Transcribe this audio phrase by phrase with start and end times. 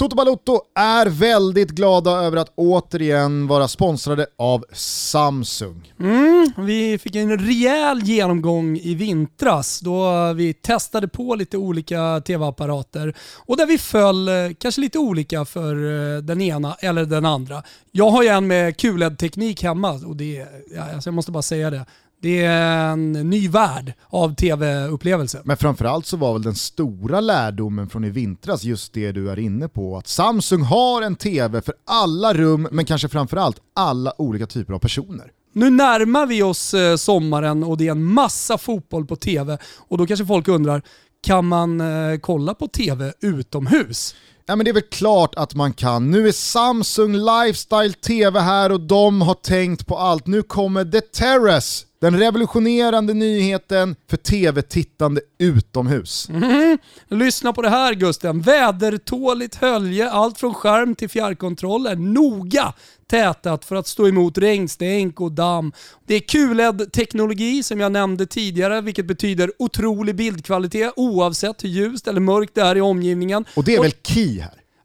[0.00, 5.92] Toto Balotto är väldigt glada över att återigen vara sponsrade av Samsung.
[6.00, 13.14] Mm, vi fick en rejäl genomgång i vintras då vi testade på lite olika tv-apparater
[13.36, 17.62] och där vi föll eh, kanske lite olika för eh, den ena eller den andra.
[17.90, 21.70] Jag har ju en med QLED-teknik hemma och det, ja, alltså jag måste bara säga
[21.70, 21.86] det.
[22.22, 25.40] Det är en ny värld av tv-upplevelser.
[25.44, 29.38] Men framförallt så var väl den stora lärdomen från i vintras just det du är
[29.38, 29.96] inne på.
[29.96, 34.78] Att Samsung har en tv för alla rum, men kanske framförallt alla olika typer av
[34.78, 35.30] personer.
[35.52, 39.98] Nu närmar vi oss eh, sommaren och det är en massa fotboll på tv och
[39.98, 40.82] då kanske folk undrar,
[41.22, 44.14] kan man eh, kolla på tv utomhus?
[44.50, 46.10] Ja men det är väl klart att man kan.
[46.10, 50.26] Nu är Samsung Lifestyle TV här och de har tänkt på allt.
[50.26, 56.28] Nu kommer The Terrace den revolutionerande nyheten för tv-tittande utomhus.
[56.28, 56.78] Mm.
[57.08, 58.40] Lyssna på det här Gusten.
[58.40, 62.74] Vädertåligt hölje, allt från skärm till fjärrkontroll är noga
[63.10, 65.72] tätat för att stå emot regnstänk och damm.
[66.06, 72.20] Det är QLED-teknologi som jag nämnde tidigare, vilket betyder otrolig bildkvalitet oavsett hur ljust eller
[72.20, 73.44] mörkt det är i omgivningen.
[73.54, 74.39] Och det är och, väl key?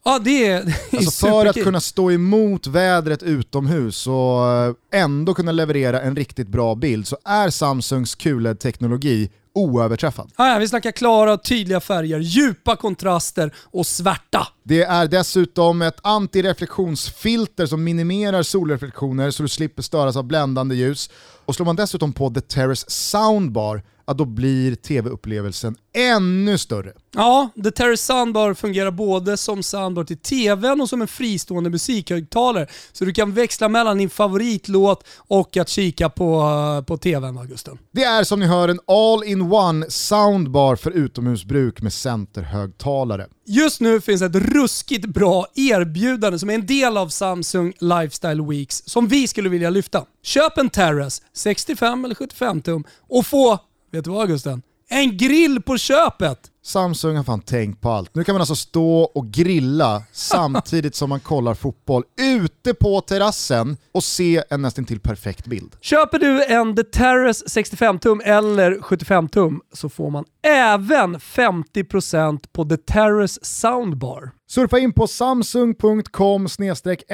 [0.07, 4.73] Ja, det är, det är alltså För att kunna stå emot vädret utomhus och eh,
[4.93, 10.31] ändå kunna leverera en riktigt bra bild så är Samsungs QLED-teknologi oöverträffad.
[10.37, 14.47] Ja, ja, vi snackar klara, tydliga färger, djupa kontraster och svärta.
[14.63, 21.09] Det är dessutom ett antireflektionsfilter som minimerar solreflektioner så du slipper störas av bländande ljus.
[21.45, 26.93] Och slår man dessutom på The Terrace Soundbar ja, då blir tv-upplevelsen ännu större.
[27.13, 32.67] Ja, The Terrace Soundbar fungerar både som soundbar till tvn och som en fristående musikhögtalare.
[32.91, 37.77] Så du kan växla mellan din favoritlåt och att kika på, på tvn, Augusten.
[37.91, 43.27] Det är som ni hör en all-in-one soundbar för utomhusbruk med centerhögtalare.
[43.47, 48.83] Just nu finns ett ruskigt bra erbjudande som är en del av Samsung Lifestyle Weeks
[48.85, 50.05] som vi skulle vilja lyfta.
[50.23, 53.59] Köp en Terrace, 65 eller 75 tum, och få
[53.95, 54.61] Vet du vad Gusten?
[54.89, 56.51] En grill på köpet!
[56.63, 58.15] Samsung har fan tänkt på allt.
[58.15, 63.77] Nu kan man alltså stå och grilla samtidigt som man kollar fotboll ute på terrassen
[63.91, 65.75] och se en nästan till perfekt bild.
[65.81, 72.77] Köper du en The Terrace 65-tum eller 75-tum så får man även 50% på The
[72.77, 74.31] Terrace Soundbar.
[74.47, 76.47] Surfa in på samsung.com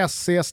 [0.07, 0.43] se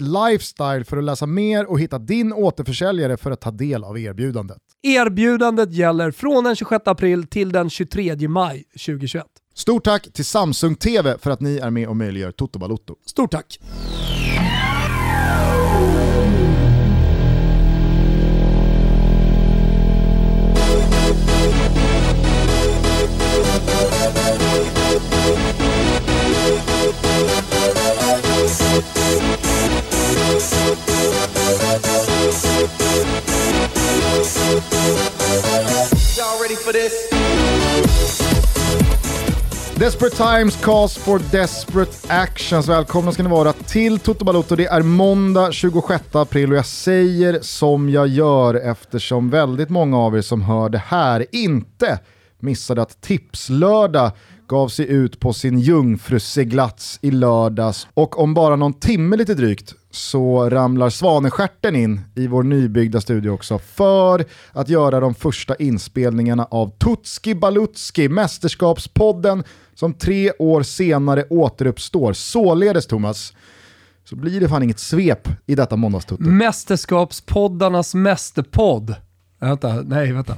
[0.00, 4.58] lifestyle för att läsa mer och hitta din återförsäljare för att ta del av erbjudandet.
[4.82, 9.26] Erbjudandet gäller från den 26 april till den 23 maj 2021.
[9.54, 12.94] Stort tack till Samsung TV för att ni är med och möjliggör Toto Balotto.
[13.06, 13.58] Stort tack!
[39.78, 42.68] Desperate times calls for desperate actions.
[42.68, 44.56] Välkomna ska ni vara till Toto Balotto.
[44.56, 50.16] Det är måndag 26 april och jag säger som jag gör eftersom väldigt många av
[50.16, 51.98] er som hör det här inte
[52.40, 54.10] missade att Tipslördag
[54.48, 59.74] gav sig ut på sin jungfruseglats i lördags och om bara någon timme lite drygt
[59.94, 66.44] så ramlar Svaneskärten in i vår nybyggda studio också för att göra de första inspelningarna
[66.44, 69.44] av Tutski Balutski, mästerskapspodden
[69.74, 72.12] som tre år senare återuppstår.
[72.12, 73.32] Således Thomas,
[74.04, 76.22] så blir det fan inget svep i detta måndagstutto.
[76.22, 78.94] Mästerskapspoddarnas mästerpodd.
[79.40, 80.36] Vänta, nej vänta.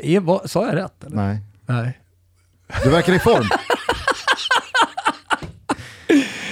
[0.00, 1.04] Är, vad, sa jag rätt?
[1.04, 1.16] Eller?
[1.16, 1.40] Nej.
[1.66, 2.00] Nej.
[2.84, 3.44] Du verkar i form.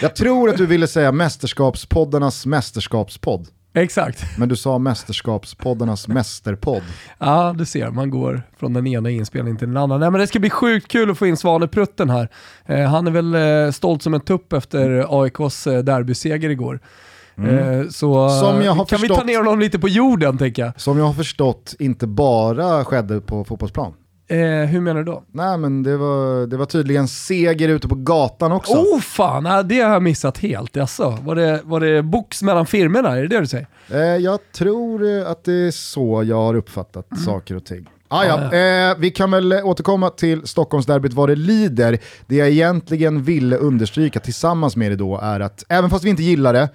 [0.03, 3.49] Jag tror att du ville säga mästerskapspoddarnas mästerskapspodd.
[3.77, 4.39] Exakt.
[4.39, 6.83] Men du sa mästerskapspoddarnas mästerpodd.
[7.19, 7.91] Ja, du ser.
[7.91, 9.99] Man går från den ena inspelningen till den andra.
[9.99, 12.29] Nej, men det ska bli sjukt kul att få in Svaneprutten här.
[12.67, 16.81] Eh, han är väl eh, stolt som en tupp efter AIKs eh, derbyseger igår.
[17.39, 17.81] Mm.
[17.81, 20.81] Eh, så kan förstått, vi ta ner honom lite på jorden tänker jag.
[20.81, 23.93] Som jag har förstått inte bara skedde på fotbollsplan.
[24.29, 24.39] Eh,
[24.69, 25.25] hur menar du då?
[25.33, 28.73] Nej men det var, det var tydligen seger ute på gatan också.
[28.73, 30.77] Oh fan, det har jag missat helt.
[30.77, 33.17] Jaså, var det, var det box mellan firmorna?
[33.17, 33.67] Är det det du säger?
[33.91, 37.25] Eh, jag tror att det är så jag har uppfattat mm.
[37.25, 37.89] saker och ting.
[38.09, 38.55] Ah, ja.
[38.55, 41.99] eh, vi kan väl återkomma till Stockholmsderbyt vad det lider.
[42.27, 46.23] Det jag egentligen ville understryka tillsammans med det då är att även fast vi inte
[46.23, 46.69] gillar det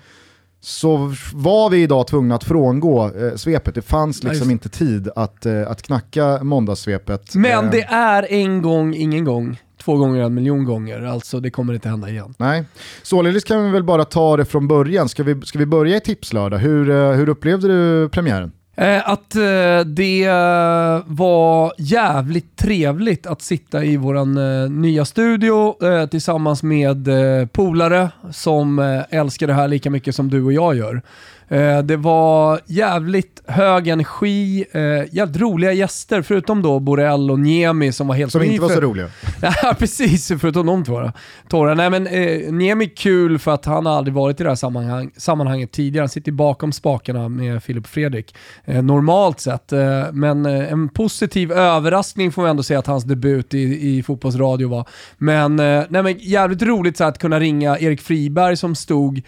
[0.62, 3.76] så var vi idag tvungna att frångå eh, svepet.
[3.76, 4.52] Det fanns liksom nice.
[4.52, 7.36] inte tid att, eh, att knacka måndagssvepet.
[7.36, 7.72] Men eh.
[7.72, 9.62] det är en gång, ingen gång.
[9.84, 11.02] två gånger en miljon gånger.
[11.02, 12.34] Alltså det kommer inte hända igen.
[12.38, 12.64] Nej,
[13.04, 15.10] således kan vi väl bara ta det från början.
[15.10, 16.58] Ska vi, ska vi börja i tipslördag?
[16.58, 18.52] Hur, eh, hur upplevde du premiären?
[18.80, 24.26] Eh, att eh, det eh, var jävligt trevligt att sitta i vår
[24.70, 25.76] nya studio
[26.08, 27.10] tillsammans med
[27.52, 28.80] polare som
[29.10, 31.02] älskar det här lika mycket som du och jag gör.
[31.50, 34.82] Eh, det var jävligt hög energi, eh,
[35.16, 38.82] jävligt roliga gäster, förutom då Borrell och Niemi som var helt Som inte var så
[38.82, 39.10] roliga.
[39.42, 40.28] Ja, precis.
[40.28, 41.12] Förutom de två.
[41.50, 41.74] Torra.
[41.74, 44.56] Nej men eh, Niemi är kul för att han har aldrig varit i det här
[44.56, 46.02] sammanhang, sammanhanget tidigare.
[46.02, 48.36] Han sitter bakom spakarna med Filip och Fredrik.
[48.66, 49.74] Eh, normalt sett.
[49.74, 54.04] Eh, men eh, en positiv överraskning får vi ändå säga att hans debut i, i
[54.04, 54.88] fotbollsradio var.
[55.18, 59.22] Men, nej, men jävligt roligt så att kunna ringa Erik Friberg som stod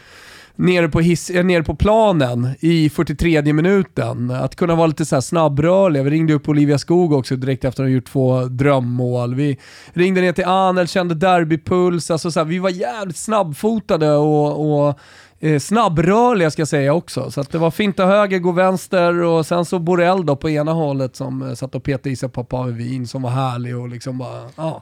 [0.55, 4.31] nere på, hiss, eh, nere på planen i 43 minuten.
[4.31, 6.03] Att kunna vara lite så här snabbrörlig.
[6.03, 9.35] Vi ringde upp Olivia Skog också direkt efter att hon gjort två drömmål.
[9.35, 9.57] Vi
[9.93, 12.11] ringde ner till Anel, kände derbypuls.
[12.11, 14.99] Alltså så här, vi var jävligt snabbfotade och, och
[15.39, 17.31] eh, snabbrörliga ska jag säga också.
[17.31, 20.73] Så att det var finta höger, gå vänster och sen så Borrell då på ena
[20.73, 24.41] hållet som eh, satt och petade i sig Papavin som var härlig och liksom bara,
[24.55, 24.81] ja.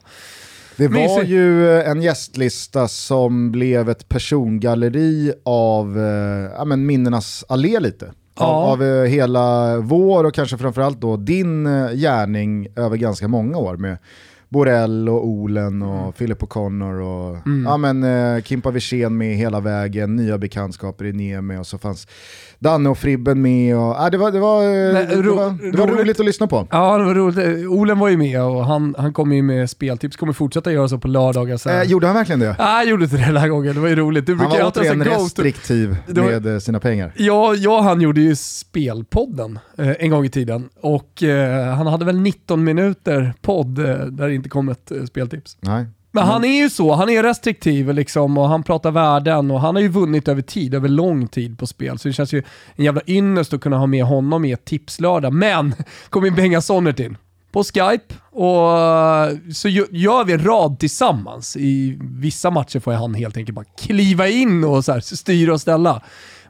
[0.80, 7.46] Det var ju eh, en gästlista som blev ett persongalleri av eh, ja, men minnenas
[7.50, 8.06] allé lite.
[8.06, 8.46] Av, Ja.
[8.72, 13.78] av eh, hela vår och kanske framförallt då din eh, gärning över ganska många år
[13.78, 13.98] med
[14.50, 20.16] Borrell och Olen och Philip O'Connor och ja, men, eh, Kimpa Wirsén med hela vägen,
[20.16, 22.08] nya bekantskaper i Niemi och så fanns
[22.60, 23.76] Danne och Fribben med.
[23.78, 26.00] Och, ja, det, var, det, var, eh, Nej, det, ro- var, det var roligt.
[26.00, 26.68] roligt att lyssna på.
[26.72, 27.68] Ja, det var roligt.
[27.70, 30.98] Olen var ju med och han, han kommer ju med speltips, kommer fortsätta göra så
[30.98, 31.78] på lördagar sen.
[31.82, 32.56] Eh, gjorde han verkligen det?
[32.60, 33.76] Nej, jag gjorde inte det den här gången.
[33.76, 34.26] Det var ju roligt.
[34.26, 37.14] Du Han var så återigen restriktiv var- med eh, sina pengar.
[37.16, 38.36] Ja, och han gjorde ju
[38.84, 44.28] Spelpodden eh, en gång i tiden och eh, han hade väl 19 minuter podd där
[44.28, 45.58] det inte kom ett eh, speltips.
[45.60, 45.86] Nej.
[46.12, 49.76] Men han är ju så, han är restriktiv liksom och han pratar värden och han
[49.76, 52.00] har ju vunnit över tid, över lång tid på spel.
[52.00, 52.44] Så det känns ju
[52.76, 55.34] en jävla ynnest att kunna ha med honom i ett tipslördag.
[55.34, 55.76] Men,
[56.10, 57.18] kom in Benga Sonnert in
[57.52, 61.58] på Skype och så gö- gör vi en rad tillsammans.
[61.58, 65.62] I vissa matcher får han helt enkelt bara kliva in och så här, styra och
[65.62, 66.02] ställa.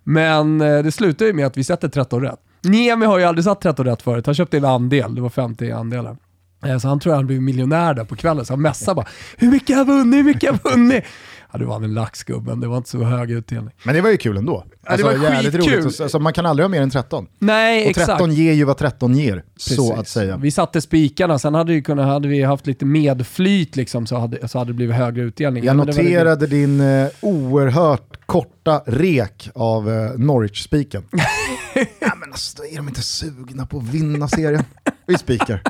[0.04, 2.40] Men eh, det slutar ju med att vi sätter 13 rätt.
[2.62, 4.26] Niemi har ju aldrig satt 13 rätt förut.
[4.26, 6.18] Han köpte en andel, det var 50 andelar.
[6.66, 9.08] Eh, Så han tror han blev miljonär där på kvällen, så han messade bara
[9.38, 10.20] “Hur mycket har jag vunnit?
[10.20, 11.04] Hur mycket har jag vunnit?”
[11.52, 13.74] Ja, det var en laxgubben, det var inte så hög utdelning.
[13.84, 14.66] Men det var ju kul ändå.
[14.86, 15.84] Ja, det var jävligt skitkul.
[15.84, 16.02] roligt.
[16.02, 17.28] Alltså, man kan aldrig ha mer än 13.
[17.40, 18.08] Nej, Och exakt.
[18.08, 19.92] 13 ger ju vad 13 ger, så Precis.
[20.00, 20.38] att säga.
[20.38, 24.48] Vi satte spikarna, sen hade vi, kunnat, hade vi haft lite medflyt liksom, så, hade,
[24.48, 25.64] så hade det blivit högre utdelning.
[25.64, 31.04] Jag noterade din eh, oerhört korta rek av eh, Norwich-spiken.
[32.00, 34.64] ja, men alltså, är de inte sugna på att vinna serien.
[35.08, 35.62] Vi spikar.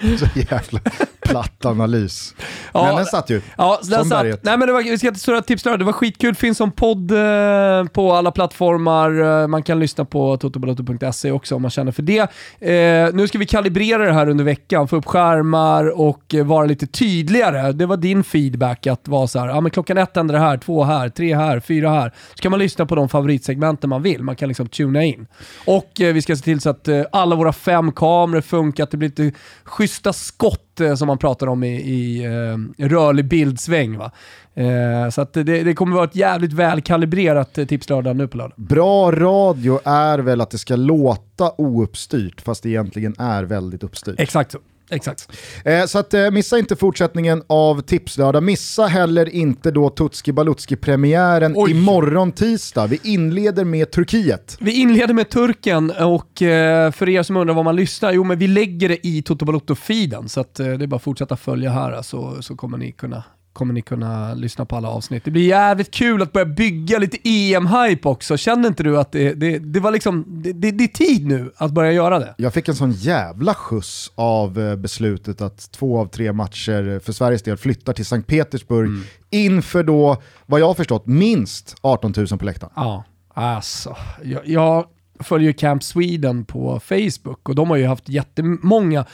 [0.18, 0.80] så jävla
[1.28, 2.34] platt analys.
[2.72, 3.40] Ja, men den satt ju.
[3.56, 4.40] Ja, den Som satt, berget.
[4.42, 5.78] nej men det var, vi ska inte störa tips där.
[5.78, 9.40] Det var skitkul, finns som podd eh, på alla plattformar.
[9.42, 12.20] Eh, man kan lyssna på totobaloto.se också om man känner för det.
[12.60, 16.64] Eh, nu ska vi kalibrera det här under veckan, få upp skärmar och eh, vara
[16.66, 17.72] lite tydligare.
[17.72, 20.56] Det var din feedback att vara så här, ja men klockan ett händer det här,
[20.58, 22.12] två här, tre här, fyra här.
[22.34, 24.22] Så kan man lyssna på de favoritsegmenten man vill.
[24.22, 25.26] Man kan liksom tuna in.
[25.64, 28.90] Och eh, vi ska se till så att eh, alla våra fem kameror funkar, att
[28.90, 33.98] det blir lite schyssta skott eh, som man pratar om i, i eh, rörlig bildsväng.
[33.98, 34.12] Va?
[34.54, 38.54] Eh, så att det, det kommer vara ett jävligt välkalibrerat eh, tipslördag nu på lördag.
[38.56, 44.20] Bra radio är väl att det ska låta ouppstyrt, fast det egentligen är väldigt uppstyrt.
[44.20, 44.58] Exakt så.
[44.90, 45.28] Exakt.
[45.64, 48.42] Eh, så att, eh, missa inte fortsättningen av Tipslördag.
[48.42, 52.86] Missa heller inte då Tutski Balutski-premiären imorgon tisdag.
[52.86, 54.56] Vi inleder med Turkiet.
[54.60, 58.38] Vi inleder med turken och eh, för er som undrar var man lyssnar, jo men
[58.38, 61.70] vi lägger det i Toto Balotto-feeden så att, eh, det är bara att fortsätta följa
[61.70, 63.24] här så, så kommer ni kunna
[63.56, 65.24] kommer ni kunna lyssna på alla avsnitt.
[65.24, 68.36] Det blir jävligt kul att börja bygga lite EM-hype också.
[68.36, 71.52] Känner inte du att det, det, det var liksom, det, det, det är tid nu
[71.56, 72.34] att börja göra det?
[72.38, 77.12] Jag fick en sån jävla skjuts av eh, beslutet att två av tre matcher för
[77.12, 78.90] Sveriges del flyttar till Sankt Petersburg
[79.30, 82.72] inför då, vad jag har förstått, minst 18 000 på läktaren.
[82.76, 83.96] Ja, alltså.
[84.22, 84.86] Jag, jag
[85.20, 89.04] följer Camp Sweden på Facebook och de har ju haft jättemånga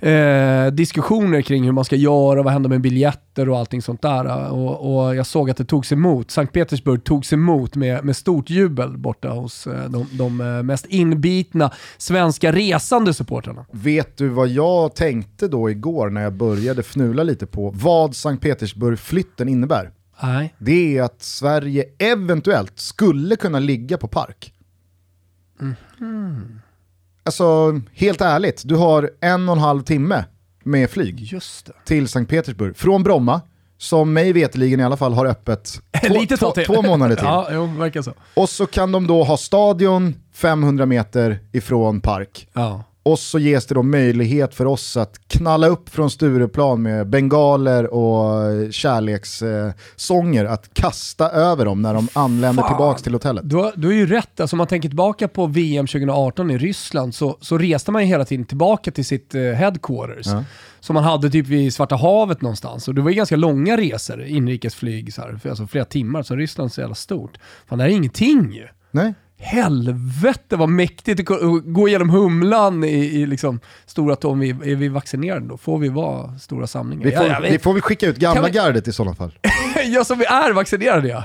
[0.00, 4.50] eh, diskussioner kring hur man ska göra, vad händer med biljetter och allting sånt där.
[4.52, 8.50] Och, och jag såg att det togs emot, Sankt Petersburg togs emot med, med stort
[8.50, 13.66] jubel borta hos eh, de, de eh, mest inbitna svenska resande supportrarna.
[13.70, 18.42] Vet du vad jag tänkte då igår när jag började fnula lite på vad Sankt
[18.42, 19.90] Petersburg-flytten innebär?
[20.22, 20.54] Nej.
[20.58, 24.52] Det är att Sverige eventuellt skulle kunna ligga på park.
[27.26, 30.24] Alltså, helt ärligt, du har en och en halv timme
[30.64, 31.30] med flyg
[31.84, 32.76] till Sankt Petersburg.
[32.76, 33.40] Från Bromma,
[33.78, 37.24] som mig veteligen i alla fall har öppet två, Lite två, två månader till.
[37.28, 38.12] Ja, jo, verkar så.
[38.34, 42.48] Och så kan de då ha stadion 500 meter ifrån park.
[42.52, 42.84] Ja.
[43.06, 47.94] Och så ges det då möjlighet för oss att knalla upp från Stureplan med bengaler
[47.94, 52.72] och kärlekssånger att kasta över dem när de anländer Fan.
[52.72, 53.50] tillbaka till hotellet.
[53.50, 56.58] Du har, du har ju rätt, alltså om man tänker tillbaka på VM 2018 i
[56.58, 60.26] Ryssland så, så reste man ju hela tiden tillbaka till sitt eh, headquarters.
[60.26, 60.44] Ja.
[60.80, 62.88] Som man hade typ vid Svarta havet någonstans.
[62.88, 66.36] Och det var ju ganska långa resor, inrikesflyg, så här, för alltså flera timmar, så
[66.36, 67.38] Ryssland är så jävla stort.
[67.66, 68.68] Fan det här är ingenting ju.
[68.90, 69.14] Nej?
[69.38, 71.26] Helvete vad mäktigt att
[71.64, 72.88] gå- igenom Humlan i,
[73.20, 74.42] i liksom stora tom.
[74.42, 75.56] Är vi vaccinerade då?
[75.56, 77.04] Får vi vara stora samlingar?
[77.04, 79.32] Vi får, ja, vi får vi skicka ut gamla vi- gardet i sådana fall.
[79.84, 81.24] jag som är vaccinerad ja.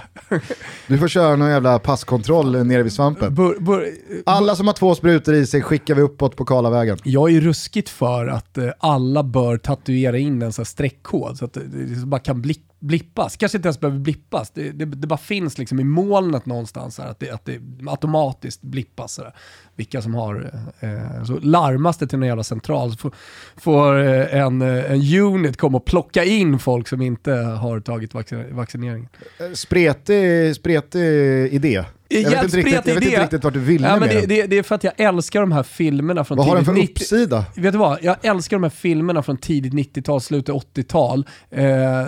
[0.87, 3.35] Du får köra någon jävla passkontroll eh, nere vid svampen.
[3.35, 3.87] Bör, bör,
[4.25, 6.97] Alla som har två sprutor i sig skickar vi uppåt på Karlavägen.
[7.03, 11.37] Jag är ju ruskigt för att eh, alla bör tatuera in en sån här streckkod
[11.37, 13.37] så att det, bara kan bli, blippas.
[13.37, 17.07] Kanske inte ens behöver blippas, det, det, det bara finns liksom i molnet någonstans här,
[17.07, 19.13] att, det, att det automatiskt blippas.
[19.13, 19.33] Så där.
[19.75, 23.11] Vilka som har, eh, så larmas det till någon jävla central så får,
[23.55, 28.13] får eh, en, eh, en unit komma och plocka in folk som inte har tagit
[28.13, 29.09] vaccin, vaccineringen.
[29.39, 30.99] Eh, Spretig, spretig
[31.53, 31.83] idé.
[32.13, 34.19] Jag vet, inte riktigt, jag vet inte riktigt vart du ville ja, men med det,
[34.19, 34.29] den.
[34.29, 36.73] det, det är för att jag älskar de här filmerna från Vad har den för
[36.73, 37.45] tidigt 90 uppsida?
[37.55, 37.97] Vet du vad?
[38.01, 41.65] Jag älskar de här filmerna från tidigt 90-tal, slutet 80-tal, eh,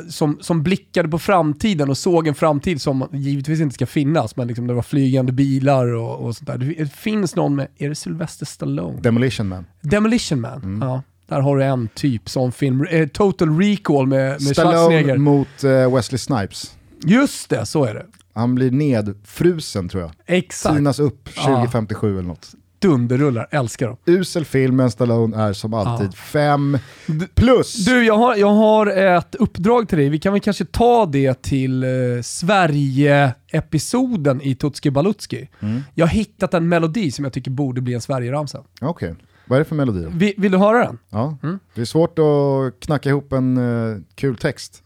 [0.10, 4.48] som, som blickade på framtiden och såg en framtid som givetvis inte ska finnas, men
[4.48, 6.58] liksom det var flygande bilar och, och sånt där.
[6.58, 9.02] Det finns någon med, är det Sylvester Stallone?
[9.02, 9.66] Demolition Man.
[9.82, 10.64] Demolition Man.
[10.64, 10.88] Mm.
[10.88, 11.02] Ja.
[11.28, 12.86] Där har du en typ sån film.
[12.90, 15.18] Eh, Total Recall med, med Stallone Schwarzenegger.
[15.18, 16.76] mot eh, Wesley Snipes.
[17.06, 18.06] Just det, så är det.
[18.34, 20.12] Han blir nedfrusen tror jag.
[20.26, 20.76] Exakt.
[20.76, 21.42] Tinas upp Ja.
[21.44, 22.52] 2057 eller något.
[22.80, 23.98] Dunderrullar, älskar dem.
[24.06, 26.78] Usel film, men Stallone är som alltid fem
[27.36, 27.86] plus.
[27.86, 30.10] Du, jag har, jag har ett uppdrag till dig.
[30.10, 31.90] Vi kan väl kanske ta det till eh,
[33.14, 35.50] Sverige-episoden i Tutski Balutski.
[35.60, 35.82] Mm.
[35.96, 38.64] Jag har hittat en melodi som jag tycker borde bli en Sverige-ramsa.
[38.82, 39.16] Okej,
[39.46, 40.10] vad är det för melodi då?
[40.14, 40.98] Vi, vill du höra den?
[41.10, 41.38] Ja.
[41.44, 41.60] Mm.
[41.74, 44.84] Det är svårt att knacka ihop en eh, kul text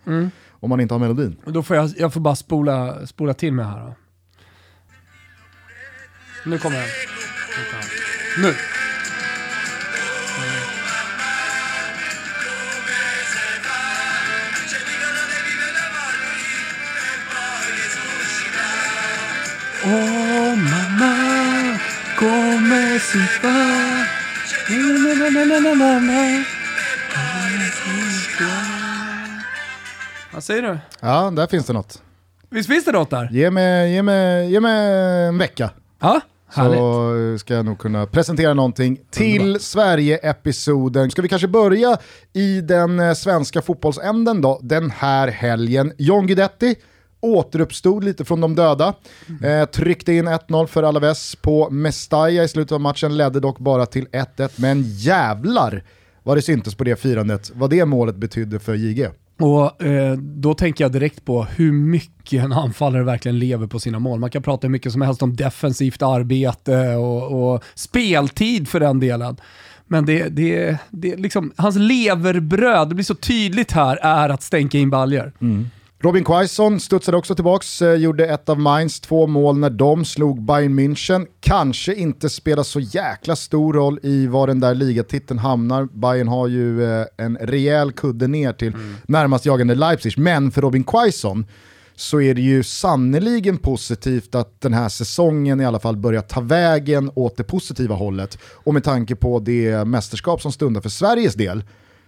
[0.60, 1.38] om man inte har melodin.
[1.46, 3.80] Då får jag, jag får bara spola, spola till mig här.
[3.80, 3.96] Då.
[6.46, 6.88] Nu kommer den.
[8.38, 8.54] Nu.
[19.86, 21.80] Oh mamma,
[22.20, 24.17] come si fa?
[30.34, 30.78] Vad säger du?
[31.00, 32.02] Ja, där finns det något.
[32.50, 33.30] Visst finns det något där?
[33.32, 35.70] Ge mig, ge mig, ge mig en vecka.
[36.00, 36.22] Ja,
[36.54, 36.78] härligt.
[36.78, 41.12] Så ska jag nog kunna presentera någonting till Sverige-episoden.
[41.12, 41.98] Ska vi kanske börja
[42.34, 45.94] i den eh, svenska fotbollsänden då, den här helgen.
[45.98, 46.76] John Guidetti
[47.22, 48.94] återuppstod lite från de döda.
[49.44, 53.86] Eh, tryckte in 1-0 för Alaves på Mestalla i slutet av matchen, ledde dock bara
[53.86, 54.50] till 1-1.
[54.56, 55.84] Men jävlar
[56.24, 59.08] vad det syntes på det firandet, vad det målet betydde för JG.
[59.40, 64.00] Och eh, då tänker jag direkt på hur mycket en anfallare verkligen lever på sina
[64.00, 64.20] mål.
[64.20, 69.00] Man kan prata hur mycket som helst om defensivt arbete och, och speltid för den
[69.00, 69.38] delen.
[69.88, 74.78] Men det, det, det liksom, hans leverbröd, det blir så tydligt här, är att stänka
[74.78, 75.34] in baljor.
[76.00, 80.42] Robin Quaison studsade också tillbaks, eh, gjorde ett av Mainz två mål när de slog
[80.42, 81.28] Bayern München.
[81.40, 85.86] Kanske inte spelar så jäkla stor roll i var den där ligatiteln hamnar.
[85.86, 88.74] Bayern har ju eh, en rejäl kudde ner till
[89.08, 91.46] närmast jagande Leipzig, men för Robin Quaison
[91.96, 96.42] så är det ju sannoliken positivt att den här säsongen i alla fall börjar ta
[96.42, 98.38] vägen åt det positiva hållet.
[98.44, 101.64] Och med tanke på det mästerskap som stundar för Sveriges del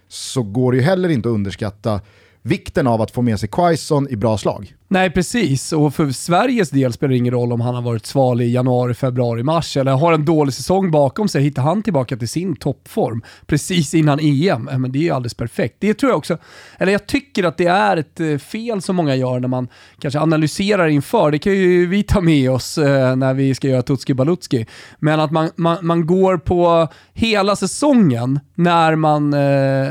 [0.08, 2.00] så går det ju heller inte att underskatta
[2.42, 4.74] vikten av att få med sig Quaison i bra slag.
[4.92, 5.72] Nej, precis.
[5.72, 8.94] Och för Sveriges del spelar det ingen roll om han har varit sval i januari,
[8.94, 11.42] februari, mars eller har en dålig säsong bakom sig.
[11.42, 15.76] Hittar han tillbaka till sin toppform precis innan EM, men det är ju alldeles perfekt.
[15.78, 16.38] Det tror jag också,
[16.78, 19.68] eller jag tycker att det är ett eh, fel som många gör när man
[19.98, 21.30] kanske analyserar inför.
[21.30, 24.66] Det kan ju vi ta med oss eh, när vi ska göra Tutski Balutski.
[24.98, 29.38] Men att man, man, man går på hela säsongen när man, eh,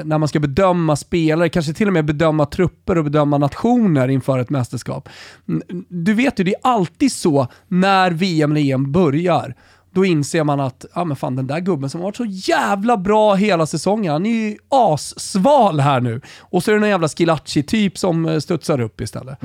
[0.03, 4.39] när man ska bedöma spelare, kanske till och med bedöma trupper och bedöma nationer inför
[4.39, 4.88] ett mästerskap.
[5.48, 9.55] Mm, Du vet ju, det är alltid så när VM eller EM börjar.
[9.91, 12.98] Då inser man att, ja men fan den där gubben som har varit så jävla
[12.98, 16.22] bra hela säsongen, han är ju assval här nu.
[16.39, 19.38] Och så är det någon jävla Schillaci-typ som eh, studsar upp istället.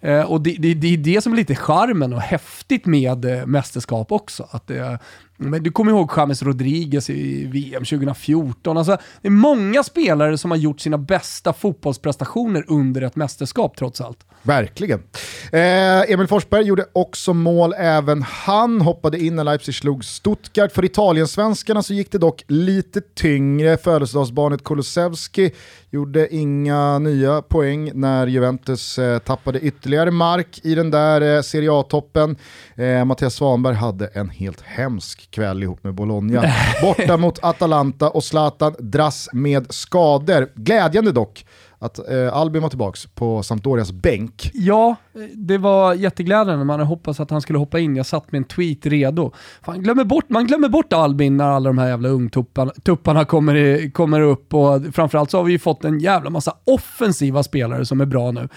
[0.00, 3.46] Eh, och det, det, det är det som är lite charmen och häftigt med eh,
[3.46, 4.48] mästerskap också.
[4.50, 4.98] Att det,
[5.36, 8.76] Men du kommer ihåg James Rodriguez i VM 2014.
[8.76, 14.00] Alltså, det är många spelare som har gjort sina bästa fotbollsprestationer under ett mästerskap trots
[14.00, 14.26] allt.
[14.42, 15.02] Verkligen.
[15.52, 20.72] Eh, Emil Forsberg gjorde också mål även han, hoppade in när Leipzig slog Stuttgart.
[20.72, 23.76] För Italiensvenskarna så gick det dock lite tyngre.
[23.76, 25.50] Födelsedagsbarnet Kulusevski
[25.90, 31.72] gjorde inga nya poäng när Juventus eh, tappade ytterligare mark i den där eh, Serie
[31.72, 32.36] A-toppen.
[32.74, 36.44] Eh, Mattias Svanberg hade en helt hemsk kväll ihop med Bologna.
[36.82, 40.48] Borta mot Atalanta och Zlatan dras med skador.
[40.54, 41.44] Glädjande dock
[41.78, 44.50] att eh, Albin var tillbaka på Sampdorias bänk.
[44.54, 44.96] Ja,
[45.34, 46.64] det var jätteglädjande.
[46.64, 47.96] Man hade hoppats att han skulle hoppa in.
[47.96, 49.32] Jag satt med en tweet redo.
[49.62, 53.90] Fan, glömmer bort, man glömmer bort Albin när alla de här jävla ungtupparna kommer, i,
[53.90, 58.00] kommer upp och framförallt så har vi ju fått en jävla massa offensiva spelare som
[58.00, 58.48] är bra nu.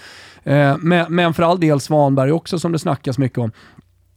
[0.44, 3.52] Eh, men, men för all del Svanberg också som det snackas mycket om.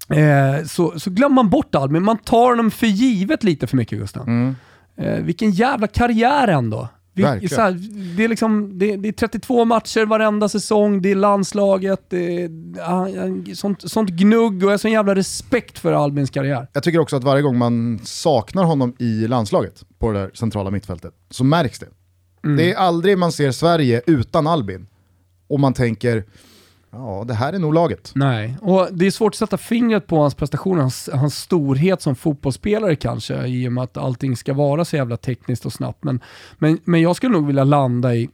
[0.09, 2.03] Eh, så, så glömmer man bort Albin.
[2.03, 4.27] Man tar honom för givet lite för mycket Gustav.
[4.27, 4.55] Mm.
[4.97, 6.87] Eh, vilken jävla karriär ändå.
[7.15, 7.71] Vi, här,
[8.17, 13.55] det, är liksom, det, det, är 32 matcher varenda säsong, det är landslaget, det är
[13.55, 16.67] sånt, sånt gnugg och jag har sån jävla respekt för Albins karriär.
[16.73, 20.71] Jag tycker också att varje gång man saknar honom i landslaget på det där centrala
[20.71, 21.87] mittfältet så märks det.
[22.43, 22.57] Mm.
[22.57, 24.87] Det är aldrig man ser Sverige utan Albin
[25.47, 26.23] och man tänker
[26.97, 28.11] Ja, det här är nog laget.
[28.15, 32.15] Nej, och det är svårt att sätta fingret på hans prestation, hans, hans storhet som
[32.15, 36.03] fotbollsspelare kanske, i och med att allting ska vara så jävla tekniskt och snabbt.
[36.03, 36.19] Men,
[36.57, 38.29] men, men jag skulle nog vilja landa i,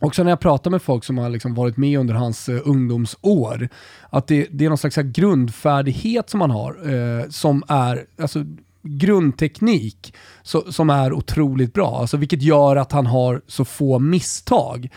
[0.00, 3.68] också när jag pratar med folk som har liksom varit med under hans uh, ungdomsår,
[4.10, 8.44] att det, det är någon slags grundfärdighet som han har, uh, som är, alltså
[8.82, 14.88] grundteknik så, som är otroligt bra, alltså vilket gör att han har så få misstag.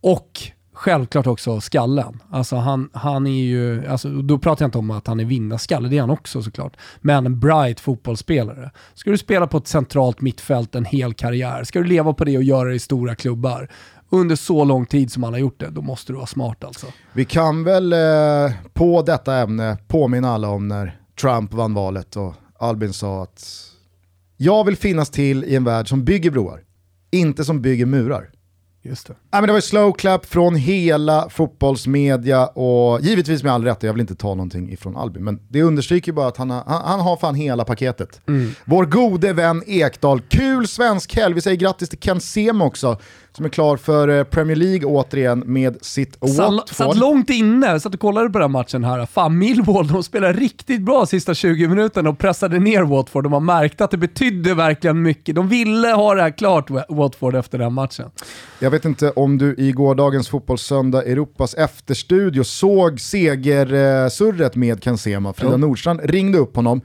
[0.00, 2.22] Och Självklart också skallen.
[2.30, 5.88] Alltså han, han är ju, alltså då pratar jag inte om att han är vinnarskalle,
[5.88, 6.76] det är han också såklart.
[7.00, 8.70] Men en bright fotbollsspelare.
[8.94, 12.36] Ska du spela på ett centralt mittfält en hel karriär, ska du leva på det
[12.36, 13.68] och göra det i stora klubbar
[14.10, 16.86] under så lång tid som han har gjort det, då måste du vara smart alltså.
[17.12, 22.34] Vi kan väl eh, på detta ämne påminna alla om när Trump vann valet och
[22.58, 23.44] Albin sa att
[24.36, 26.60] jag vill finnas till i en värld som bygger broar,
[27.10, 28.30] inte som bygger murar.
[28.88, 29.14] Just det.
[29.30, 33.92] Ja, men det var slow clap från hela fotbollsmedia och givetvis med all rätt, jag
[33.92, 37.00] vill inte ta någonting ifrån Albin, men det understryker bara att han har, han, han
[37.00, 38.20] har fan hela paketet.
[38.28, 38.50] Mm.
[38.64, 42.98] Vår gode vän Ekdal, kul svensk helg, vi säger grattis till Ken Sem också,
[43.36, 46.68] som är klar för eh, Premier League återigen med sitt Watford.
[46.68, 49.06] Satt långt inne, satt och kollade på den matchen här.
[49.06, 53.24] Fan, Millwall, de spelade riktigt bra sista 20 minuterna och pressade ner Watford.
[53.24, 55.34] De har märkt att det betydde verkligen mycket.
[55.34, 58.10] De ville ha det här klart, Watford, efter den matchen.
[58.58, 65.32] Jag vet inte om du i gårdagens Fotbollssöndag Europas efterstudio såg segersurret med Kansema.
[65.32, 65.60] Frida mm.
[65.60, 66.80] Nordstrand ringde upp honom.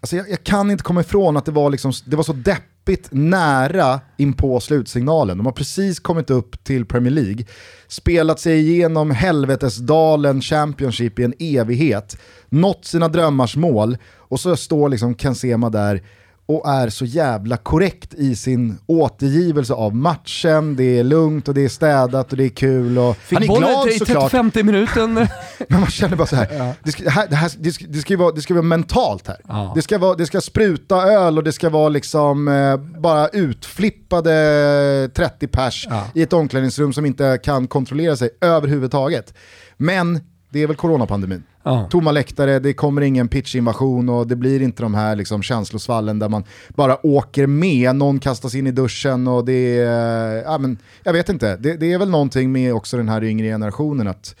[0.00, 3.08] Alltså jag, jag, kan inte komma ifrån att det var, liksom, det var så deppigt
[3.10, 5.36] nära in på slutsignalen.
[5.36, 7.44] De har precis kommit upp till Premier League,
[7.88, 14.88] spelat sig igenom helvetesdalen Championship i en evighet, nått sina drömmars mål och så står
[14.88, 16.02] liksom Kansema där
[16.46, 20.76] och är så jävla korrekt i sin återgivelse av matchen.
[20.76, 22.98] Det är lugnt och det är städat och det är kul.
[22.98, 24.30] Och Fick han är glad i såklart.
[24.30, 25.14] 35 minuten.
[25.68, 26.74] Men man känner bara så här, ja.
[26.82, 29.40] det, ska, här, det, här, det, ska, det, ska vara, det ska vara mentalt här.
[29.48, 29.72] Ja.
[29.74, 35.10] Det, ska vara, det ska spruta öl och det ska vara liksom eh, bara utflippade
[35.14, 36.04] 30 pers ja.
[36.14, 39.34] i ett omklädningsrum som inte kan kontrollera sig överhuvudtaget.
[39.76, 41.42] Men det är väl coronapandemin.
[41.66, 41.88] Ja.
[41.90, 46.28] Tomma läktare, det kommer ingen pitchinvasion och det blir inte de här liksom känslosvallen där
[46.28, 51.12] man bara åker med, någon kastas in i duschen och det är, ja, men, jag
[51.12, 54.36] vet inte, det, det är väl någonting med också den här yngre generationen att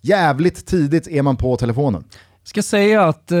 [0.00, 2.04] jävligt tidigt är man på telefonen.
[2.42, 3.38] Jag ska säga att eh,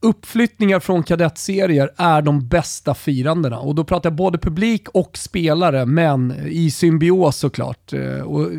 [0.00, 3.58] uppflyttningar från kadettserier är de bästa firandena.
[3.58, 7.92] Och då pratar jag både publik och spelare, men i symbios såklart.
[7.92, 8.50] Eh, och,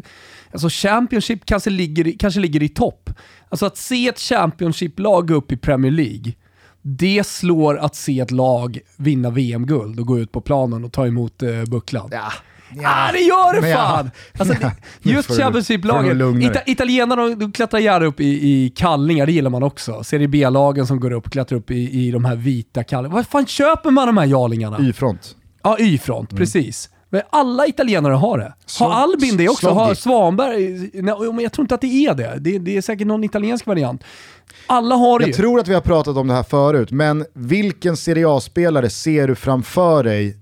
[0.52, 3.10] alltså Championship kanske ligger, kanske ligger i topp.
[3.52, 6.34] Alltså att se ett Championship-lag gå upp i Premier League,
[6.82, 11.08] det slår att se ett lag vinna VM-guld och gå ut på planen och ta
[11.08, 12.10] emot eh, bucklan.
[12.12, 12.32] Ja.
[12.76, 14.12] Ja, ah, det gör det fan!
[14.34, 14.40] Ja.
[14.40, 14.56] Alltså,
[15.02, 16.42] det, just Championship-lagen.
[16.42, 20.04] Ita italienarna de klättrar gärna upp i, i kallingar, det gillar man också.
[20.04, 23.16] Serie B-lagen som går upp och klättrar upp i, i de här vita kallingarna.
[23.16, 24.78] Vad fan köper man de här jarlingarna?
[24.80, 25.36] Y-front.
[25.64, 26.40] Ja, Y-front, mm.
[26.40, 26.90] precis.
[27.30, 28.54] Alla italienare har det.
[28.80, 29.70] Har Albin det också?
[29.70, 30.90] Har Svanberg?
[30.94, 32.38] Nej, men jag tror inte att det är det.
[32.40, 32.60] det.
[32.60, 34.04] Det är säkert någon italiensk variant.
[34.68, 35.34] Alla har det Jag ju.
[35.34, 39.36] tror att vi har pratat om det här förut, men vilken Serie A-spelare ser du
[39.36, 40.38] framför dig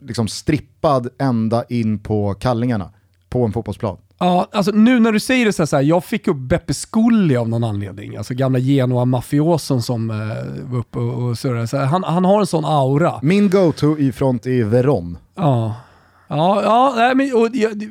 [0.00, 2.90] liksom strippad ända in på kallingarna?
[3.32, 3.96] på en fotbollsplan.
[4.18, 6.74] Ja, alltså nu när du säger det så här, så här jag fick upp Beppe
[6.74, 8.16] Scully av någon anledning.
[8.16, 10.16] Alltså gamla Genoa-mafiosen som eh,
[10.70, 11.66] var uppe och, och surrade.
[11.66, 13.18] Så här, han, han har en sån aura.
[13.22, 15.18] Min go-to i front är Veron.
[15.34, 15.74] Ja.
[16.36, 17.48] Ja, ja nej, men, och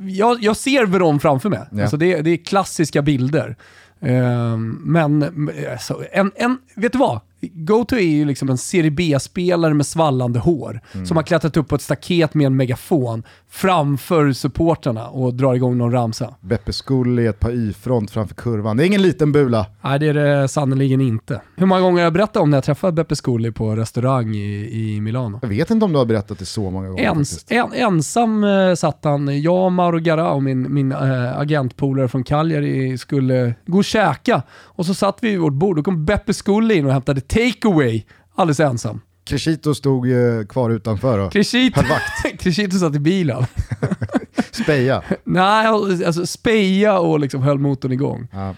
[0.10, 1.60] jag, jag, ser Veron framför mig.
[1.71, 1.82] Ja.
[1.82, 3.56] Alltså det, det är klassiska bilder.
[4.01, 7.19] Ehm, men, alltså, en, en, vet du vad?
[7.41, 11.75] Goto är ju liksom en Serie B-spelare med svallande hår som har klättrat upp på
[11.75, 16.36] ett staket med en megafon framför supporterna och drar igång någon ramsa.
[16.41, 18.77] Beppe Scully i ett par Y-front framför kurvan.
[18.77, 19.65] Det är ingen liten bula.
[19.82, 21.41] Nej, det är det sannerligen inte.
[21.56, 24.69] Hur många gånger har jag berättat om när jag träffade Beppe Scully på restaurang i,
[24.71, 25.39] i Milano?
[25.41, 28.73] Jag vet inte om du har berättat det så många gånger Ens, en, ensam eh,
[28.73, 34.41] satt han, jag, Mauro Garau, min, min eh, agentpolare från Cagliari, skulle gå och käka.
[34.51, 38.06] Och så satt vi vid vårt bord och kom Beppe Scully in och hämtade takeaway
[38.36, 39.02] alldeles ensam.
[39.24, 42.39] Crescito stod ju kvar utanför och Crescito, höll vakt.
[42.44, 43.46] Crescito satt i bilen.
[44.52, 45.04] Speja.
[45.24, 45.67] Nej,
[46.06, 48.28] alltså speja och liksom höll motorn igång.
[48.32, 48.56] Ja.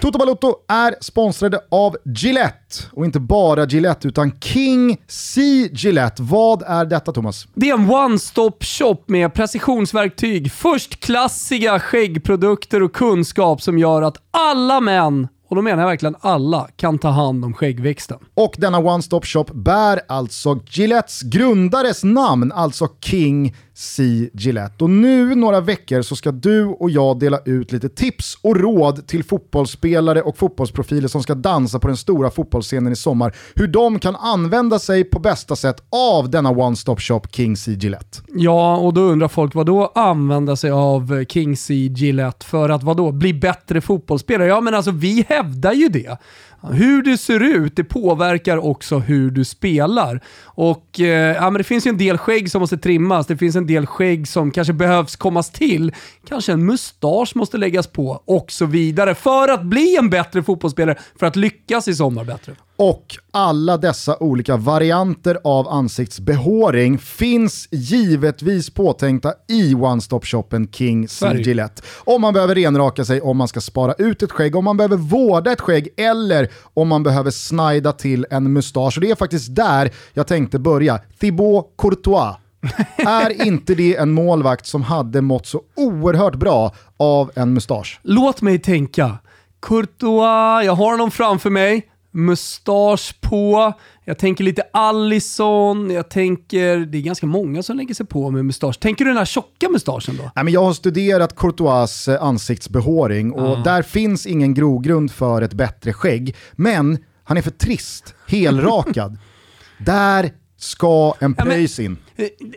[0.00, 2.76] Toto Balotto är sponsrade av Gillette.
[2.92, 5.40] Och inte bara Gillette utan King C
[5.72, 6.22] Gillette.
[6.22, 7.46] Vad är detta Thomas?
[7.54, 14.80] Det är en one-stop shop med precisionsverktyg, förstklassiga skäggprodukter och kunskap som gör att alla
[14.80, 18.18] män, och då menar jag verkligen alla, kan ta hand om skäggväxten.
[18.34, 24.84] Och denna one-stop shop bär alltså Gillettes grundares namn, alltså King C Gillette.
[24.84, 29.06] Och nu några veckor så ska du och jag dela ut lite tips och råd
[29.06, 33.36] till fotbollsspelare och fotbollsprofiler som ska dansa på den stora fotbollsscenen i sommar.
[33.54, 38.18] Hur de kan använda sig på bästa sätt av denna one-stop shop King C Gillette.
[38.34, 42.68] Ja, och då undrar folk vad då använda sig av eh, King C Gillette för
[42.68, 44.48] att vad då bli bättre fotbollsspelare?
[44.48, 46.18] Ja, men alltså vi hävdar ju det.
[46.62, 50.20] Hur du ser ut, det påverkar också hur du spelar.
[50.44, 53.56] Och eh, ja, men det finns ju en del skägg som måste trimmas, det finns
[53.56, 55.92] en del skägg som kanske behövs kommas till.
[56.28, 60.98] Kanske en mustasch måste läggas på och så vidare för att bli en bättre fotbollsspelare,
[61.18, 62.56] för att lyckas i sommar bättre.
[62.76, 71.42] Och alla dessa olika varianter av ansiktsbehåring finns givetvis påtänkta i one-stop-shoppen King Sverige.
[71.42, 71.82] Gillette.
[72.04, 74.96] Om man behöver renraka sig, om man ska spara ut ett skägg, om man behöver
[74.96, 78.96] vårda ett skägg eller om man behöver snida till en mustasch.
[78.96, 81.00] Och det är faktiskt där jag tänkte börja.
[81.20, 82.36] Thibaut Courtois.
[82.96, 88.00] är inte det en målvakt som hade mått så oerhört bra av en mustasch?
[88.02, 89.18] Låt mig tänka.
[89.62, 91.86] Courtois, jag har honom framför mig.
[92.16, 93.72] Mustasch på.
[94.04, 95.90] Jag tänker lite Allison.
[95.90, 98.80] Jag tänker, det är ganska många som lägger sig på med mustasch.
[98.80, 100.30] Tänker du den här tjocka mustaschen då?
[100.34, 105.52] Nej, men jag har studerat Courtois eh, ansiktsbehåring och där finns ingen grogrund för ett
[105.52, 106.36] bättre skägg.
[106.52, 109.18] Men han är för trist, helrakad.
[109.78, 111.96] där ska en pröjs in.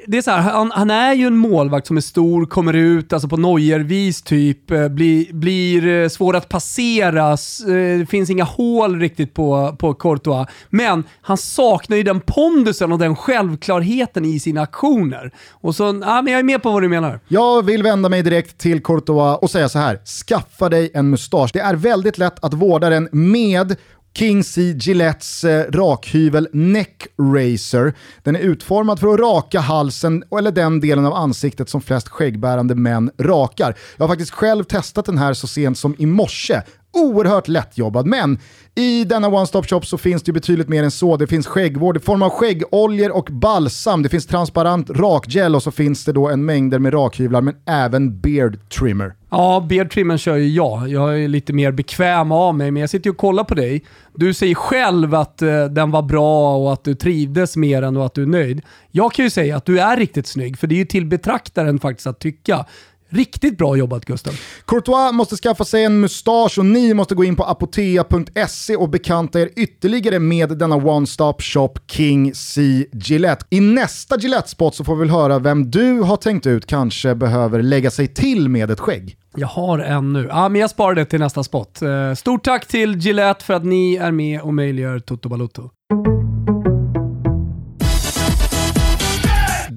[0.08, 3.14] Det är så här, han, han är ju en målvakt som är stor, kommer ut
[3.14, 9.00] alltså på nojervis, typ, eh, blir, blir svår att passera, det eh, finns inga hål
[9.00, 10.48] riktigt på, på Courtois.
[10.70, 15.32] Men han saknar ju den pondusen och den självklarheten i sina aktioner.
[15.50, 17.20] Och så, ja, men jag är med på vad du menar.
[17.28, 20.00] Jag vill vända mig direkt till Courtois och säga så här.
[20.06, 21.50] Skaffa dig en mustasch.
[21.54, 23.76] Det är väldigt lätt att vårda den med
[24.20, 27.94] King C Gillettes eh, rakhyvel Neck Racer.
[28.24, 32.76] Den är utformad för att raka halsen eller den delen av ansiktet som flest skäggbärande
[32.76, 33.76] män rakar.
[33.98, 36.62] Jag har faktiskt själv testat den här så sent som i morse.
[37.00, 38.40] Oerhört lättjobbad, men
[38.76, 41.18] i denna one-stop shop så finns det ju betydligt mer än så.
[41.18, 45.72] Det finns skäggvård i form av skäggoljor och balsam, det finns transparent rakgel och så
[45.72, 49.14] finns det då en mängder med rakhyvlar men även beard trimmer.
[49.32, 50.90] Ja, beard trimmen kör ju jag.
[50.90, 53.86] Jag är lite mer bekväm av mig, men jag sitter ju och kollar på dig.
[54.16, 58.06] Du säger själv att eh, den var bra och att du trivdes med den och
[58.06, 58.62] att du är nöjd.
[58.92, 61.80] Jag kan ju säga att du är riktigt snygg, för det är ju till betraktaren
[61.80, 62.66] faktiskt att tycka.
[63.10, 64.34] Riktigt bra jobbat Gustav.
[64.66, 69.40] Courtois måste skaffa sig en mustasch och ni måste gå in på apotea.se och bekanta
[69.40, 73.46] er ytterligare med denna one-stop shop King C Gillette.
[73.50, 77.62] I nästa Gillette-spot så får vi väl höra vem du har tänkt ut kanske behöver
[77.62, 79.16] lägga sig till med ett skägg.
[79.36, 80.28] Jag har en nu.
[80.30, 81.82] Ja, men jag sparar det till nästa spot.
[81.82, 85.70] Eh, Stort tack till Gillette för att ni är med och möjliggör Toto Balotto.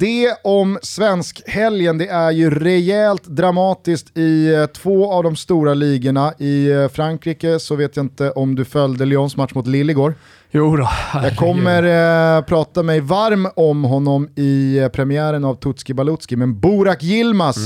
[0.02, 6.32] Det om svensk-helgen, det är ju rejält dramatiskt i eh, två av de stora ligorna.
[6.38, 7.58] I eh, Frankrike.
[7.58, 10.14] Så vet jag inte om du följde Lyons match mot Lille igår.
[10.50, 11.82] Jo då, Jag kommer
[12.36, 17.56] eh, prata mig varm om honom i eh, premiären av Tutski Balutski, men Borak Yilmaz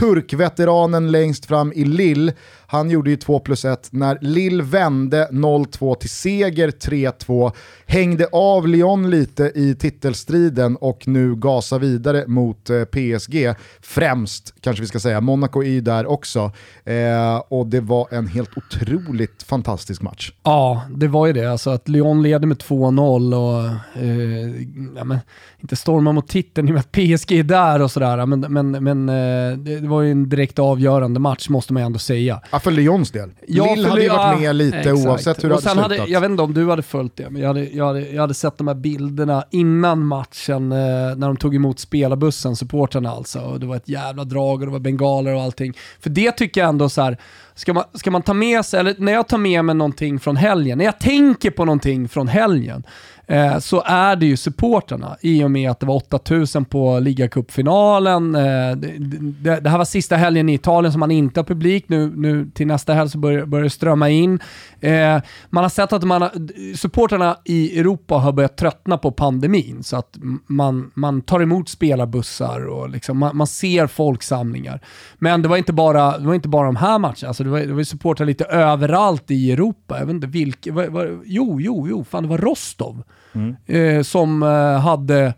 [0.00, 2.32] turkveteranen längst fram i Lille,
[2.70, 7.52] han gjorde ju 2 plus 1 när Lille vände 0-2 till seger 3-2,
[7.86, 13.54] hängde av Lyon lite i titelstriden och nu gasar vidare mot eh, PSG.
[13.80, 16.52] Främst, kanske vi ska säga, Monaco är ju där också.
[16.84, 20.32] Eh, och det var en helt otroligt fantastisk match.
[20.42, 21.52] Ja, det var ju det.
[21.52, 23.64] Alltså att Lyon leder med 2-0 och
[24.02, 24.62] eh,
[24.96, 25.18] ja, men,
[25.60, 28.26] inte stormar mot titeln i och med att PSG är där och sådär.
[28.26, 31.98] Men, men, men eh, det var ju en direkt avgörande match måste man ju ändå
[31.98, 32.40] säga.
[32.50, 33.30] Ja, för Lyons del.
[33.46, 35.82] Ja, Lille hade ju varit med lite ja, oavsett hur det hade slutat.
[35.82, 38.20] Hade, jag vet inte om du hade följt det, men jag hade, jag hade, jag
[38.20, 40.78] hade sett de här bilderna innan matchen eh,
[41.16, 43.40] när de tog emot spelarbussen, supportrarna alltså.
[43.40, 45.76] Och det var ett jävla drag och det var bengaler och allting.
[46.00, 47.16] För det tycker jag ändå så här,
[47.54, 50.36] ska man, ska man ta med sig, eller när jag tar med mig någonting från
[50.36, 52.84] helgen, när jag tänker på någonting från helgen,
[53.30, 58.34] eh, så är det ju supporterna i och med att det var 8000 på ligacupfinalen.
[58.34, 61.84] Eh, det, det, det, här var sista helgen i Italien som man inte har publik.
[61.88, 64.40] Nu, nu till nästa helg så börjar, börjar det strömma in.
[64.80, 66.28] Eh, man har sett att man,
[66.76, 72.66] supporterna i Europa har börjat tröttna på pandemin så att man, man tar emot spelarbussar
[72.66, 74.80] och liksom, man, man ser folksamlingar.
[75.18, 77.28] Men det var inte bara, det var inte bara de här matcherna.
[77.28, 79.98] Alltså det var, det var supportrar lite överallt i Europa.
[79.98, 80.72] Jag vet inte vilka.
[80.72, 83.02] Var, var, jo, jo, jo, fan det var Rostov.
[83.32, 83.56] Mm.
[83.66, 85.34] Eh, som eh, hade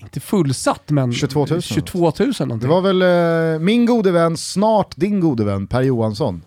[0.00, 1.62] inte fullsatt, men 22 000.
[1.62, 2.58] 22 000 någonting.
[2.58, 3.02] Det var väl
[3.54, 6.42] eh, min gode vän, snart din gode vän, Per Johansson.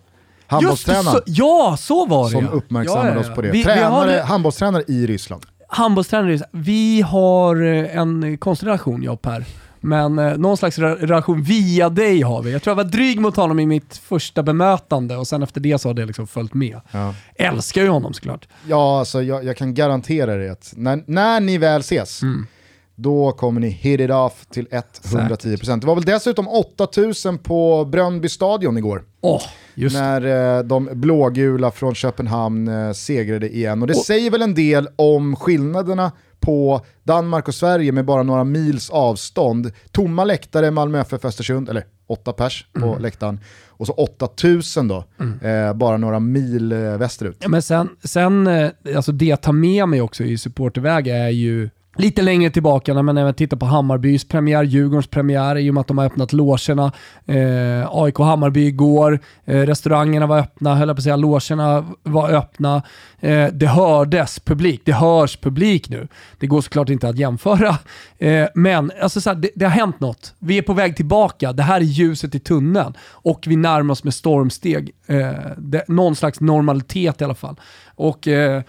[0.47, 1.21] Handbollstränaren.
[1.25, 2.51] ja, så var det Som ja.
[2.51, 3.51] uppmärksammade ja, ja, oss på det.
[3.51, 5.45] Vi, Tränare, vi handbollstränare i Ryssland.
[5.67, 9.45] Handbollstränare Vi har eh, en konstig relation, jag och Per.
[9.79, 12.51] Men eh, någon slags relation via dig har vi.
[12.51, 15.77] Jag tror jag var dryg mot honom i mitt första bemötande och sen efter det
[15.77, 16.81] så har det liksom följt med.
[16.91, 17.13] Ja.
[17.35, 18.47] Älskar ju honom såklart.
[18.67, 22.47] Ja, alltså, jag, jag kan garantera dig att när, när ni väl ses, mm.
[22.95, 24.83] då kommer ni hit it off till 110%.
[25.01, 25.81] Säkert.
[25.81, 29.03] Det var väl dessutom 8000 på Bröndby stadion igår.
[29.21, 29.41] Oh,
[29.75, 33.81] när eh, de blågula från Köpenhamn eh, segrade igen.
[33.81, 34.03] Och det oh.
[34.03, 39.71] säger väl en del om skillnaderna på Danmark och Sverige med bara några mils avstånd.
[39.91, 43.01] Tomma läktare Malmö FF Östersund, eller åtta pers på mm.
[43.01, 43.39] läktaren.
[43.67, 45.67] Och så 8000 då, mm.
[45.67, 47.37] eh, bara några mil eh, västerut.
[47.39, 51.29] Ja, men sen, sen eh, alltså det jag tar med mig också i supporterväg är
[51.29, 51.69] ju
[51.99, 55.81] Lite längre tillbaka när man även tittar på Hammarbys premiär, Djurgårdens premiär i och med
[55.81, 56.91] att de har öppnat logerna.
[57.25, 62.29] Eh, AIK Hammarby igår, eh, restaurangerna var öppna, höll jag på att säga, logerna var
[62.29, 62.81] öppna.
[63.19, 66.07] Eh, det hördes publik, det hörs publik nu.
[66.39, 67.77] Det går såklart inte att jämföra,
[68.17, 70.33] eh, men alltså så här, det, det, har hänt något.
[70.39, 74.03] Vi är på väg tillbaka, det här är ljuset i tunneln och vi närmar oss
[74.03, 74.91] med stormsteg.
[75.07, 77.55] Eh, det, någon slags normalitet i alla fall.
[77.95, 78.61] Och eh,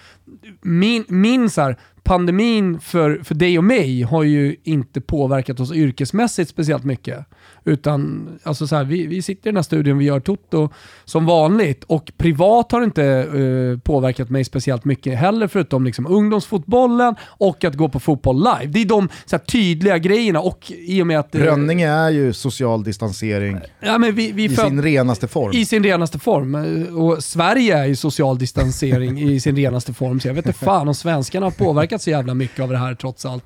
[0.62, 5.72] min, min så här, pandemin för, för dig och mig har ju inte påverkat oss
[5.72, 7.26] yrkesmässigt speciellt mycket.
[7.64, 10.68] Utan alltså så här, vi, vi sitter i den här studion, vi gör Toto
[11.04, 16.06] som vanligt och privat har det inte uh, påverkat mig speciellt mycket heller förutom liksom
[16.06, 18.72] ungdomsfotbollen och att gå på fotboll live.
[18.72, 21.34] Det är de så här, tydliga grejerna och i och med att...
[21.34, 25.52] Uh, Rönninge är ju social distansering ja, men vi, vi i sin renaste form.
[25.54, 26.54] I sin renaste form.
[26.96, 30.88] Och Sverige är ju social distansering i sin renaste form så jag vet inte fan
[30.88, 33.44] om svenskarna har påverkat så jävla mycket av det här trots allt.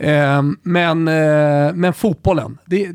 [0.00, 1.04] Uh, men,
[1.74, 2.86] men fotbollen, det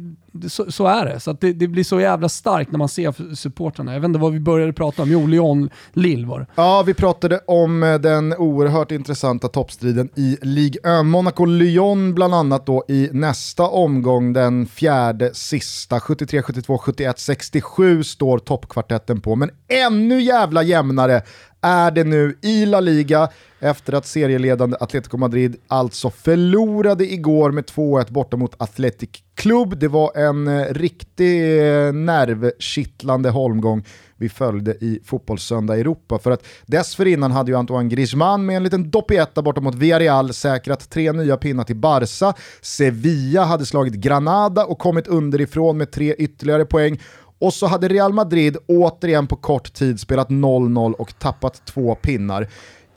[0.47, 1.19] så, så, är det.
[1.19, 3.93] Så det, det, blir så jävla starkt när man ser supportrarna.
[3.93, 5.11] Jag vet inte vad vi började prata om.
[5.11, 6.47] Jo, Lyon, Lille var det.
[6.55, 11.05] Ja, vi pratade om eh, den oerhört intressanta toppstriden i Ligue 1.
[11.05, 15.99] Monaco-Lyon bland annat då i nästa omgång, den fjärde sista.
[15.99, 19.35] 73, 72, 71, 67 står toppkvartetten på.
[19.35, 21.21] Men ännu jävla jämnare
[21.67, 27.65] är det nu i La Liga efter att serieledande Atletico Madrid alltså förlorade igår med
[27.65, 29.79] 2-1 borta mot Athletic Club.
[29.79, 33.85] Det var en eh, riktig eh, nervkittlande holmgång
[34.17, 36.19] vi följde i Fotbollssöndag Europa.
[36.19, 40.89] För att dessförinnan hade ju Antoine Griezmann med en liten doppietta borta mot Villarreal säkrat
[40.89, 42.33] tre nya pinnar till Barca.
[42.61, 46.99] Sevilla hade slagit Granada och kommit underifrån med tre ytterligare poäng.
[47.39, 52.47] Och så hade Real Madrid återigen på kort tid spelat 0-0 och tappat två pinnar.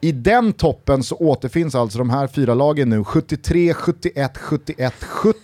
[0.00, 5.38] I den toppen så återfinns alltså de här fyra lagen nu 73, 71, 71, 70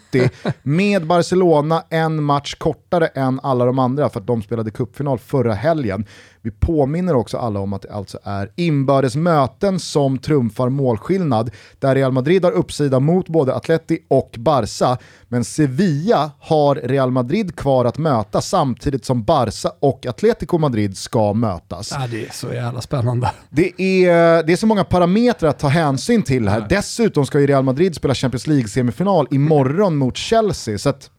[0.62, 5.54] med Barcelona en match kortare än alla de andra för att de spelade cupfinal förra
[5.54, 6.06] helgen.
[6.42, 11.94] Vi påminner också alla om att det alltså är inbördes möten som trumfar målskillnad, där
[11.94, 14.98] Real Madrid har uppsida mot både Atleti och Barca,
[15.28, 21.32] men Sevilla har Real Madrid kvar att möta samtidigt som Barca och Atletico Madrid ska
[21.32, 21.92] mötas.
[21.92, 23.30] Ja, det är så jävla spännande.
[23.50, 26.66] Det är, det är så många parametrar att ta hänsyn till här.
[26.68, 31.10] Dessutom ska ju Real Madrid spela Champions League-semifinal imorgon mot Chelsea, så att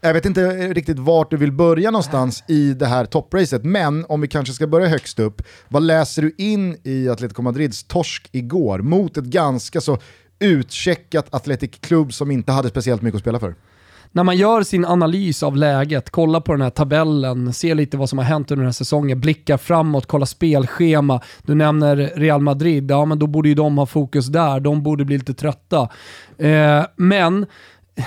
[0.00, 4.20] Jag vet inte riktigt vart du vill börja någonstans i det här toppracet, men om
[4.20, 8.78] vi kanske ska börja högst upp, vad läser du in i Atletico Madrids torsk igår
[8.78, 9.98] mot ett ganska så
[10.38, 13.54] utcheckat Athletic Club som inte hade speciellt mycket att spela för?
[14.12, 18.08] när man gör sin analys av läget, kollar på den här tabellen, ser lite vad
[18.08, 21.20] som har hänt under den här säsongen, blickar framåt, kollar spelschema.
[21.42, 25.04] Du nämner Real Madrid, ja men då borde ju de ha fokus där, de borde
[25.04, 25.88] bli lite trötta.
[26.38, 27.46] Eh, men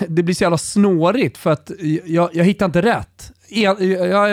[0.08, 1.72] det blir så jävla snårigt för att
[2.06, 3.32] jag, jag hittar inte rätt.
[3.48, 3.78] Jag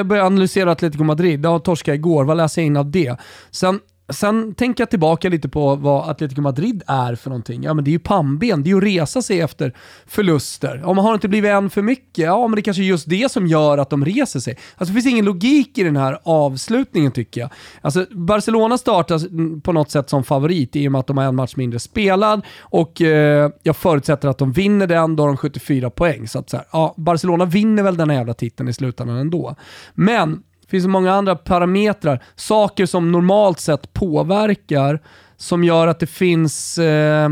[0.06, 3.16] började analysera Atletico Madrid, jag torskade igår, vad läser jag in av det?
[3.50, 3.80] Sen
[4.12, 7.62] Sen tänker jag tillbaka lite på vad Atletico Madrid är för någonting.
[7.62, 10.83] Ja men det är ju pannben, det är ju att resa sig efter förluster.
[10.85, 13.33] Om man har inte blivit en för mycket, ja men det kanske är just det
[13.33, 14.59] som gör att de reser sig.
[14.77, 17.51] Alltså det finns ingen logik i den här avslutningen tycker jag.
[17.81, 21.37] Alltså Barcelona startar på något sätt som favorit i och med att de har en
[21.37, 25.90] match mindre spelad och eh, jag förutsätter att de vinner den, då har de 74
[25.90, 26.29] poäng.
[26.29, 29.57] Så att så här, ja, Barcelona vinner väl den här jävla titeln i slutändan ändå.
[29.94, 35.00] Men finns så många andra parametrar, saker som normalt sett påverkar,
[35.37, 37.24] som gör att det finns, eh,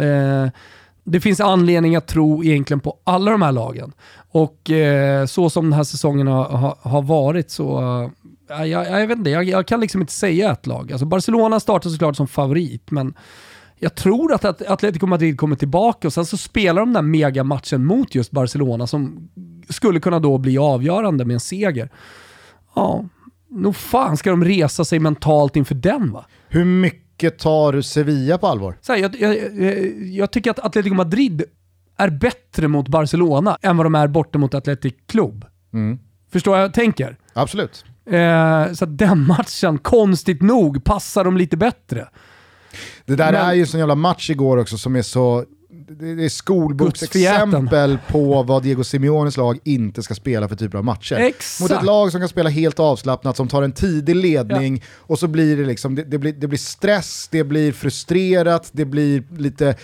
[0.00, 0.48] eh,
[1.04, 3.92] det finns anledning att tro egentligen på alla de här lagen.
[4.30, 7.80] Och eh, så som den här säsongen har, har varit så,
[8.50, 10.92] eh, jag, jag, vet inte, jag, jag, kan liksom inte säga ett lag.
[10.92, 13.14] Alltså Barcelona startar såklart som favorit, men
[13.78, 17.84] jag tror att Atletico Madrid kommer tillbaka och sen så spelar de den där megamatchen
[17.84, 19.28] mot just Barcelona som
[19.68, 21.90] skulle kunna då bli avgörande med en seger.
[22.76, 23.04] Ja,
[23.50, 26.26] nog fan ska de resa sig mentalt inför den va?
[26.48, 28.78] Hur mycket tar du Sevilla på allvar?
[28.80, 29.36] Så här, jag, jag,
[30.02, 31.42] jag, tycker att Atletico Madrid
[31.96, 35.44] är bättre mot Barcelona än vad de är borta mot Athletic Club.
[35.72, 35.98] Mm.
[36.32, 37.16] Förstår vad jag tänker?
[37.32, 37.84] Absolut.
[38.10, 42.08] Eh, så att den matchen, konstigt nog, passar de lite bättre.
[43.04, 45.44] Det där Men, är ju en sån jävla match igår också som är så
[45.88, 51.14] det är skolboksexempel på vad Diego Simeones lag inte ska spela för typer av matcher.
[51.14, 51.60] Exakt.
[51.60, 54.82] Mot ett lag som kan spela helt avslappnat, som tar en tidig ledning ja.
[54.96, 58.84] och så blir det liksom, det, det, blir, det blir stress, det blir frustrerat, det
[58.84, 59.76] blir lite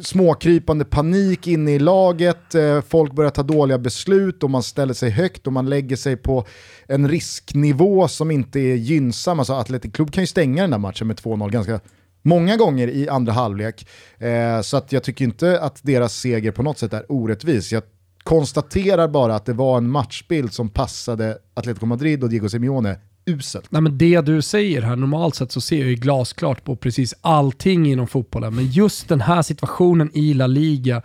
[0.00, 5.10] småkrypande panik inne i laget, eh, folk börjar ta dåliga beslut och man ställer sig
[5.10, 6.46] högt och man lägger sig på
[6.88, 9.38] en risknivå som inte är gynnsam.
[9.38, 11.80] Alltså Atletic Club kan ju stänga den där matchen med 2-0 ganska
[12.24, 13.86] många gånger i andra halvlek.
[14.18, 17.72] Eh, så att jag tycker inte att deras seger på något sätt är orättvis.
[17.72, 17.82] Jag
[18.22, 23.66] konstaterar bara att det var en matchbild som passade Atletico Madrid och Diego Simeone uselt.
[23.70, 27.14] Nej, men det du säger här, normalt sett så ser jag ju glasklart på precis
[27.20, 31.02] allting inom fotbollen, men just den här situationen i La Liga,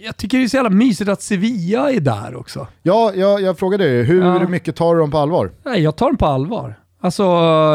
[0.00, 2.66] jag tycker det är så jävla mysigt att Sevilla är där också.
[2.82, 4.48] Ja, jag, jag frågade dig, hur ja.
[4.48, 5.50] mycket tar du dem på allvar?
[5.64, 6.78] Nej, jag tar dem på allvar.
[7.00, 7.22] Alltså,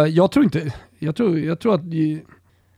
[0.09, 0.73] jag tror inte...
[1.03, 1.81] Jag tror, jag tror att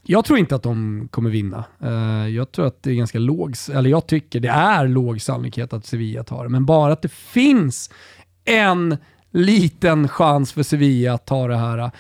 [0.06, 1.64] jag tror inte att de kommer vinna.
[1.82, 5.74] Eh, jag tror att det är ganska låg, eller jag tycker det är låg sannolikhet
[5.74, 7.90] att Sevilla tar det, men bara att det finns
[8.46, 8.98] en
[9.32, 11.78] liten chans för Sevilla att ta det här.
[11.78, 11.92] Eh,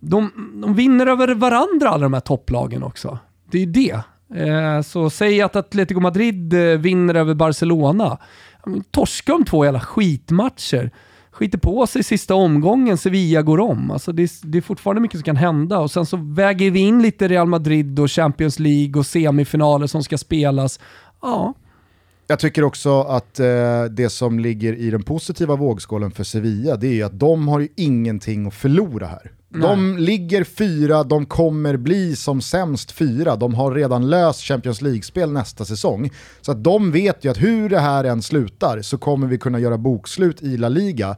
[0.00, 0.30] de,
[0.62, 3.18] de vinner över varandra alla de här topplagen också.
[3.50, 4.00] Det är det.
[4.34, 8.18] Eh, så säg att Atletico Madrid vinner över Barcelona.
[8.90, 10.90] Torska de två jävla skitmatcher
[11.34, 13.90] skiter på sig sista omgången, Sevilla går om.
[13.90, 16.80] Alltså det, är, det är fortfarande mycket som kan hända och sen så väger vi
[16.80, 20.80] in lite Real Madrid och Champions League och semifinaler som ska spelas.
[21.22, 21.54] Ja.
[22.26, 27.00] Jag tycker också att eh, det som ligger i den positiva vågskålen för Sevilla, det
[27.00, 29.32] är att de har ju ingenting att förlora här.
[29.60, 33.36] De ligger fyra, de kommer bli som sämst fyra.
[33.36, 36.10] De har redan löst Champions League-spel nästa säsong.
[36.40, 39.58] Så att de vet ju att hur det här än slutar så kommer vi kunna
[39.58, 41.16] göra bokslut i La Liga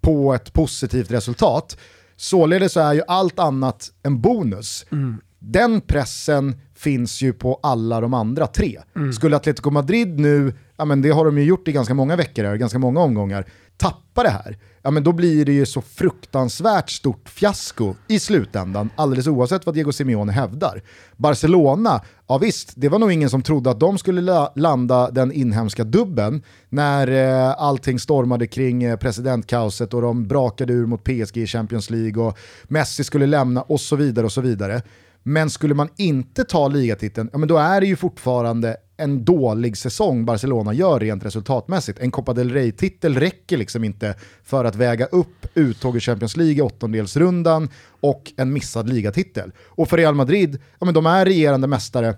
[0.00, 1.78] på ett positivt resultat.
[2.16, 4.86] Således är ju allt annat en bonus.
[4.92, 5.20] Mm.
[5.38, 8.80] Den pressen finns ju på alla de andra tre.
[8.96, 9.12] Mm.
[9.12, 12.54] Skulle Atletico Madrid nu, ja men det har de ju gjort i ganska många veckor,
[12.54, 13.46] ganska många omgångar,
[13.76, 18.90] tappa det här, ja men då blir det ju så fruktansvärt stort fiasko i slutändan,
[18.96, 20.82] alldeles oavsett vad Diego Simeone hävdar.
[21.16, 25.32] Barcelona, ja visst, det var nog ingen som trodde att de skulle la landa den
[25.32, 31.36] inhemska dubben när eh, allting stormade kring eh, presidentkaoset och de brakade ur mot PSG
[31.36, 34.82] i Champions League och Messi skulle lämna och så vidare och så vidare.
[35.22, 39.76] Men skulle man inte ta ligatiteln, ja men då är det ju fortfarande en dålig
[39.76, 41.98] säsong Barcelona gör rent resultatmässigt.
[41.98, 46.54] En Copa del Rey-titel räcker liksom inte för att väga upp uttåg i Champions League
[46.54, 47.68] i åttondelsrundan
[48.00, 49.52] och en missad ligatitel.
[49.64, 52.14] Och för Real Madrid, ja men de är regerande mästare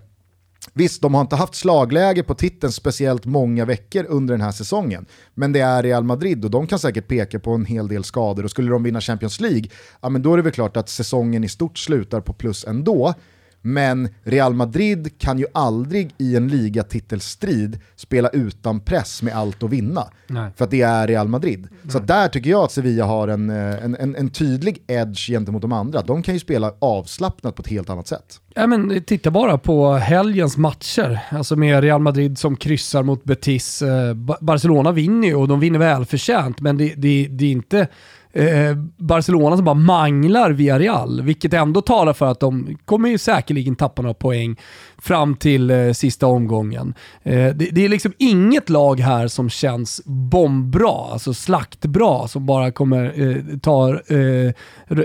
[0.73, 5.05] Visst, de har inte haft slagläge på titeln speciellt många veckor under den här säsongen.
[5.33, 8.43] Men det är Real Madrid och de kan säkert peka på en hel del skador.
[8.43, 9.63] Och skulle de vinna Champions League,
[10.01, 13.13] ja men då är det väl klart att säsongen i stort slutar på plus ändå.
[13.61, 19.69] Men Real Madrid kan ju aldrig i en ligatitelstrid spela utan press med allt att
[19.69, 20.03] vinna.
[20.27, 20.51] Nej.
[20.55, 21.67] För att det är Real Madrid.
[21.89, 25.27] Så att där tycker jag att Sevilla har en, eh, en, en, en tydlig edge
[25.29, 26.01] gentemot de andra.
[26.01, 28.39] De kan ju spela avslappnat på ett helt annat sätt.
[28.53, 33.81] Ja, men titta bara på helgens matcher, alltså med Real Madrid som kryssar mot Betis.
[33.81, 37.87] Eh, Ba- Barcelona vinner ju och de vinner välförtjänt, men det, det, det är inte
[38.33, 43.17] eh, Barcelona som bara manglar via Real, vilket ändå talar för att de kommer ju
[43.17, 44.55] säkerligen tappa några poäng
[44.97, 46.93] fram till eh, sista omgången.
[47.23, 52.71] Eh, det, det är liksom inget lag här som känns bombbra, alltså slaktbra, som bara
[52.71, 54.53] kommer eh, ta eh,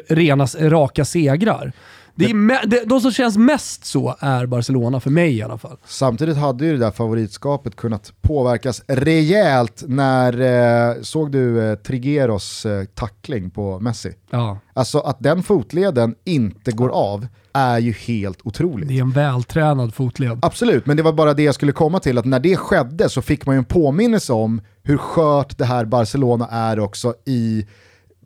[0.09, 1.73] rena, raka segrar.
[2.15, 5.77] Det är det, de som känns mest så är Barcelona, för mig i alla fall.
[5.85, 12.67] Samtidigt hade ju det där favoritskapet kunnat påverkas rejält när, eh, såg du eh, Trigueros
[12.67, 14.13] eh, tackling på Messi?
[14.31, 14.59] Ja.
[14.73, 18.89] Alltså att den fotleden inte går av är ju helt otroligt.
[18.89, 20.39] Det är en vältränad fotled.
[20.43, 23.23] Absolut, men det var bara det jag skulle komma till, att när det skedde så
[23.23, 27.67] fick man ju en påminnelse om hur skört det här Barcelona är också i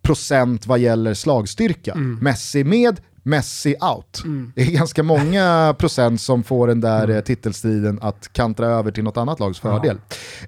[0.02, 1.94] procent vad gäller slagstyrka.
[1.94, 4.22] Messi med, Messi out.
[4.54, 9.04] Det är ganska många procent som får den där eh, titelstriden att kantra över till
[9.04, 9.96] något annat lags fördel.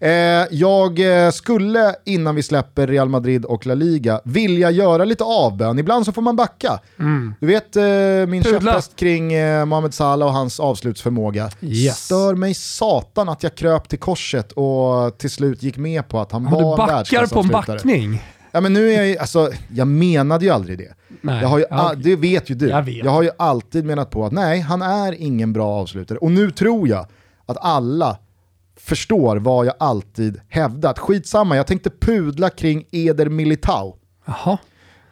[0.00, 0.10] Eh,
[0.50, 5.78] jag eh, skulle, innan vi släpper Real Madrid och La Liga, vilja göra lite avbön.
[5.78, 6.80] Ibland så får man backa.
[7.40, 7.82] Du vet eh,
[8.28, 11.50] min käpphäst kring eh, Mohamed Salah och hans avslutsförmåga.
[11.60, 12.04] Yes.
[12.04, 16.32] Stör mig satan att jag kröp till korset och till slut gick med på att
[16.32, 18.22] han Ja, var du en backar på en backning.
[18.52, 20.94] Ja men nu är jag ju, alltså, jag menade ju aldrig det.
[21.20, 21.42] Nej.
[21.42, 22.68] Jag har ju, Ja, det vet ju du.
[22.68, 23.06] Jag vet.
[23.06, 26.18] har ju alltid menat på att nej, han är ingen bra avslutare.
[26.18, 27.06] Och nu tror jag
[27.46, 28.18] att alla
[28.76, 30.98] förstår vad jag alltid hävdat.
[30.98, 33.96] Skitsamma, jag tänkte pudla kring Eder Militao.
[34.26, 34.58] Jaha.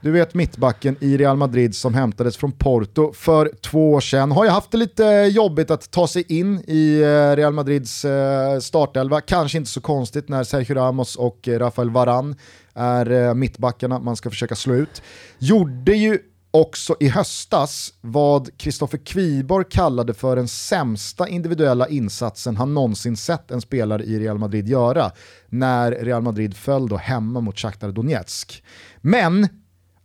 [0.00, 4.32] Du vet mittbacken i Real Madrid som hämtades från Porto för två år sedan.
[4.32, 8.58] Har ju haft det lite jobbigt att ta sig in i eh, Real Madrids eh,
[8.58, 9.20] startelva.
[9.20, 12.36] Kanske inte så konstigt när Sergio Ramos och Rafael Varan
[12.74, 15.02] är eh, mittbackarna man ska försöka slå ut.
[15.38, 16.18] Gjorde ju
[16.50, 23.50] också i höstas vad Kristoffer Kviborg kallade för den sämsta individuella insatsen han någonsin sett
[23.50, 25.10] en spelare i Real Madrid göra
[25.48, 28.62] när Real Madrid föll då hemma mot Shakhtar Donetsk.
[29.00, 29.48] Men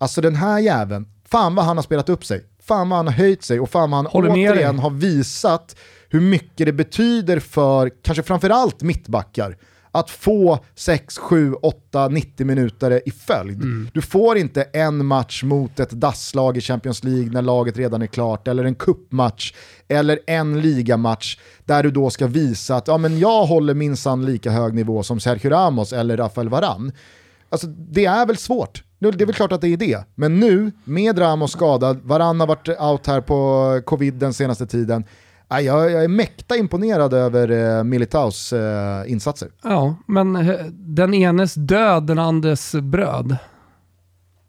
[0.04, 2.46] Alltså den här jäveln, fan vad han har spelat upp sig.
[2.64, 5.76] Fan vad han har höjt sig och fan vad han Håller återigen har visat
[6.10, 9.58] hur mycket det betyder för kanske framförallt mittbackar
[9.92, 13.62] att få 6, 7, 8, 90 minuter i följd.
[13.62, 13.90] Mm.
[13.94, 18.08] Du får inte en match mot ett dasslag i Champions League när laget redan är
[18.08, 19.54] klart, eller en kuppmatch
[19.88, 24.52] eller en ligamatch där du då ska visa att ja, men jag håller minsann lika
[24.52, 26.92] hög nivå som Sergio Ramos eller Rafael Varan.
[27.50, 28.84] Alltså det är väl svårt.
[29.12, 30.06] Det är väl klart att det är det.
[30.16, 35.04] Men nu, med Ramos skadad, Varann har varit out här på covid den senaste tiden.
[35.52, 39.50] Äh, jag, jag är mäkta imponerad över eh, Militaus eh, insatser.
[39.64, 43.38] Ja, men eh, den enes död, den andres bröd.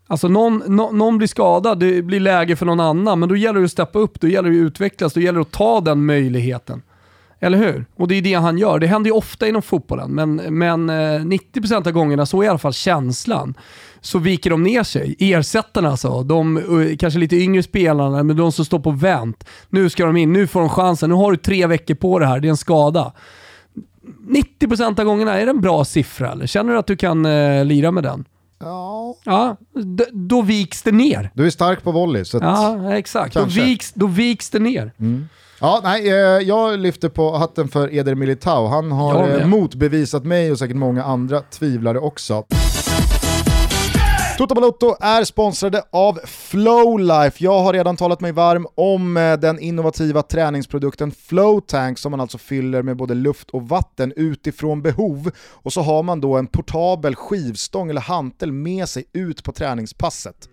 [0.06, 3.58] Alltså någon, no, någon blir skadad, det blir läge för någon annan, men då gäller
[3.60, 6.06] det att steppa upp, då gäller det att utvecklas, då gäller det att ta den
[6.06, 6.82] möjligheten.
[7.40, 7.86] Eller hur?
[7.96, 8.78] Och det är det han gör.
[8.78, 12.48] Det händer ju ofta inom fotbollen, men, men eh, 90% av gångerna, så är i
[12.48, 13.54] alla fall känslan,
[14.00, 15.16] så viker de ner sig.
[15.18, 19.44] Ersättarna alltså, de eh, kanske lite yngre spelarna, men de som står på vänt.
[19.68, 22.26] Nu ska de in, nu får de chansen, nu har du tre veckor på det
[22.26, 23.12] här, det är en skada.
[24.60, 26.46] 90% av gångerna, är det en bra siffra eller?
[26.46, 28.24] Känner du att du kan eh, lira med den?
[29.24, 29.56] Ja.
[30.12, 31.30] Då viks det ner.
[31.34, 33.34] Du är stark på volley, så Ja, exakt.
[33.34, 34.92] Då viks, då viks det ner.
[35.64, 36.14] Ja, nej, eh,
[36.48, 38.66] jag lyfter på hatten för Eder Militao.
[38.66, 42.44] Han har eh, motbevisat mig och säkert många andra tvivlare också.
[44.38, 47.44] Toto Balotto är sponsrade av Flowlife.
[47.44, 52.38] Jag har redan talat mig varm om eh, den innovativa träningsprodukten Flowtank som man alltså
[52.38, 55.30] fyller med både luft och vatten utifrån behov.
[55.50, 60.48] Och så har man då en portabel skivstång eller hantel med sig ut på träningspasset.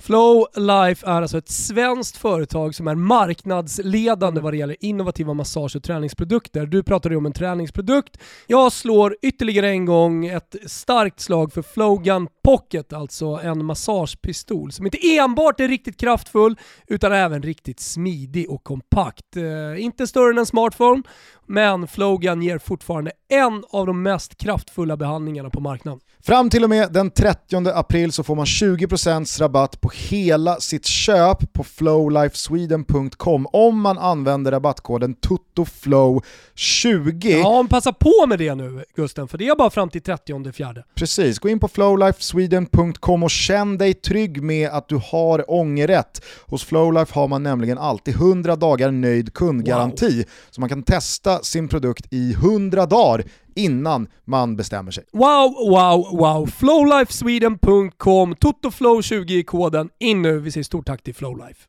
[0.00, 5.76] Flow Life är alltså ett svenskt företag som är marknadsledande vad det gäller innovativa massage
[5.76, 6.66] och träningsprodukter.
[6.66, 8.18] Du pratade ju om en träningsprodukt.
[8.46, 14.86] Jag slår ytterligare en gång ett starkt slag för Flowgun Pocket, alltså en massagepistol som
[14.86, 19.36] inte enbart är riktigt kraftfull utan även riktigt smidig och kompakt.
[19.36, 21.02] Eh, inte större än en smartphone,
[21.50, 26.00] men Flogan ger fortfarande en av de mest kraftfulla behandlingarna på marknaden.
[26.22, 30.86] Fram till och med den 30 april så får man 20% rabatt på hela sitt
[30.86, 37.28] köp på flowlifesweden.com om man använder rabattkoden TUTTOFLOW20.
[37.28, 40.52] Ja, men passa på med det nu Gusten, för det är bara fram till 30
[40.52, 40.84] fjärde.
[40.94, 46.24] Precis, gå in på flowlifesweden.com och känn dig trygg med att du har ångerrätt.
[46.46, 50.24] Hos Flowlife har man nämligen alltid 100 dagar nöjd kundgaranti, wow.
[50.50, 53.24] så man kan testa sin produkt i 100 dagar
[53.54, 55.04] innan man bestämmer sig.
[55.12, 56.46] Wow, wow, wow!
[56.46, 59.88] Flowlifesweden.com, TOTOFLOW20 i koden.
[59.98, 61.66] In nu, vi säger stort tack till Flowlife.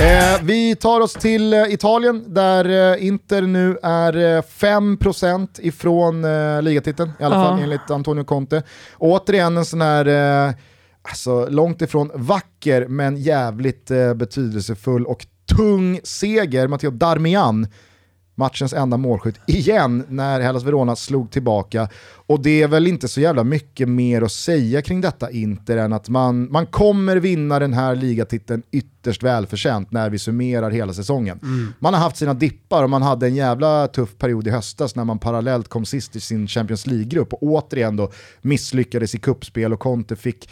[0.00, 6.24] Eh, vi tar oss till eh, Italien där eh, Inter nu är eh, 5% ifrån
[6.24, 7.42] eh, ligatiteln, i alla uh.
[7.42, 8.62] fall enligt Antonio Conte.
[8.92, 10.06] Och återigen en sån här,
[10.48, 10.54] eh,
[11.02, 16.68] alltså långt ifrån vacker men jävligt eh, betydelsefull och tung seger.
[16.68, 17.66] Matteo Darmian
[18.38, 21.88] matchens enda målskytt igen när Hellas Verona slog tillbaka.
[22.26, 25.92] Och det är väl inte så jävla mycket mer att säga kring detta Inter än
[25.92, 31.40] att man, man kommer vinna den här ligatiteln ytterst välförtjänt när vi summerar hela säsongen.
[31.42, 31.72] Mm.
[31.78, 35.04] Man har haft sina dippar och man hade en jävla tuff period i höstas när
[35.04, 38.10] man parallellt kom sist i sin Champions League-grupp och återigen då
[38.42, 40.48] misslyckades i kuppspel och Conte fick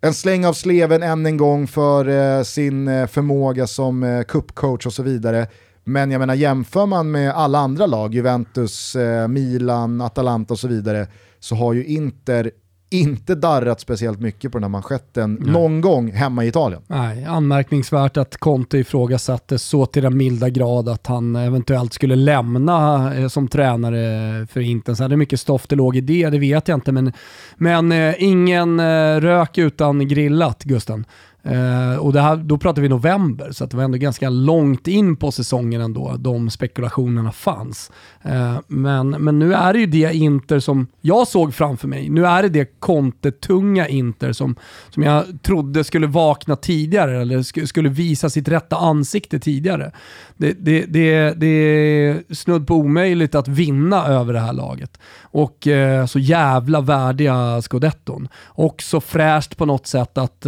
[0.00, 4.86] en släng av sleven än en gång för eh, sin eh, förmåga som eh, kuppcoach
[4.86, 5.46] och så vidare.
[5.92, 10.68] Men jag menar jämför man med alla andra lag, Juventus, eh, Milan, Atalanta och så
[10.68, 11.06] vidare,
[11.40, 12.50] så har ju Inter
[12.90, 15.52] inte darrat speciellt mycket på den här manschetten Nej.
[15.52, 16.82] någon gång hemma i Italien.
[16.86, 23.10] Nej, anmärkningsvärt att Conte ifrågasattes så till den milda grad att han eventuellt skulle lämna
[23.16, 24.94] eh, som tränare för Inter.
[24.94, 26.92] Så hade mycket stoff det låg i det, det vet jag inte.
[26.92, 27.12] Men,
[27.56, 28.80] men eh, ingen
[29.20, 31.04] rök utan grillat, Gusten.
[31.46, 35.16] Uh, och det här, då pratar vi november, så det var ändå ganska långt in
[35.16, 37.90] på säsongen ändå de spekulationerna fanns.
[38.26, 42.08] Uh, men, men nu är det ju det Inter som jag såg framför mig.
[42.08, 44.56] Nu är det det kontetunga Inter som,
[44.90, 49.92] som jag trodde skulle vakna tidigare, eller sk skulle visa sitt rätta ansikte tidigare.
[50.36, 54.98] Det, det, det, det är snudd på omöjligt att vinna över det här laget.
[55.22, 58.28] Och uh, så jävla värdiga scudetton.
[58.44, 60.46] Och så fräscht på något sätt att,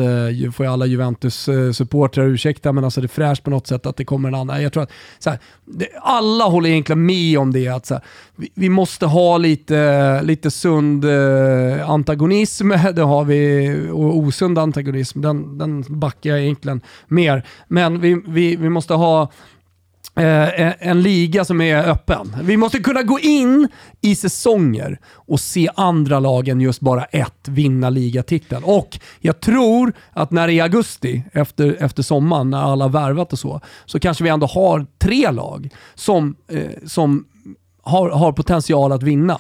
[0.55, 4.05] får jag alla Juventus-supportrar ursäkta, men alltså det är fräscht på något sätt att det
[4.05, 4.63] kommer en annan.
[4.63, 8.03] Jag tror att så här, det, alla håller egentligen med om det, att så här,
[8.37, 15.21] vi, vi, måste ha lite, lite sund eh, antagonism, det har vi, och osund antagonism,
[15.21, 17.43] den, den backar jag egentligen mer.
[17.69, 19.31] Men vi, vi, vi måste ha
[20.17, 22.37] Eh, en liga som är öppen.
[22.43, 23.69] Vi måste kunna gå in
[24.01, 28.65] i säsonger och se andra lagen just bara ett vinna ligatiteln.
[28.65, 33.39] Och jag tror att när det är augusti, efter, efter sommaren, när alla värvat och
[33.39, 37.25] så, så kanske vi ändå har tre lag som, eh, som
[37.83, 39.39] har, har potential att vinna.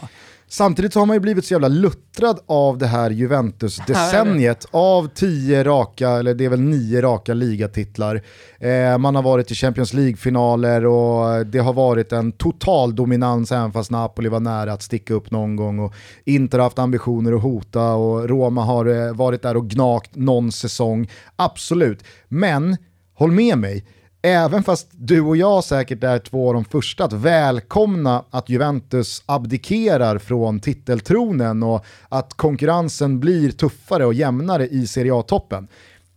[0.52, 4.66] Samtidigt så har man ju blivit så jävla luttrad av det här Juventus-decenniet.
[4.70, 8.22] Av tio raka, eller det är väl nio raka ligatitlar.
[8.58, 13.72] Eh, man har varit i Champions League-finaler och det har varit en total dominans även
[13.72, 15.78] fast Napoli var nära att sticka upp någon gång.
[15.78, 15.94] Och
[16.24, 20.52] Inter har haft ambitioner att hota och Roma har eh, varit där och gnagt någon
[20.52, 21.10] säsong.
[21.36, 22.76] Absolut, men
[23.14, 23.84] håll med mig
[24.22, 29.22] även fast du och jag säkert är två av de första att välkomna att Juventus
[29.26, 35.68] abdikerar från titeltronen och att konkurrensen blir tuffare och jämnare i Serie A-toppen.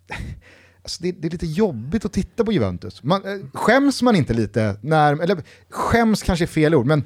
[0.86, 3.04] Alltså det, det, är lite jobbigt att titta på Juventus.
[3.04, 5.38] Man, eh, skäms man inte lite när, eller
[5.70, 7.04] skäms kanske är fel ord, men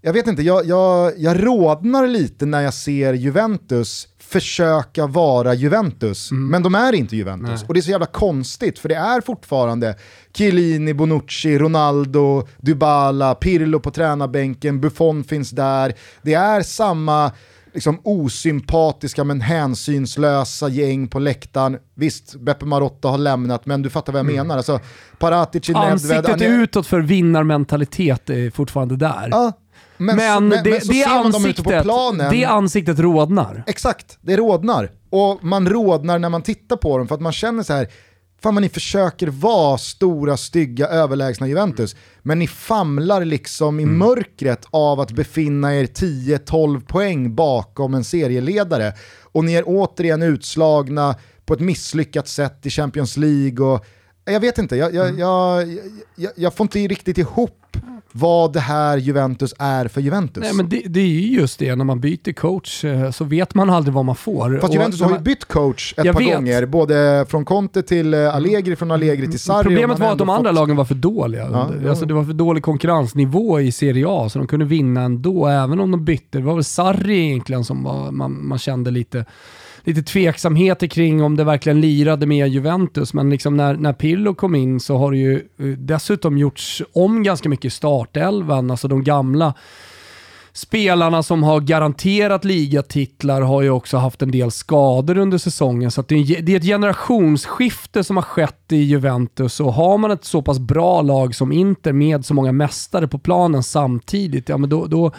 [0.00, 6.30] jag vet inte, jag, jag, jag rodnar lite när jag ser Juventus försöka vara Juventus,
[6.30, 6.50] mm.
[6.50, 7.60] men de är inte Juventus.
[7.60, 7.64] Nej.
[7.68, 9.96] Och det är så jävla konstigt, för det är fortfarande
[10.36, 15.94] Chiellini, Bonucci, Ronaldo, Dybala, Pirlo på tränarbänken, Buffon finns där.
[16.22, 17.32] Det är samma
[17.74, 21.78] liksom osympatiska men hänsynslösa gäng på läktaren.
[21.94, 24.36] Visst, Beppe Marotta har lämnat, men du fattar vad jag mm.
[24.36, 24.56] menar.
[24.56, 24.80] Alltså,
[25.18, 29.28] Paratici, Ansiktet Nedved, utåt för vinnarmentalitet är fortfarande där.
[29.30, 29.52] Ja,
[29.98, 32.30] men, men, det, men så det, ser man dem ute på planen.
[32.30, 33.64] Det ansiktet rodnar.
[33.66, 34.90] Exakt, det rodnar.
[35.10, 37.88] Och man rodnar när man tittar på dem för att man känner så här,
[38.42, 43.98] fan vad ni försöker vara stora, stygga, överlägsna Juventus, men ni famlar liksom i mm.
[43.98, 48.92] mörkret av att befinna er 10-12 poäng bakom en serieledare.
[49.22, 51.14] Och ni är återigen utslagna
[51.46, 53.84] på ett misslyckat sätt i Champions League och
[54.24, 55.68] Jag vet inte, jag, jag, jag,
[56.14, 57.76] jag, jag får inte riktigt ihop
[58.12, 60.42] vad det här Juventus är för Juventus.
[60.42, 63.54] Nej, men det, det är ju just det, när man byter coach eh, så vet
[63.54, 64.58] man aldrig vad man får.
[64.60, 66.34] Fast Juventus har ju bytt coach ett par vet.
[66.34, 69.64] gånger, både från Conte till eh, Allegri, från Allegri till Sarri.
[69.64, 71.48] Problemet var att de andra fått- lagen var för dåliga.
[71.52, 71.88] Ja.
[71.90, 75.80] alltså, det var för dålig konkurrensnivå i Serie A, så de kunde vinna ändå, även
[75.80, 76.38] om de bytte.
[76.38, 79.24] Det var väl Sarri egentligen som var, man, man kände lite,
[79.82, 83.14] lite tveksamheter kring om det verkligen lirade med Juventus.
[83.14, 87.22] Men liksom när, när Pirlo kom in så har det ju eh, dessutom gjorts om
[87.22, 89.54] ganska mycket i startelvan, alltså de gamla
[90.58, 95.90] spelarna som har garanterat ligatitlar har ju också haft en del skador under säsongen.
[95.90, 99.98] Så att det, är, det är ett generationsskifte som har skett i Juventus och har
[99.98, 104.48] man ett så pass bra lag som Inter med så många mästare på planen samtidigt,
[104.48, 105.12] ja men då, då,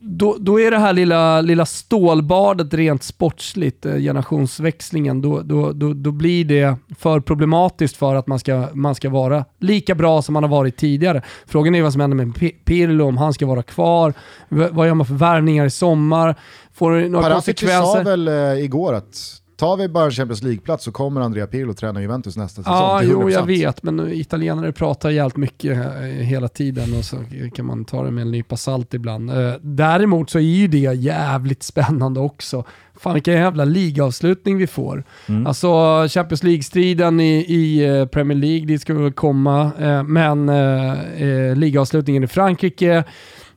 [0.00, 5.92] då, då är det här lilla, lilla stålbadet rent sportsligt, eh, generationsväxlingen, då, då, då,
[5.92, 10.32] då blir det för problematiskt för att man ska, man ska vara lika bra som
[10.32, 11.22] man har varit tidigare.
[11.46, 14.14] Frågan är vad som händer med Pi- Pirlo, om han ska vara kvar,
[14.48, 16.34] vad gör man för värvningar i sommar,
[16.74, 18.04] får det några Paratici sa konsekvenser?
[18.04, 22.02] väl eh, igår att tar vi bara en Champions League-plats så kommer Andrea Pirlo träna
[22.02, 23.30] Juventus nästa säsong Ja, jo 100%.
[23.32, 27.16] jag vet, men italienare pratar jävligt mycket eh, hela tiden och så
[27.54, 29.30] kan man ta det med en nypa salt ibland.
[29.30, 32.64] Eh, Däremot så är ju det jävligt spännande också.
[33.00, 35.04] Fan vilken jävla ligaavslutning vi får.
[35.28, 35.46] Mm.
[35.46, 35.68] Alltså
[36.08, 39.70] Champions League-striden i, i eh, Premier League, dit ska vi väl komma,
[40.06, 43.04] men eh, ligaavslutningen i Frankrike,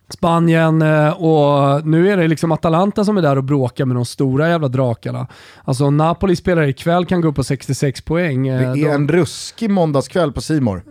[0.09, 4.05] Spanien eh, och nu är det liksom Atalanta som är där och bråkar med de
[4.05, 5.27] stora jävla drakarna.
[5.63, 8.47] Alltså Napoli spelar ikväll, kan gå upp på 66 poäng.
[8.47, 10.83] Eh, Det är de- en ruskig måndagskväll på Simor.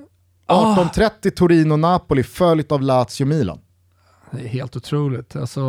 [0.46, 0.76] Ah.
[0.76, 3.58] 18.30 Torino-Napoli följt av Lazio-Milan.
[4.30, 5.36] Det är helt otroligt.
[5.36, 5.60] Alltså,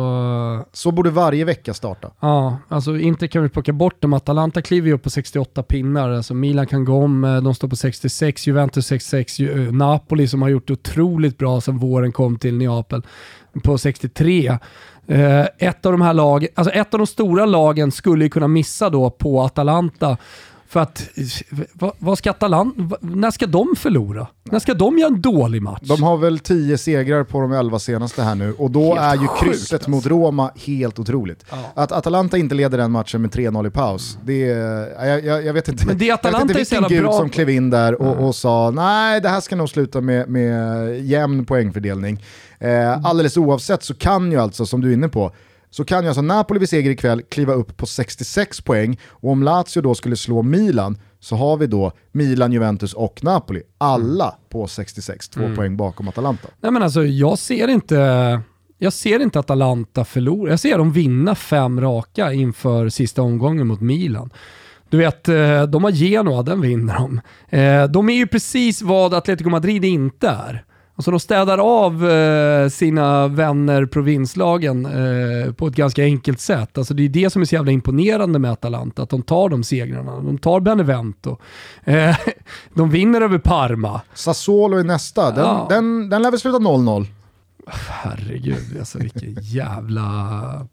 [0.72, 2.10] Så borde varje vecka starta.
[2.20, 4.12] ja, alltså inte kan vi plocka bort dem.
[4.12, 6.10] Atalanta kliver ju upp på 68 pinnar.
[6.10, 10.28] Alltså Milan kan gå om, eh, de står på 66, Juventus 66, Ju- eh, Napoli
[10.28, 13.02] som har gjort otroligt bra sedan våren kom till Neapel
[13.64, 14.58] på 63.
[15.06, 18.48] Eh, ett av de här lagen, alltså ett av de stora lagen skulle ju kunna
[18.48, 20.16] missa då på Atalanta.
[20.70, 21.02] För att,
[21.72, 24.26] vad, vad ska Atalanta, när ska de förlora?
[24.44, 25.82] När ska de göra en dålig match?
[25.82, 29.22] De har väl 10 segrar på de 11 senaste här nu och då Helt är
[29.22, 29.90] ju krysset alltså.
[29.90, 31.44] mot Roma helt otroligt.
[31.50, 31.56] Ja.
[31.74, 35.52] Att Atalanta inte leder den matchen med 3-0 i paus, det är, jag, jag, jag
[35.52, 38.02] vet inte, Men det jag vet Atalanta inte vilken gud bra- som klev in där
[38.02, 42.24] och, och sa nej det här ska nog sluta med, med jämn poängfördelning.
[42.58, 45.32] Eh, alldeles oavsett så kan ju alltså, som du är inne på,
[45.70, 49.42] så kan ju alltså Napoli vid seger ikväll kliva upp på 66 poäng och om
[49.42, 54.66] Lazio då skulle slå Milan så har vi då Milan, Juventus och Napoli, alla på
[54.66, 56.48] 66, två poäng bakom Atalanta.
[56.60, 57.96] Nej men alltså jag ser inte,
[58.78, 60.50] jag ser inte att Atalanta förlorar.
[60.50, 64.30] Jag ser dem vinna fem raka inför sista omgången mot Milan.
[64.88, 67.20] Du vet, eh, de har Genoa, den vinner de.
[67.58, 70.64] Eh, De är ju precis vad Atletico Madrid inte är.
[71.00, 76.78] Alltså de städar av eh, sina vänner provinslagen eh, på ett ganska enkelt sätt.
[76.78, 79.64] Alltså det är det som är så jävla imponerande med Atalanta, att de tar de
[79.64, 80.20] segrarna.
[80.20, 81.36] De tar Benevento.
[81.84, 82.16] Eh,
[82.74, 84.00] De vinner över Parma.
[84.14, 85.66] Sassuolo är nästa, den, Ja.
[85.70, 87.06] den, den lär väl sluta 0-0.
[87.88, 90.06] Herregud, alltså vilken jävla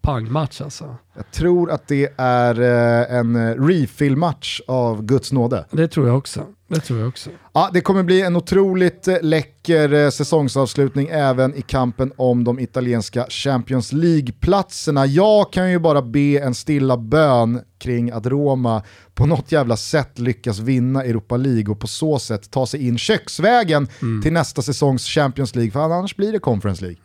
[0.02, 0.96] pangmatch alltså.
[1.16, 5.66] Jag tror att det är eh, en eh, refill-match av Guds nåde.
[5.72, 6.42] Det tror jag också.
[6.70, 7.30] Det tror jag också.
[7.54, 12.60] Ja, det kommer bli en otroligt eh, läcker eh, säsongsavslutning även i kampen om de
[12.60, 15.06] italienska Champions League-platserna.
[15.06, 20.20] Jag kan ju bara be en stilla bön kring att Roma på något jävla sätt
[20.20, 23.88] lyckas vinna Europa League och på så sätt ta sig in köksvägen
[24.24, 27.00] till nästa säsongs Champions League, för annars blir det Conference League.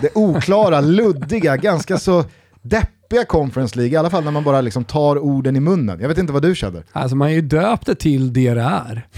[0.00, 2.24] Det oklara, luddiga, ganska så
[2.62, 6.00] deppiga Conference League, i alla fall när man bara liksom tar orden i munnen.
[6.00, 6.84] Jag vet inte vad du känner.
[6.92, 9.06] Alltså man är ju döpt det till det det är.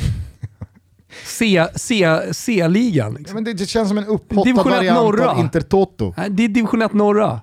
[2.33, 3.13] C-ligan.
[3.13, 3.35] Ja, Liksom.
[3.35, 5.31] men det, det känns som en upphottad variant norra.
[5.31, 6.15] av Intertoto.
[6.31, 7.41] Det är division 1 norra.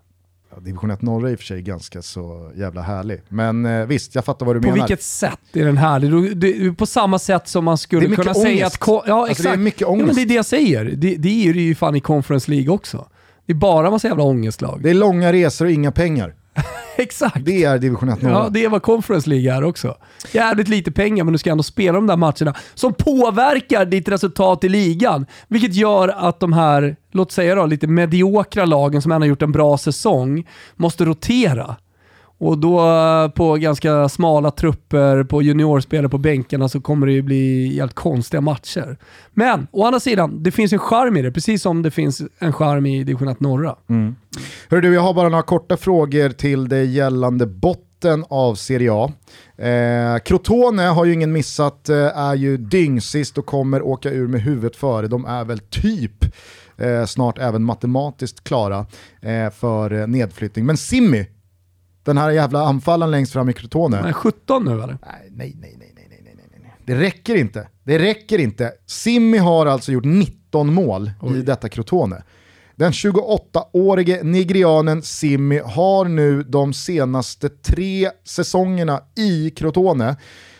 [0.55, 3.21] Ja, Division 1 norra är i och för sig ganska så jävla härlig.
[3.29, 4.75] Men eh, visst, jag fattar vad du På menar.
[4.87, 6.11] vilket sätt är den härlig?
[6.11, 8.65] Du- du- På samma sätt som man skulle kunna säga ångest.
[8.75, 8.77] att...
[8.77, 9.49] ko- Ja, Alltså, exakt.
[9.49, 10.15] det är mycket Ja, men ångest.
[10.15, 10.85] det är det jag säger.
[10.85, 13.07] Det, det är det ju fan i Conference League också.
[13.45, 14.79] Det är bara massa jävla ångestlag.
[14.83, 16.35] Det är långa resor och inga pengar.
[16.97, 17.45] Exakt.
[17.45, 18.33] Det är division 1 norra.
[18.33, 19.97] Ja, det är vad Conference League är också.
[20.31, 24.63] Jävligt lite pengar, men du ska ändå spela de där matcherna som påverkar ditt resultat
[24.63, 25.25] i ligan.
[25.47, 29.41] Vilket gör att de här, låt säga då, lite mediokra lagen som ändå har gjort
[29.41, 31.75] en bra säsong, måste rotera.
[32.39, 37.21] Och då eh, på ganska smala trupper, på juniorspelare på bänkarna så kommer det ju
[37.21, 38.97] bli helt konstiga matcher.
[39.33, 42.53] Men å andra sidan, det finns en charm i det, precis som det finns en
[42.53, 43.75] charm i division 1 norra.
[43.89, 44.15] Mm.
[44.69, 49.11] Hör du, jag har bara några korta frågor till dig gällande botten av Serie A.
[49.57, 54.41] Eh, Crotone har ju ingen missat, eh, är ju dyngsist och kommer åka ur med
[54.41, 55.07] huvudet före.
[55.07, 56.25] De är väl typ
[56.77, 58.85] eh, snart även matematiskt klara
[59.21, 60.65] eh, för eh, nedflyttning.
[60.65, 61.25] Men Simmy
[62.09, 64.01] den här jävla anfallaren längst fram i Crotone.
[64.01, 64.87] Men 17 nu eller?
[64.87, 66.73] Nej, nej, nej, nej, nej, nej, nej, nej.
[66.85, 67.67] Det räcker inte.
[67.83, 68.71] Det räcker inte.
[68.85, 71.39] Simmi har alltså gjort 19 mål Oj.
[71.39, 72.23] i detta Crotone.
[72.75, 80.15] Den 28-årige nigerianen Simmi har nu de senaste tre säsongerna i Crotone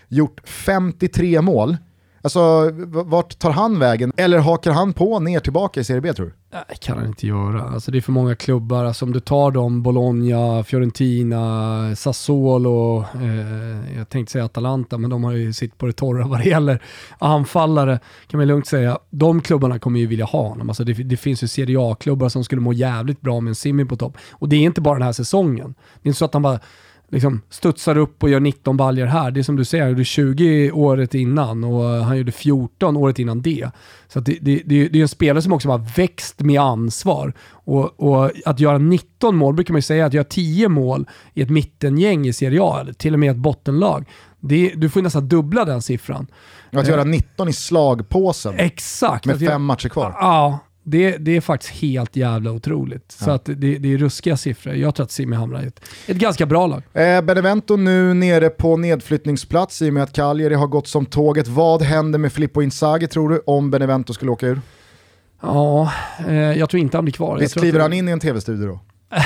[0.08, 1.78] gjort 53 mål.
[2.22, 2.72] Alltså,
[3.06, 4.12] vart tar han vägen?
[4.18, 6.34] Eller hakar han på ner tillbaka i Serie B tror du?
[6.52, 7.62] Nej, kan han inte göra.
[7.62, 8.86] Alltså, det är för många klubbar.
[8.86, 15.24] Alltså, om du tar dem, Bologna, Fiorentina, Sassuolo, eh, jag tänkte säga Atalanta, men de
[15.24, 16.84] har ju sitt på det torra vad det gäller
[17.20, 19.00] anfallare, kan man lugnt säga.
[19.10, 20.70] De klubbarna kommer ju vilja ha honom.
[20.70, 23.86] Alltså, det, det finns ju Serie A-klubbar som skulle må jävligt bra med en Simi
[23.86, 24.18] på topp.
[24.32, 25.76] Och det är inte bara den här säsongen.
[26.02, 26.60] Det är inte så att han bara
[27.10, 29.32] liksom studsar upp och gör 19 baljer här.
[29.32, 33.20] Det är som du säger, han gjorde 20 året innan och han gjorde 14 året
[33.20, 33.72] innan det.
[34.07, 37.34] Så det, det, det, det, är en spelare som också har växt med ansvar.
[37.51, 41.41] Och, och, att göra 19 mål, brukar man ju säga, att göra 10 mål i
[41.41, 44.05] ett mittengäng i Serie A, eller till och med ett bottenlag,
[44.39, 46.28] det, du får nästan dubbla den siffran.
[46.72, 49.26] Att göra 19 i slagpåsen Exakt.
[49.26, 50.16] med fem matcher kvar.
[50.20, 50.60] Ja,
[50.90, 53.16] det, det är faktiskt helt jävla otroligt.
[53.20, 53.26] Ja.
[53.26, 54.74] Så att det, det är ruskiga siffror.
[54.74, 56.84] Jag tror att Simi hamnar i ett, ett ganska bra lag.
[56.94, 61.48] Eh, Benevento nu nere på nedflyttningsplats i och med att Cagliari har gått som tåget.
[61.48, 64.62] Vad händer med Filippo Inzaghi tror du om Benevento skulle åka ur?
[65.42, 65.94] Ja,
[66.28, 67.38] eh, jag tror inte han blir kvar.
[67.38, 68.80] Visst kliver han in i en tv-studio då?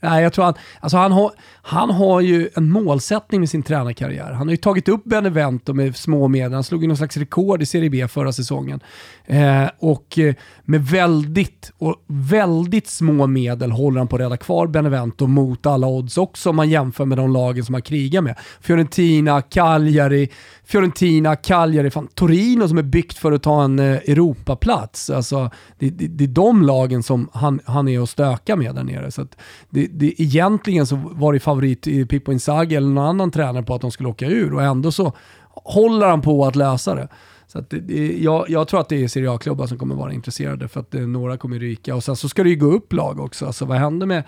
[0.00, 1.32] Nej, jag tror han, alltså han, har,
[1.62, 4.32] han har ju en målsättning med sin tränarkarriär.
[4.32, 6.52] Han har ju tagit upp Benevento med små medel.
[6.52, 8.80] Han slog ju någon slags rekord i Serie B förra säsongen.
[9.26, 10.34] Eh, och eh,
[10.64, 15.86] med väldigt, och väldigt små medel håller han på att rädda kvar Benevento mot alla
[15.86, 18.34] odds också om man jämför med de lagen som han krigar med.
[18.60, 20.28] Fiorentina, Cagliari,
[20.64, 25.10] Fiorentina, Cagliari, fan, Torino som är byggt för att ta en eh, Europaplats.
[25.10, 28.84] Alltså, det, det, det, är de lagen som han, han är och stökar med där
[28.84, 29.10] nere.
[29.10, 29.26] Så
[29.70, 33.74] det, det, egentligen så var det favorit i Pippo Inzaghi eller någon annan tränare på
[33.74, 35.12] att de skulle åka ur och ändå så
[35.48, 37.08] håller han på att lösa det.
[37.46, 40.68] Så att det, jag, jag, tror att det är Serie A-klubbar som kommer vara intresserade
[40.68, 41.94] för att det, några kommer ryka.
[41.94, 43.46] Och sen så ska det ju gå upp lag också.
[43.46, 44.22] Alltså vad händer med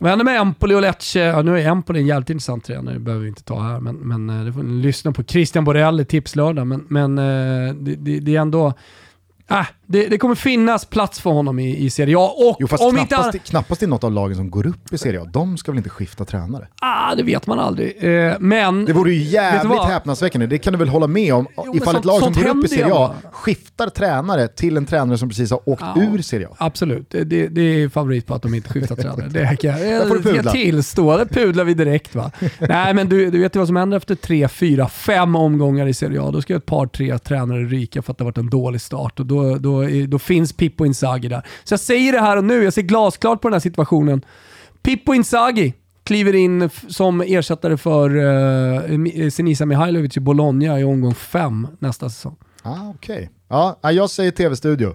[0.00, 1.18] vad händer med Empoli och Lecce?
[1.18, 3.96] Ja, nu är Empoli en jävligt intressant tränare, det behöver vi inte ta här, men,
[3.96, 5.24] men eh, det får ni lyssna på.
[5.24, 8.74] Christian Borrell i Tipslördag, men, men eh, det, det, det är ändå
[9.50, 12.32] Äh, det, det, kommer finnas plats för honom i, i Serie A.
[12.36, 13.38] Och jo, fast om knappast, inte...
[13.38, 15.24] knappast i något av lagen som går upp i Serie A.
[15.32, 16.68] De ska väl inte skifta tränare?
[16.80, 18.04] Ah, det vet man aldrig.
[18.04, 18.84] Eh, men...
[18.84, 21.46] Det vore ju jävligt häpnadsväckande, det kan du väl hålla med om?
[21.56, 24.86] Jo, Ifall sånt, ett lag som går upp i Serie A skiftar tränare till en
[24.86, 26.54] tränare som precis har åkt ja, ur Serie A.
[26.58, 29.28] Absolut, det, det, det är favorit på att de inte skiftar tränare.
[29.28, 32.30] Det kan jag, får du jag tillstå, det pudlar vi direkt va.
[32.60, 35.94] Nej men du, du vet ju vad som händer efter tre, fyra, fem omgångar i
[35.94, 36.30] Serie A.
[36.30, 39.20] Då ska ett par, tre tränare ryka för att det har varit en dålig start.
[39.20, 39.75] Och då, då,
[40.08, 41.46] då finns Pippo Inzaghi där.
[41.64, 44.24] Så jag säger det här och nu, jag ser glasklart på den här situationen.
[44.82, 45.74] Pippo Inzaghi
[46.04, 52.36] kliver in som ersättare för uh, Senisa Mihailovic i Bologna i omgång fem nästa säsong.
[52.62, 53.16] Ah, Okej.
[53.16, 53.28] Okay.
[53.82, 54.94] Ja, jag säger tv-studio.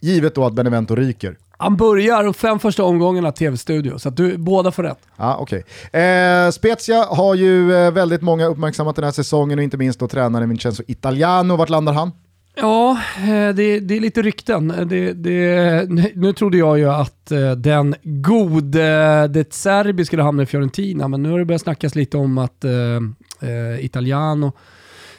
[0.00, 1.36] Givet då att Benevento ryker.
[1.60, 4.98] Han börjar de fem första omgångarna tv-studio, så du, båda får rätt.
[5.16, 5.62] Ja, okay.
[6.02, 10.08] Eh, Spezia har ju eh, väldigt många uppmärksammat den här säsongen och inte minst då
[10.08, 11.56] tränaren Vincenzo Italiano.
[11.56, 12.12] Vart landar han?
[12.60, 14.68] Ja, eh, det, det, är lite rykten.
[14.86, 20.46] Det, det, nu trodde jag ju att eh, den gode Det Serbi skulle hamna i
[20.46, 24.52] Fiorentina, men nu har det börjat snackas lite om att eh, Italiano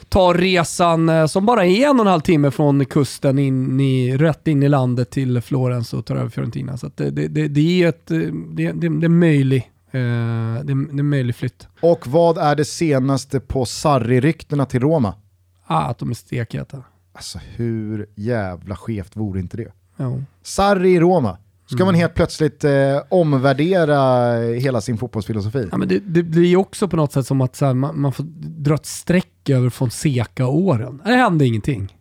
[0.08, 4.48] tar resan som bara är en och en halv timme från kusten in i, rätt
[4.48, 6.76] in i landet till Florens och tar över Fiorentina.
[6.76, 11.68] Så det, det, det, är ett, det, det, är möjlig det är en möjlig flytt.
[11.80, 15.14] Och vad är det senaste på Sarri-ryktena till Roma?
[15.66, 16.82] Ah, att de är stekheta.
[17.12, 19.72] Alltså hur jävla skevt vore inte det?
[19.96, 20.18] Ja.
[20.42, 21.38] Sarri i Roma.
[21.66, 21.86] Ska mm.
[21.86, 25.68] man helt plötsligt eh, omvärdera hela sin fotbollsfilosofi?
[25.70, 28.24] Ja, men det, det blir också på något sätt som att här, man, man, får
[28.62, 31.02] dra ett streck över Fonseca-åren.
[31.04, 31.96] Det hände ingenting.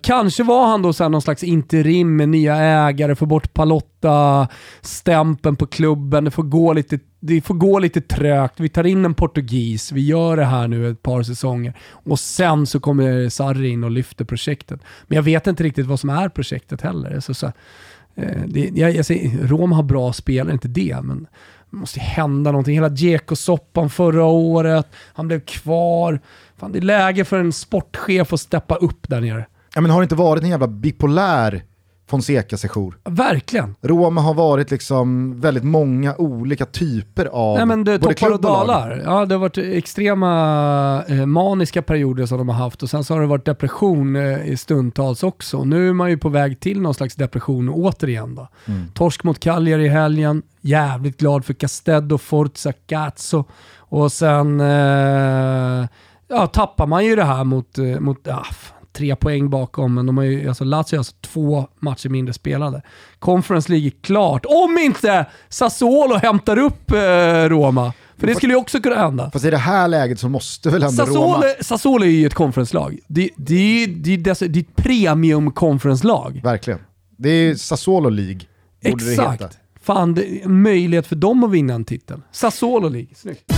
[0.00, 5.66] Kanske var han då så någon slags interim med nya ägare, få bort Palotta-stämpeln på
[5.66, 9.92] klubben, det får, gå lite, det får gå lite trögt, vi tar in en portugis,
[9.92, 13.90] vi gör det här nu ett par säsonger och sen så kommer Sarri in och
[13.90, 14.80] lyfter projektet.
[15.06, 17.14] Men jag vet inte riktigt vad som är projektet heller.
[17.14, 17.52] Alltså så,
[18.14, 21.26] så, eh, det, jag, jag säger, Rom har bra spelare, inte det, men
[21.70, 22.74] det måste hända någonting.
[22.74, 26.20] Hela Dzeko-soppan förra året, han blev kvar.
[26.56, 29.46] Fan, det är läge för en sportchef att steppa upp där nere.
[29.74, 31.62] Ja, men har det inte varit en jävla bipolär
[32.12, 32.98] Fonseca-sejour.
[33.04, 33.74] Verkligen.
[33.82, 38.40] Roma har varit liksom väldigt många olika typer av Nej, men det, både toppar och
[38.40, 39.02] dalar.
[39.04, 43.14] Ja, det har varit extrema eh, maniska perioder som de har haft och sen så
[43.14, 45.64] har det varit depression eh, i stundtals också.
[45.64, 48.34] Nu är man ju på väg till någon slags depression återigen.
[48.34, 48.48] Då.
[48.66, 48.88] Mm.
[48.94, 53.44] Torsk mot Cagliari i helgen, jävligt glad för Castedo, Forza, Cazzo
[53.78, 55.86] och sen eh,
[56.28, 58.46] ja, tappar man ju det här mot, eh, mot ah,
[58.92, 62.82] tre poäng bakom, men de har ju, alltså Lazio har alltså två matcher mindre spelade.
[63.18, 66.96] Conference League är klart, om inte Sassuolo hämtar upp eh,
[67.48, 67.92] Roma.
[68.16, 69.30] För det skulle ju också kunna hända.
[69.30, 71.44] Fast i det här läget så måste väl ändå Sassuolo, Roma...
[71.60, 72.98] Sassuolo är ju ett conference-lag.
[73.08, 76.40] Det, det, det, dess- det är ett premium conference-lag.
[76.44, 76.80] Verkligen.
[77.16, 78.40] Det är Sassuolo League.
[78.84, 79.34] Borde Det heta.
[79.34, 79.58] Exakt.
[79.82, 82.20] Fan, det är en möjlighet för dem att vinna en titel.
[82.32, 83.08] Sassuolo League.
[83.14, 83.52] Snyggt.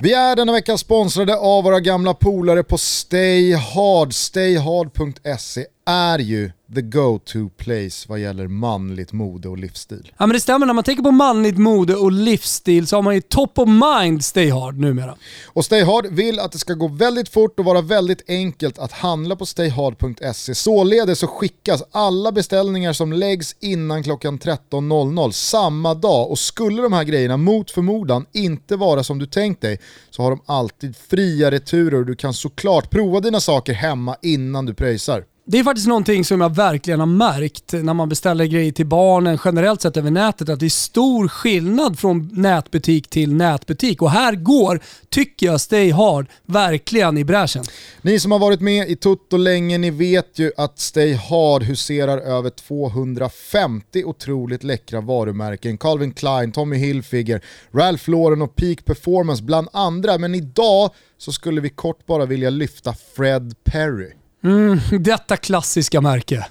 [0.00, 4.14] Vi är denna vecka sponsrade av våra gamla polare på Stay Hard.
[4.14, 10.12] Stayhard.se är ju the go-to place vad gäller manligt mode och livsstil.
[10.18, 13.14] Ja men det stämmer, när man tänker på manligt mode och livsstil så har man
[13.14, 15.16] ju top of mind Stay Hard numera.
[15.46, 18.92] Och Stay Hard vill att det ska gå väldigt fort och vara väldigt enkelt att
[18.92, 20.54] handla på stayhard.se.
[20.54, 26.92] Således så skickas alla beställningar som läggs innan klockan 13.00 samma dag och skulle de
[26.92, 31.50] här grejerna mot förmodan inte vara som du tänkt dig så har de alltid fria
[31.50, 35.24] returer och du kan såklart prova dina saker hemma innan du pröjsar.
[35.46, 39.38] Det är faktiskt någonting som jag verkligen har märkt när man beställer grejer till barnen
[39.44, 44.02] generellt sett över nätet, att det är stor skillnad från nätbutik till nätbutik.
[44.02, 47.64] Och här går, tycker jag, Stay Hard verkligen i bräschen.
[48.02, 52.18] Ni som har varit med i Toto länge, ni vet ju att Stay Hard huserar
[52.18, 55.78] över 250 otroligt läckra varumärken.
[55.78, 60.18] Calvin Klein, Tommy Hilfiger, Ralph Lauren och Peak Performance bland andra.
[60.18, 64.12] Men idag så skulle vi kort bara vilja lyfta Fred Perry.
[64.44, 66.46] Mm, detta klassiska märke.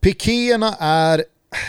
[0.00, 1.24] Pikéerna är,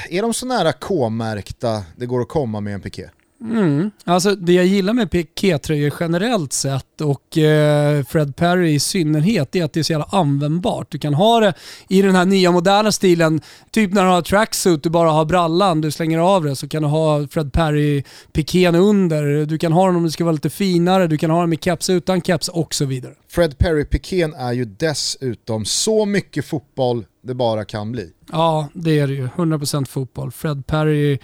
[0.10, 3.10] är de så nära K-märkta det går att komma med en piké?
[3.42, 3.92] Mm.
[4.04, 9.64] Alltså det jag gillar med pikétröjor generellt sett och eh, Fred Perry i synnerhet är
[9.64, 10.92] att det är så jävla användbart.
[10.92, 11.54] Du kan ha det
[11.90, 15.82] i den här nya moderna stilen, typ när du har tracksuit, du bara har brallan,
[15.82, 19.46] du slänger av det så kan du ha Fred Perry-pikén under.
[19.46, 21.64] Du kan ha den om det ska vara lite finare, du kan ha den med
[21.64, 23.14] keps utan keps och så vidare.
[23.30, 28.12] Fred Perry-pikén är ju dessutom så mycket fotboll det bara kan bli.
[28.32, 29.28] Ja, det är det ju.
[29.28, 30.32] 100% fotboll.
[30.32, 31.20] Fred Perry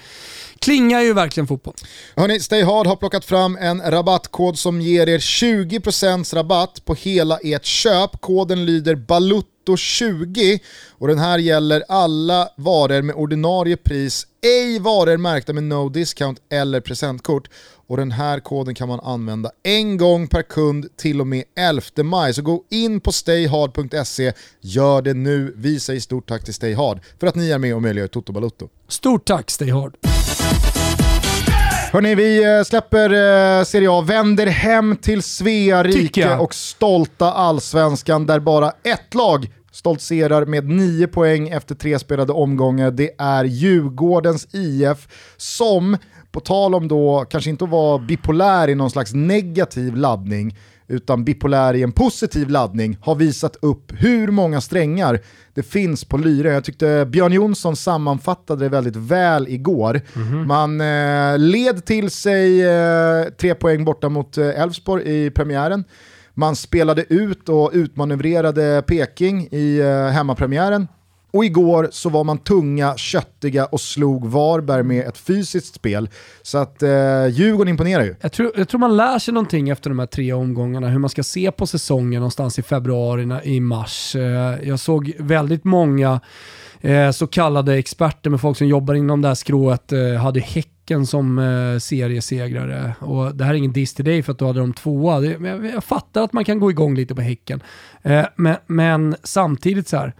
[0.63, 1.73] klingar ju verkligen fotboll.
[2.15, 7.37] Hörni, Stay Hard har plockat fram en rabattkod som ger er 20% rabatt på hela
[7.43, 8.21] ert köp.
[8.21, 10.59] Koden lyder BALUTTO20
[10.89, 16.41] och den här gäller alla varor med ordinarie pris, ej varor märkta med no discount
[16.51, 17.49] eller presentkort.
[17.87, 21.83] Och den här koden kan man använda en gång per kund till och med 11
[22.03, 22.33] maj.
[22.33, 25.53] Så gå in på stayhard.se, gör det nu.
[25.57, 28.33] Vi säger stort tack till Stay Hard för att ni är med och möjliggör Toto
[28.33, 28.69] Balutto.
[28.87, 30.22] Stort tack Stay Hard.
[31.93, 38.25] Hörni, vi eh, släpper eh, Serie A, vänder hem till Svea rike och stolta allsvenskan
[38.25, 42.91] där bara ett lag stoltserar med nio poäng efter tre spelade omgångar.
[42.91, 45.97] Det är Djurgårdens IF som,
[46.31, 50.57] på tal om då kanske inte att vara bipolär i någon slags negativ laddning,
[50.93, 55.19] utan bipolär i en positiv laddning, har visat upp hur många strängar
[55.53, 56.51] det finns på lyra.
[56.51, 60.01] Jag tyckte Björn Jonsson sammanfattade det väldigt väl igår.
[60.45, 65.83] Man eh, led till sig eh, tre poäng borta mot eh, Elfsborg i premiären.
[66.33, 70.87] Man spelade ut och utmanövrerade Peking i eh, hemmapremiären.
[71.33, 76.09] Och igår så var man tunga, köttiga och slog Varberg med ett fysiskt spel.
[76.41, 78.15] Så att eh, Djurgården imponerar ju.
[78.21, 81.09] Jag tror, jag tror man lär sig någonting efter de här tre omgångarna, hur man
[81.09, 84.15] ska se på säsongen någonstans i februari, i mars.
[84.15, 86.21] Eh, jag såg väldigt många
[86.81, 91.05] eh, så kallade experter med folk som jobbar inom det här skrået eh, hade Häcken
[91.05, 92.95] som eh, seriesegrare.
[92.99, 95.19] Och det här är ingen diss till dig för att du hade dem tvåa.
[95.19, 97.63] Det, jag, jag fattar att man kan gå igång lite på Häcken.
[98.01, 100.13] Eh, Men, men samtidigt så här,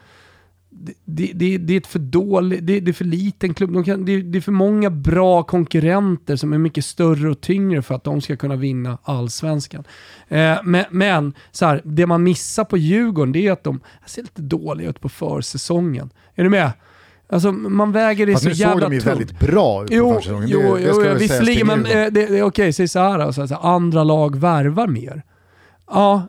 [1.05, 3.73] det, det, det, är ett för dåligt, det, det är för liten klubb.
[3.73, 7.95] De kan, det, är för många bra konkurrenter som är mycket större och tyngre för
[7.95, 9.83] att de ska kunna vinna allsvenskan.
[10.27, 14.21] Eh, men men så här, det man missar på Djurgården det är att de ser
[14.21, 16.09] lite dåliga ut på försäsongen.
[16.35, 16.71] Är du med?
[17.29, 19.11] Alltså man väger det Fast så nu såg jävla de ju tungt.
[19.11, 20.49] väldigt bra ut på Jo, försäsongen.
[20.49, 23.47] jo, Det- jo, jo visserligen, men eh, det, okej, säg så här, då, så här,
[23.47, 25.23] så här, andra lag värvar mer.
[25.87, 26.27] Ja,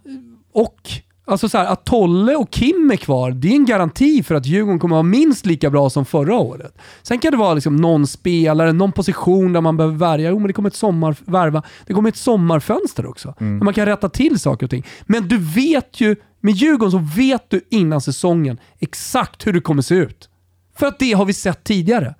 [0.52, 0.80] och
[1.25, 4.47] alltså så här, att Tolle och Kim är kvar, det är en garanti för att
[4.47, 6.79] Djurgården kommer att vara minst lika bra som förra året.
[7.03, 10.31] Sen kan det vara liksom någon spelare, någon position där man behöver värja.
[10.31, 11.62] Jo, men det kommer ett sommar, värva.
[11.87, 13.59] Det kommer ett sommarfönster också, Mm.
[13.59, 14.85] där man kan rätta till saker och ting.
[15.07, 19.83] Men du vet ju Med Djurgården så vet du innan säsongen exakt hur det kommer
[19.83, 20.29] se ut.
[20.77, 22.14] För att det har vi sett tidigare.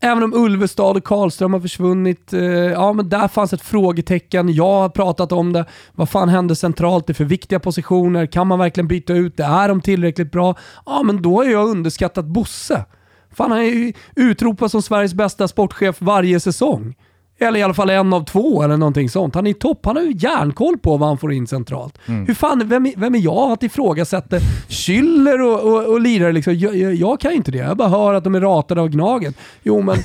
[0.00, 4.54] Även om Ulvestad och Karlström har försvunnit, eh, ja men där fanns ett frågetecken.
[4.54, 5.64] Jag har pratat om det.
[5.92, 7.06] Vad fan hände centralt?
[7.06, 8.26] Det är för viktiga positioner.
[8.26, 9.44] Kan man verkligen byta ut det?
[9.44, 10.54] Är de tillräckligt bra?
[10.86, 12.84] Ja men då har jag underskattat Bosse.
[13.32, 16.94] Fan han är ju utropad som Sveriges bästa sportchef varje säsong.
[17.38, 19.34] Eller i alla fall en av två eller någonting sånt.
[19.34, 19.86] Han är i topp.
[19.86, 21.98] Han har ju järnkoll på vad han får in centralt.
[22.06, 22.26] Mm.
[22.26, 26.32] Hur fan, vem, vem är jag att ifrågasätta Schüller och, och, och lirare?
[26.32, 26.54] Liksom?
[26.54, 27.58] Jag, jag, jag kan ju inte det.
[27.58, 29.34] Jag bara hör att de är ratade av Gnaget.
[29.62, 29.96] Jo men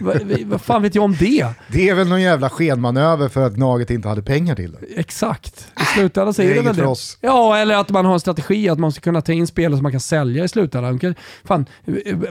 [0.00, 1.46] vad, fan vet jag om det?
[1.68, 5.00] Det är väl någon jävla skenmanöver för att Gnaget inte hade pengar till det.
[5.00, 5.66] Exakt.
[5.80, 6.88] I slutändan så Det är det väl för det.
[6.88, 7.18] oss.
[7.20, 9.82] Ja, eller att man har en strategi att man ska kunna ta in spelare som
[9.82, 11.14] man kan sälja i slutändan.
[11.44, 11.66] Fan,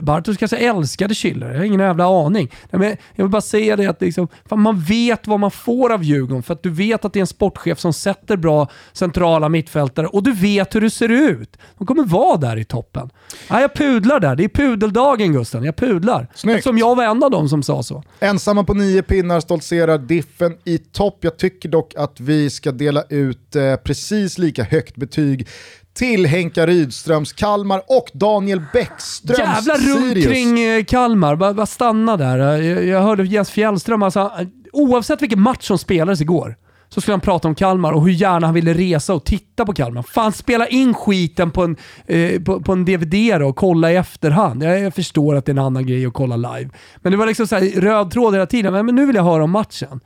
[0.00, 2.50] Bartos kanske älskade Schiller, jag har ingen jävla aning.
[2.70, 2.82] Men
[3.14, 6.42] jag vill bara säga det att liksom, fan, man vet vad man får av Djurgården
[6.42, 10.22] för att du vet att det är en sportchef som sätter bra centrala mittfältare och
[10.22, 11.56] du vet hur det ser ut.
[11.78, 13.10] De kommer vara där i toppen.
[13.48, 14.36] Ja, jag pudlar där.
[14.36, 15.64] Det är pudeldagen Gusten.
[15.64, 16.26] Jag pudlar.
[16.34, 16.56] Snyggt.
[16.58, 18.02] Eftersom jag var en av dem som sa så.
[18.20, 21.18] Ensamma på nio pinnar stoltserar Diffen i topp.
[21.20, 25.48] Jag tycker dock att vi ska dela ut eh, precis lika högt betyg
[25.94, 31.36] till Henka Rydströms Kalmar och Daniel Bäckströms Jävla runt kring eh, Kalmar.
[31.36, 32.38] Bara, bara stanna där.
[32.38, 34.32] Jag, jag hörde Jens Fjällström, alltså,
[34.72, 36.56] oavsett vilken match som spelades igår,
[36.94, 39.72] så skulle han prata om Kalmar och hur gärna han ville resa och titta på
[39.72, 40.02] Kalmar.
[40.02, 41.76] Fan, spela in skiten på en,
[42.06, 44.62] eh, på, på en DVD då och kolla i efterhand.
[44.62, 46.70] Jag, jag förstår att det är en annan grej att kolla live.
[46.96, 48.72] Men det var liksom så här, röd tråd hela tiden.
[48.72, 50.00] Men, men nu vill jag höra om matchen.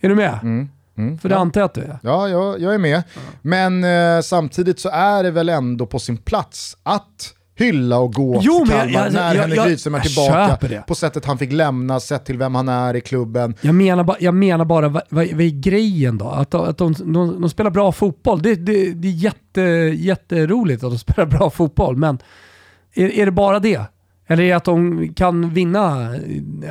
[0.00, 0.38] Är du med?
[0.42, 1.98] Mm, För det antar jag att du är.
[2.02, 3.02] Ja, jag, jag är med.
[3.42, 8.40] Men eh, samtidigt så är det väl ändå på sin plats att hylla och gå
[8.42, 11.52] Jo, till Kalmar jag- jag- när jag- Henrik Rydström är tillbaka på sättet han fick
[11.52, 13.54] lämna, sett till vem han är i klubben.
[13.60, 16.28] Jag menar, ba, jag menar bara, vad, vad, vad är grejen då?
[16.28, 18.42] Att, att de, de, de spelar bra fotboll.
[18.42, 19.60] Det, det, det är jätte,
[19.96, 22.18] jätteroligt att de spelar bra fotboll, men
[22.94, 23.80] är, är det bara det?
[24.28, 26.14] Eller är det att de kan vinna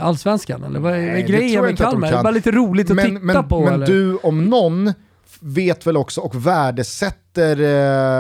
[0.02, 0.64] allsvenskan?
[0.64, 2.08] Eller vad är, är Nej, tror grejen med de Kalmar?
[2.08, 2.24] Är det kan.
[2.24, 3.60] bara lite roligt att men, titta men, på?
[3.66, 3.86] Men eller?
[3.88, 4.94] du om någon
[5.40, 7.60] vet väl också och värdesätter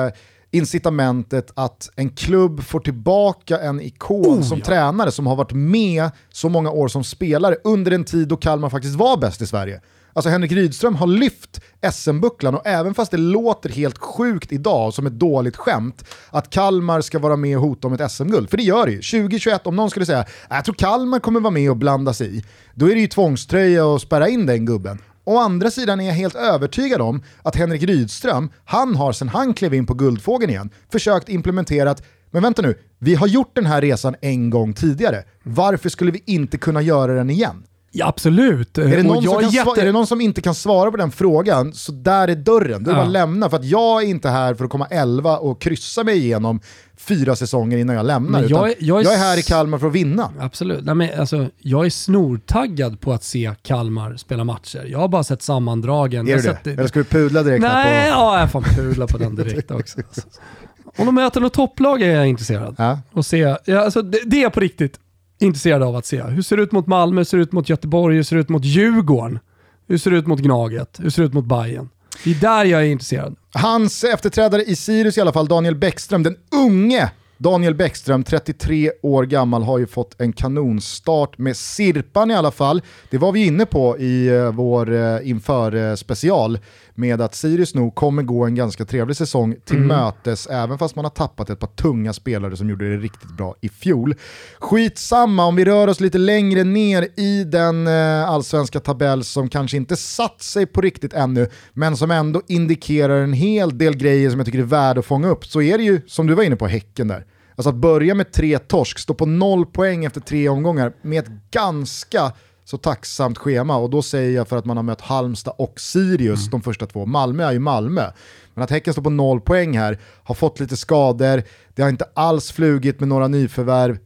[0.05, 0.11] eh,
[0.55, 4.65] incitamentet att en klubb får tillbaka en ikon Oh, som ja.
[4.65, 8.69] tränare som har varit med så många år som spelare under en tid då Kalmar
[8.69, 9.81] faktiskt var bäst i Sverige.
[10.13, 15.07] Alltså Henrik Rydström har lyft SM-bucklan och även fast det låter helt sjukt idag som
[15.07, 18.63] ett dåligt skämt att Kalmar ska vara med och hota om ett SM-guld, för det
[18.63, 19.01] gör det ju.
[19.01, 22.37] 2021, om någon skulle säga "Äh, jag tror Kalmar kommer vara med och blanda sig
[22.37, 22.43] i,
[22.73, 24.99] då är det ju tvångströja att spärra in den gubben.
[25.25, 29.53] Å andra sidan är jag helt övertygad om att Henrik Rydström, han har sen han
[29.53, 33.65] klev in på Guldfågeln igen, försökt implementera att men vänta nu, vi har gjort den
[33.65, 35.23] här resan en gång tidigare.
[35.43, 37.63] Varför skulle vi inte kunna göra den igen?
[37.97, 38.77] Ja, absolut.
[38.77, 41.73] Är det, någon som kan är det någon som inte kan svara på den frågan,
[41.73, 42.83] så där är dörren.
[42.83, 42.95] Du Ja.
[42.97, 46.17] bara lämna, för att jag är inte här för att komma 11 och kryssa mig
[46.17, 46.59] igenom
[46.97, 48.45] fyra säsonger innan jag lämnar.
[48.49, 50.31] Jag är- jag är jag är här i Kalmar för att vinna.
[50.39, 50.85] Absolut.
[50.85, 54.85] Nej, men alltså, jag är snortaggad på att se Kalmar spela matcher.
[54.87, 56.27] Jag har bara sett sammandragen.
[56.27, 56.71] Är jag du det?
[56.71, 58.17] Eller ska vi pudla direkt Nej, på...
[58.17, 59.99] ja, jag får pudla på den direkt också.
[60.97, 62.75] Om de möter något topplag är jag intresserad.
[62.77, 62.99] Ja.
[63.11, 64.99] Och se, ja, alltså, det, det är på riktigt
[65.45, 66.23] intresserad av att se.
[66.23, 67.19] Hur ser det ut mot Malmö?
[67.19, 68.15] Hur ser det ut mot Göteborg?
[68.15, 69.39] Hur ser det ut mot Djurgården?
[69.87, 70.99] Hur ser det ut mot Gnaget?
[71.03, 71.89] Hur ser det ut mot Bayern?
[72.23, 73.35] Det är där jag är intresserad.
[73.53, 79.23] Hans efterträdare i Sirius i alla fall, Daniel Bäckström, den unge Daniel Bäckström, 33 år
[79.23, 82.81] gammal, har ju fått en kanonstart med Sirpan i alla fall.
[83.09, 86.59] Det var vi inne på i eh, vår uh, inför eh, special
[86.95, 91.05] med att Sirius nog kommer gå en ganska trevlig säsong till mötes, även fast man
[91.05, 94.15] har tappat ett par tunga spelare som gjorde det riktigt bra i fjol.
[94.59, 99.77] Skitsamma, om vi rör oss lite längre ner i den eh, allsvenska tabell som kanske
[99.77, 104.39] inte satt sig på riktigt ännu, men som ändå indikerar en hel del grejer som
[104.39, 106.55] jag tycker är värda att fånga upp, så är det ju, som du var inne
[106.55, 107.24] på, Häcken där.
[107.55, 111.31] Alltså att börja med tre torsk, stå på noll poäng efter tre omgångar med ett
[111.51, 112.31] ganska
[112.65, 116.49] så tacksamt schema och då säger jag för att man har mött Halmstad och Sirius
[116.49, 117.05] de första två.
[117.05, 118.11] Malmö är ju Malmö.
[118.53, 121.43] Men att Häcken står på noll poäng här, har fått lite skador,
[121.75, 123.97] det har inte alls flugit med några nyförvärv.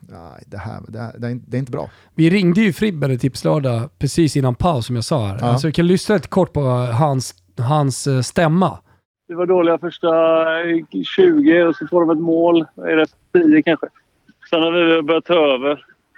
[0.00, 1.90] Nej, det, här, det, här, det, är, inte- det är inte bra.
[2.14, 5.38] Vi ringde ju Fribber i Tipslördag precis innan paus som jag sa här.
[5.40, 5.46] Ja.
[5.46, 8.78] Alltså, vi kan lyssna lite kort på hans, hans eh, stämma.
[9.26, 10.08] Vi var dåliga första
[11.16, 12.66] 20 och så får de ett mål.
[12.76, 13.86] Är det 10 kanske?
[14.50, 15.70] Sen har vi börjat ta över.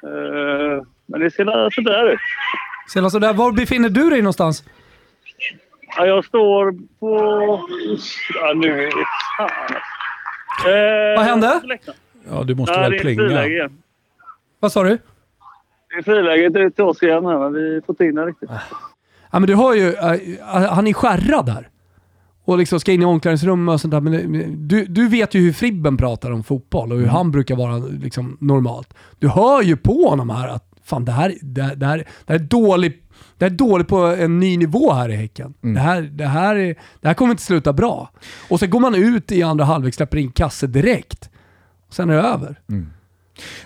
[0.02, 2.18] Eh, Men det ser sådär ut.
[2.92, 4.64] Sen så där, var befinner du dig någonstans?
[5.96, 7.18] Ja, jag står på...
[8.34, 9.06] Ja, nu är det
[9.38, 9.76] fan.
[10.72, 11.60] Eh, Vad hände?
[12.30, 13.16] Ja, du måste Ja, väl det är plinga?
[13.28, 13.82] friläge igen.
[14.60, 14.98] Vad sa du?
[15.90, 18.50] Det är friläge till oss igen här, men vi får inte in det riktigt.
[19.32, 21.68] Ja, men du har ju, eh, han är skärrad där.
[22.46, 24.00] Och liksom ska in i omklädningsrummet och sånt där.
[24.00, 27.14] Men du, du vet ju hur Fribben pratar om fotboll och hur mm.
[27.14, 28.94] han brukar vara liksom normalt.
[29.18, 32.34] Du hör ju på honom här att fan det här, det, det här, det här
[32.34, 33.02] är dåligt
[33.38, 35.54] det är dåligt på en ny nivå här i Häcken.
[35.62, 35.74] Mm.
[35.74, 38.10] Det, här, det, här är, det här kommer inte sluta bra.
[38.48, 41.30] Och så går man ut i andra halvlek, släpper in kasse direkt.
[41.88, 42.60] Och sen är det över.
[42.68, 42.90] Mm.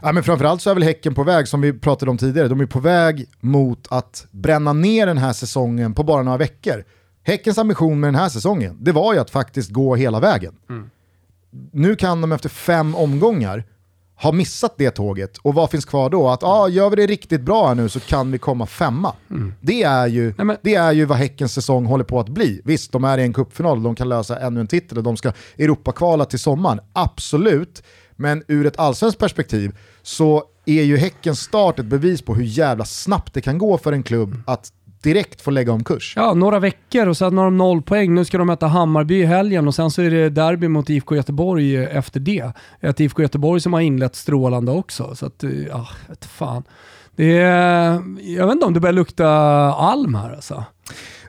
[0.03, 2.61] Ja, men framförallt så är väl Häcken på väg, som vi pratade om tidigare, de
[2.61, 6.85] är på väg mot att bränna ner den här säsongen på bara några veckor.
[7.31, 10.55] Häckens ambition med den här säsongen, det var ju att faktiskt gå hela vägen.
[10.69, 10.91] Mm.
[11.73, 13.65] Nu kan de efter fem omgångar
[14.17, 16.29] ha missat det tåget och vad finns kvar då?
[16.29, 19.15] Att ah, gör vi det riktigt bra här nu så kan vi komma femma.
[19.31, 19.55] Mm.
[19.61, 20.57] Det, är ju, Nej, men...
[20.63, 22.61] det är ju vad Häckens säsong håller på att bli.
[22.65, 25.33] Visst, de är i en cupfinal, de kan lösa ännu en titel och de ska
[25.59, 26.81] Europakvala till sommaren.
[26.93, 27.83] Absolut,
[28.17, 32.85] men ur ett allsvenskt perspektiv så är ju Häckens start ett bevis på hur jävla
[32.85, 34.73] snabbt det kan gå för en klubb att
[35.03, 36.13] direkt få lägga om kurs.
[36.17, 38.15] Ja, några veckor och sen har de noll poäng.
[38.15, 41.17] Nu ska de möta Hammarby i helgen och sen så är det derby mot IFK
[41.17, 42.53] Göteborg efter det.
[42.81, 45.15] Ett IFK Göteborg som har inlett strålande också.
[45.15, 46.63] Så att, ja, vet fan.
[47.17, 48.03] Det är,
[48.37, 49.29] jag vet inte om det börjar lukta
[49.75, 50.65] alm här alltså.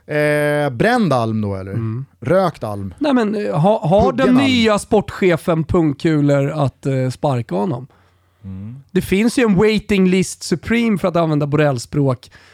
[0.06, 1.72] Eh, bränd alm då eller?
[1.72, 2.06] Mm.
[2.20, 2.94] Rökt alm?
[2.98, 7.86] Nej men eh, ha, har den nya sportchefen pungkulor att eh, sparka honom?
[8.44, 8.76] Mm.
[8.90, 12.51] Det finns ju en waiting list supreme för att använda Borrell-språk Eh,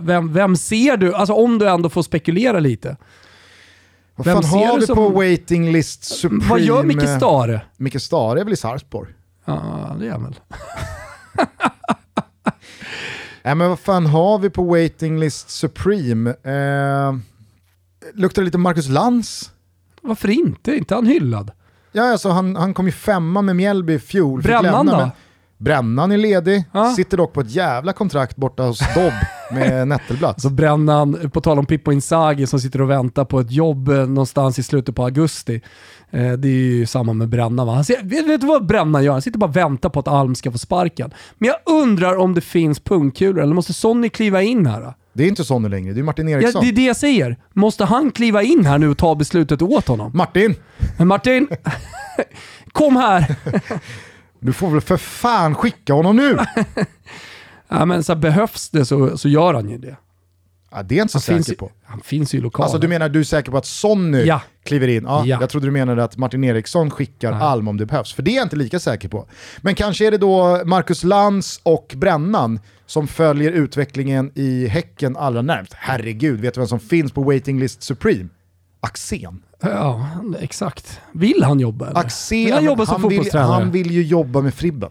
[0.00, 1.14] vem, vem ser du?
[1.14, 2.96] Alltså om du ändå får spekulera lite.
[4.16, 4.96] Vad fan har vi som...
[4.96, 6.44] på waiting list supreme?
[6.48, 7.60] Vad gör Micke Stare?
[7.76, 9.10] Micke Stare är väl i Sarpsborg?
[9.44, 10.34] Ja, det är han väl.
[13.42, 16.30] Nej men vad fan har vi på waiting list supreme?
[16.30, 17.16] Eh,
[18.14, 19.50] luktar lite Marcus Lantz?
[20.02, 20.76] Varför inte?
[20.76, 21.50] inte han hyllad?
[21.92, 24.42] Ja, alltså han, han kom ju femma med Mjällby i fjol.
[24.42, 25.10] Brännan då?
[25.58, 26.92] Brännan är ledig, ja.
[26.92, 29.12] sitter dock på ett jävla kontrakt borta hos Dobb
[29.52, 30.42] med Nettelplats.
[30.42, 33.94] Så Brännan, på tal om Pippo Inzaghi som sitter och väntar på ett jobb eh,
[33.94, 35.60] någonstans i slutet på augusti.
[36.10, 37.74] Eh, det är ju samma med Brännan va?
[37.74, 39.12] Han ser, vet, du vad Brännan gör?
[39.12, 41.10] Han sitter bara och väntar på att Alm ska få sparken.
[41.38, 44.80] Men jag undrar om det finns pungkulor, eller måste Sonny kliva in här?
[44.80, 44.94] Då?
[45.12, 46.52] Det är inte Sonny längre, det är Martin Eriksson.
[46.54, 47.36] Ja, det är det jag säger.
[47.52, 50.10] Måste han kliva in här nu och ta beslutet åt honom?
[50.14, 50.54] Martin!
[50.98, 51.48] Martin,
[52.72, 53.36] kom här!
[54.40, 56.38] Du får väl för fan skicka honom nu!
[57.68, 59.96] ja, men så behövs det så, så gör han ju det.
[60.70, 61.70] Ja, det är jag inte så säker finns, på.
[61.84, 62.64] Han finns ju i lokalen.
[62.64, 64.42] Alltså du menar du är säker på att Sonny ja.
[64.64, 65.04] kliver in?
[65.04, 67.38] Ja, ja, Jag trodde du menade att Martin Eriksson skickar ja.
[67.38, 68.14] Alm om det behövs.
[68.14, 69.26] För det är jag inte lika säker på.
[69.58, 75.42] Men kanske är det då Marcus Lantz och Brännan som följer utvecklingen i Häcken allra
[75.42, 75.72] närmst.
[75.74, 78.28] Herregud, vet du vem som finns på waiting list Supreme?
[78.80, 79.42] Axén.
[79.60, 80.06] Ja,
[80.40, 81.00] exakt.
[81.12, 82.00] Vill han jobba eller?
[82.00, 84.90] Axén, vill han, jobba som han, vill, han vill ju jobba med Fribben.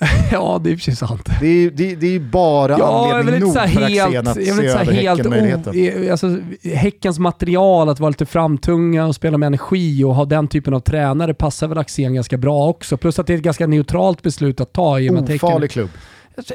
[0.32, 1.28] ja, det är precis sant.
[1.40, 6.10] Det är, det, det är bara ja, anledning nog för Axén att se över Häcken-möjligheten.
[6.10, 10.74] Alltså, häckens material, att vara lite framtunga och spela med energi och ha den typen
[10.74, 12.96] av tränare passar väl Axén ganska bra också.
[12.96, 15.00] Plus att det är ett ganska neutralt beslut att ta.
[15.00, 15.90] I Ofarlig klubb.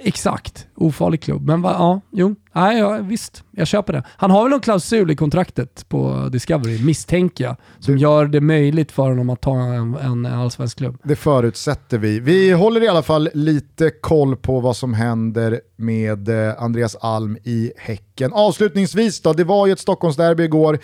[0.01, 1.47] Exakt, ofarlig klubb.
[1.47, 4.03] Men va, ja, jo, nej, ja, visst, jag köper det.
[4.07, 8.41] Han har väl någon klausul i kontraktet på Discovery, misstänker jag, som du, gör det
[8.41, 10.97] möjligt för honom att ta en, en allsvensk klubb.
[11.03, 12.19] Det förutsätter vi.
[12.19, 17.37] Vi håller i alla fall lite koll på vad som händer med eh, Andreas Alm
[17.43, 18.33] i Häcken.
[18.33, 20.79] Avslutningsvis då, det var ju ett Stockholmsderby igår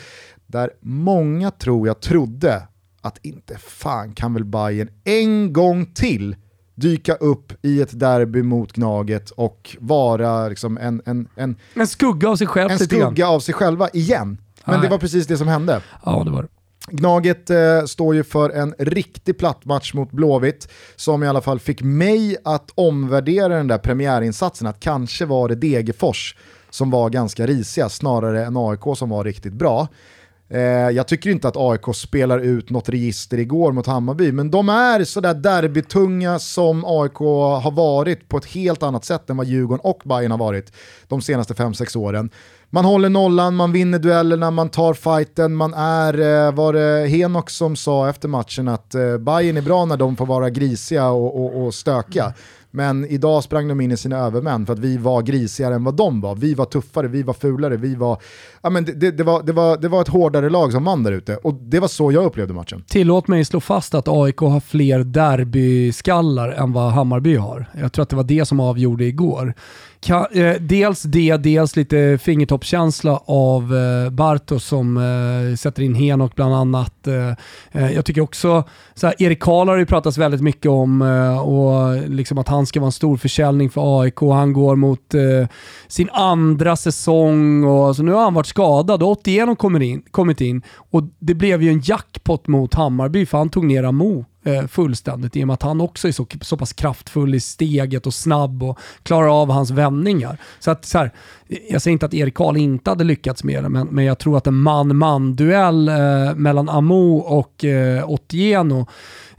[0.48, 2.64] där många tror jag trodde
[3.02, 6.36] att inte fan kan väl Bayern en gång till
[6.80, 12.30] dyka upp i ett derby mot Gnaget och vara liksom en, en, en, en skugga
[12.30, 12.72] av sig själv.
[12.72, 14.38] En skugga av sig själva igen.
[14.66, 14.84] Men Nej.
[14.84, 15.82] det var precis det som hände.
[16.06, 16.50] Ja, det var det.
[16.92, 21.82] Gnaget eh, står ju för en riktig plattmatch mot Blåvitt som i alla fall fick
[21.82, 26.36] mig att omvärdera den där premiärinsatsen, att kanske var det Degerfors
[26.70, 29.88] som var ganska risiga snarare än AIK som var riktigt bra.
[30.52, 34.70] Eh, jag tycker inte att AIK spelar ut något register igår mot Hammarby, men de
[34.70, 37.18] är sådär derbytunga som AIK
[37.64, 40.74] har varit på ett helt annat sätt än vad Djurgården och Bayern har varit
[41.08, 42.30] de senaste 5-6 åren.
[42.70, 47.50] Man håller nollan, man vinner duellerna, man tar fighten, man är, eh, var det Henok
[47.50, 51.46] som sa efter matchen att eh, Bayern är bra när de får vara grisiga och,
[51.46, 52.34] och, och stökiga.
[52.72, 55.96] Men idag sprang de in i sina övermän för att vi var grisigare än vad
[55.96, 56.36] de var.
[56.36, 58.22] Vi var tuffare, vi var fulare, vi var...
[58.62, 61.12] Ja, men det, det, var, det, var, det var ett hårdare lag som vann där
[61.12, 62.84] ute och det var så jag upplevde matchen.
[62.88, 67.66] Tillåt mig slå fast att AIK har fler derbyskallar än vad Hammarby har.
[67.80, 69.54] Jag tror att det var det som avgjorde igår.
[70.08, 76.56] Eh, dels det, dels lite fingertoppskänsla av eh, Bartos som eh, sätter in Henok bland
[76.56, 77.08] annat.
[77.08, 77.30] Eh,
[77.72, 78.64] eh, jag tycker också,
[78.96, 82.66] så Erik Karl har det pratats väldigt mycket om eh, och liksom att han han
[82.66, 84.20] ska vara en stor försäljning för AIK.
[84.20, 85.48] Han går mot eh,
[85.88, 90.42] sin andra säsong och så nu har han varit skadad och 81 kommer in, kommit
[90.42, 90.62] in
[90.92, 95.36] och det blev ju en jackpot mot Hammarby för han tog ner Amo eh, fullständigt
[95.36, 98.64] i och med att han också är så, så pass kraftfull i steget och snabb
[98.64, 100.38] och klarar av hans vändningar.
[100.60, 101.12] Så att, så här,
[101.70, 104.38] jag säger inte att Erik Karl inte hade lyckats med det, men, men jag tror
[104.38, 108.88] att en man-man-duell eh, mellan Amo och eh, Otieno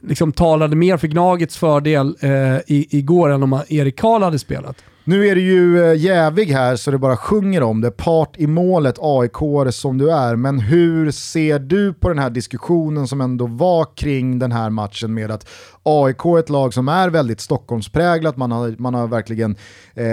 [0.00, 2.30] liksom talade mer för Gnagets fördel eh,
[2.66, 4.76] i, igår än om Erik Karl hade spelat.
[5.04, 7.90] Nu är du ju eh, jävig här så det bara sjunger om det.
[7.90, 10.36] Part i målet, aik som du är.
[10.36, 15.14] Men hur ser du på den här diskussionen som ändå var kring den här matchen
[15.14, 15.48] med att
[15.82, 18.36] AIK är ett lag som är väldigt Stockholmspräglat.
[18.36, 19.56] Man har, man har verkligen
[19.94, 20.06] eh,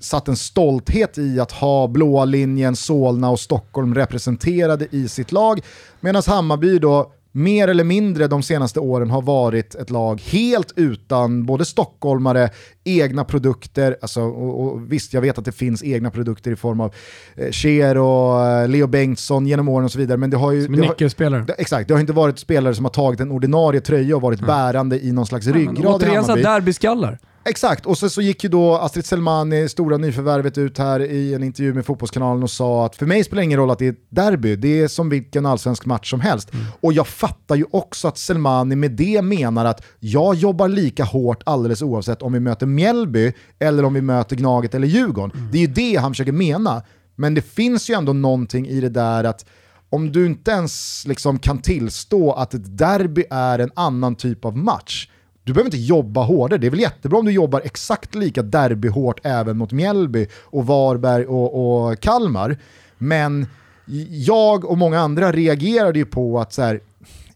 [0.00, 5.60] satt en stolthet i att ha blåa linjen, Solna och Stockholm representerade i sitt lag.
[6.00, 11.46] Medan Hammarby då mer eller mindre de senaste åren har varit ett lag helt utan
[11.46, 12.50] både stockholmare,
[12.84, 16.80] egna produkter, alltså, och, och visst jag vet att det finns egna produkter i form
[16.80, 16.94] av
[17.36, 20.18] eh, Cher och eh, Leo Bengtsson genom åren och så vidare.
[20.18, 20.64] Men det har ju...
[20.64, 21.44] Som nyckelspelare.
[21.58, 24.46] Exakt, det har inte varit spelare som har tagit en ordinarie tröja och varit mm.
[24.46, 26.42] bärande i någon slags ryggrad ja, Hammarby.
[26.42, 27.18] derbyskallar.
[27.44, 31.42] Exakt, och så, så gick ju då Astrid Selmani, stora nyförvärvet, ut här i en
[31.42, 33.92] intervju med Fotbollskanalen och sa att för mig spelar det ingen roll att det är
[33.92, 36.54] ett derby, det är som vilken allsvensk match som helst.
[36.54, 36.66] Mm.
[36.80, 41.42] Och jag fattar ju också att Selmani med det menar att jag jobbar lika hårt
[41.46, 45.38] alldeles oavsett om vi möter Mjällby eller om vi möter Gnaget eller Djurgården.
[45.38, 45.50] Mm.
[45.52, 46.82] Det är ju det han försöker mena.
[47.16, 49.44] Men det finns ju ändå någonting i det där att
[49.90, 54.56] om du inte ens liksom kan tillstå att ett derby är en annan typ av
[54.56, 55.08] match,
[55.50, 56.58] du behöver inte jobba hårdare.
[56.58, 61.26] Det är väl jättebra om du jobbar exakt lika derbyhårt även mot Mjällby och Varberg
[61.26, 62.56] och, och Kalmar.
[62.98, 63.46] Men
[64.10, 66.80] jag och många andra reagerade ju på att så här,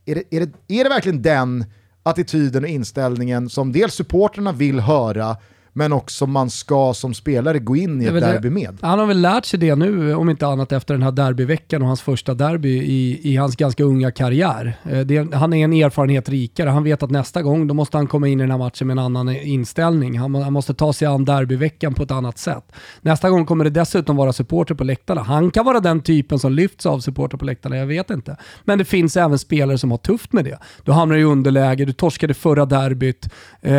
[0.05, 1.65] är, det, är, det, är det verkligen den
[2.03, 5.36] attityden och inställningen som dels supporterna vill höra
[5.77, 8.79] men också man ska som spelare gå in i ett derby med.
[8.81, 11.89] Han har väl lärt sig det nu, om inte annat efter den här derbyveckan och
[11.89, 14.77] hans första derby i, i hans ganska unga karriär.
[14.91, 16.71] Eh, det, han är en erfarenhet rikare.
[16.71, 18.95] Han vet att nästa gång då måste han komma in i den här matchen med
[18.95, 20.19] en annan inställning.
[20.19, 22.73] Han, han måste ta sig an derbyveckan på ett annat sätt.
[23.01, 25.23] Nästa gång kommer det dessutom vara supporter på läktarna.
[25.23, 28.37] Han kan vara den typen som lyfts av supporter på läktarna, jag vet inte.
[28.65, 30.59] Men det finns även spelare som har tufft med det.
[30.85, 33.25] Du hamnar i underläge, du torskade förra derbyt,
[33.61, 33.73] eh,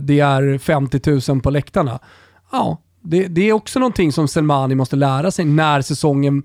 [0.00, 1.98] det är 50 000 000 på läktarna.
[2.52, 6.42] Ja, det, det, är också någonting som Selmani måste lära sig när säsongen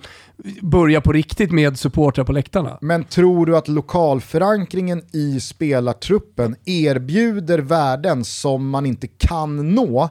[0.61, 2.77] börjar på riktigt med supportrar på läktarna.
[2.81, 10.09] Men tror du att lokalförankringen i spelartruppen erbjuder värden som man inte kan nå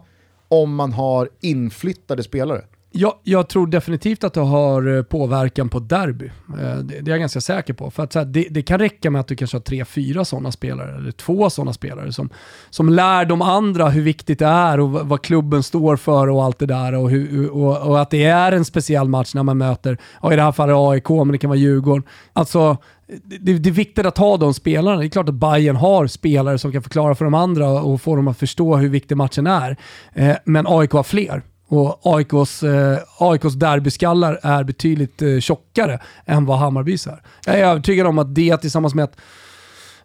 [0.49, 2.63] om man har inflyttade spelare?
[2.93, 6.27] Jag, jag, tror definitivt att det har eh, påverkan på derby.
[6.49, 7.91] Eh, det, det är jag ganska säker på.
[7.91, 10.25] För att, så här, det, det, kan räcka med att du kanske har tre, fyra
[10.25, 12.31] sådana spelare, eller två sådana spelare som,
[12.71, 16.59] som lär de andra hur viktigt det är och vad klubben står för och allt
[16.59, 16.95] det där.
[16.95, 20.37] Och, hur, och, och att det är en speciell match när man möter, ja, i
[20.37, 22.03] det här fallet AIK, men det kan vara Djurgården.
[22.33, 22.77] Alltså,
[23.25, 24.97] det, det, är viktigt att ha de spelarna.
[24.97, 28.17] Det är klart att Bayern har spelare som kan förklara för de andra och få
[28.17, 29.77] dem att förstå hur viktig matchen är.
[30.13, 31.43] Eh, men AIK har fler.
[31.73, 37.23] Och AIKs, eh, AIKs derbyskallar är betydligt eh, tjockare än vad Hammarbys är.
[37.47, 39.17] Jag är övertygad om att det tillsammans med att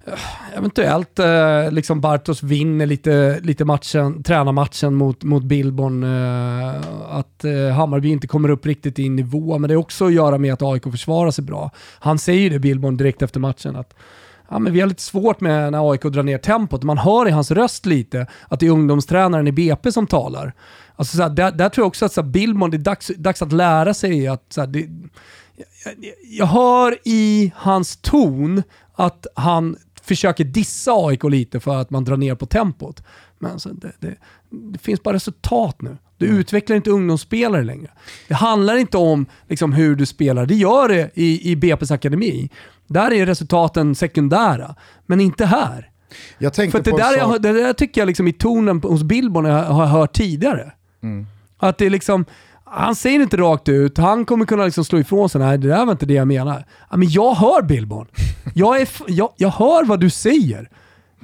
[0.06, 6.04] eh, eventuellt eh, liksom Bartos vinner lite, lite matchen, tränarmatchen mot, mot Billborn.
[6.04, 10.14] Eh, att eh, Hammarby inte kommer upp riktigt i nivå, men det är också att
[10.14, 11.72] göra med att AIK försvarar sig bra.
[12.00, 13.76] Han säger ju det, Billborn, direkt efter matchen.
[13.76, 13.94] att
[14.50, 16.84] ja, men vi har lite svårt med när AIK drar ner tempot.
[16.84, 20.54] Man hör i hans röst lite att det är ungdomstränaren i BP som talar.
[20.96, 23.52] Alltså, såhär, där, där, tror jag också att såhär, Billmon, det är dags, dags att
[23.52, 24.90] lära sig att såhär, det,
[25.56, 25.94] jag,
[26.30, 28.64] jag hör i hans ton
[28.94, 33.04] att han försöker dissa AIK lite för att man drar ner på tempot.
[33.40, 34.16] Men alltså, det, det,
[34.50, 35.98] det finns bara resultat nu.
[36.18, 36.40] Du mm.
[36.40, 37.92] utvecklar inte ungdomsspelare längre.
[38.28, 40.46] Det handlar inte om liksom, hur du spelar.
[40.46, 42.50] Det gör det i, i BP's akademi.
[42.88, 45.90] Där är resultaten sekundära, men inte här.
[46.72, 49.86] För det där, jag, det där tycker jag liksom i tonen hos Billborn jag har
[49.86, 50.72] hört tidigare.
[51.06, 51.26] Mm.
[51.58, 52.26] Att det är liksom,
[52.64, 55.86] han säger inte rakt ut, han kommer kunna liksom slå ifrån sig, nej det där
[55.86, 56.66] var inte det jag menar.
[56.92, 58.08] Men jag hör Billborn.
[58.58, 60.70] Jag, är, jag, jag hör vad du säger.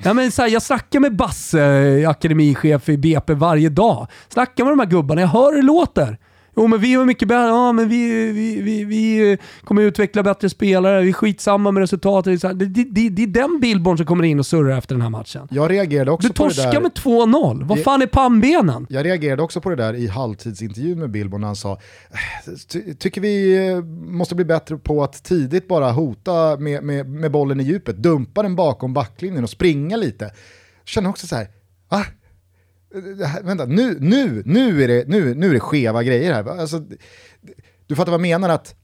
[0.04, 4.08] Ja, men så här, jag snackar med Basse, akademichef i BP, varje dag.
[4.30, 6.18] Snackar med de här gubbarna, jag hör hur det låter.
[6.56, 10.50] Jo men vi var mycket bättre, ja men vi, vi, vi, vi kommer utveckla bättre
[10.50, 12.42] spelare, vi är skitsamma med resultatet.
[12.42, 15.10] Det, det, det, det är den Billborn som kommer in och surrar efter den här
[15.10, 15.48] matchen.
[15.52, 16.72] Jag reagerade också du på det där.
[16.72, 18.88] Du torskar med 2-0, vad fan är pannbenen?
[18.90, 21.80] Jag reagerade också på det där i halvtidsintervjun med Billborn när han sa
[22.68, 27.32] Ty tycker vi eh, måste bli bättre på att tidigt bara hota med, med, med
[27.32, 30.24] bollen i djupet, dumpa den bakom backlinjen och springa lite.
[30.26, 30.34] Jag
[30.86, 31.48] känner också så här,
[31.90, 32.06] va?
[33.44, 36.60] Vänta, nu, nu, nu, är det, nu, nu är det skeva grejer här.
[36.60, 36.84] Alltså,
[37.88, 38.50] du fattar vad jag menar?
[38.50, 38.76] Att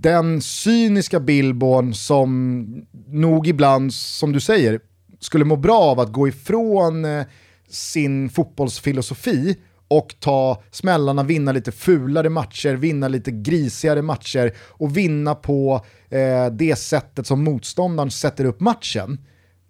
[0.00, 2.66] den cyniska Billborn som
[3.06, 4.80] nog ibland, som du säger,
[5.20, 7.24] skulle må bra av att gå ifrån eh,
[7.68, 9.56] sin fotbollsfilosofi
[9.88, 16.46] och ta smällarna, vinna lite fulare matcher, vinna lite grisigare matcher och vinna på eh,
[16.52, 19.18] det sättet som motståndaren sätter upp matchen.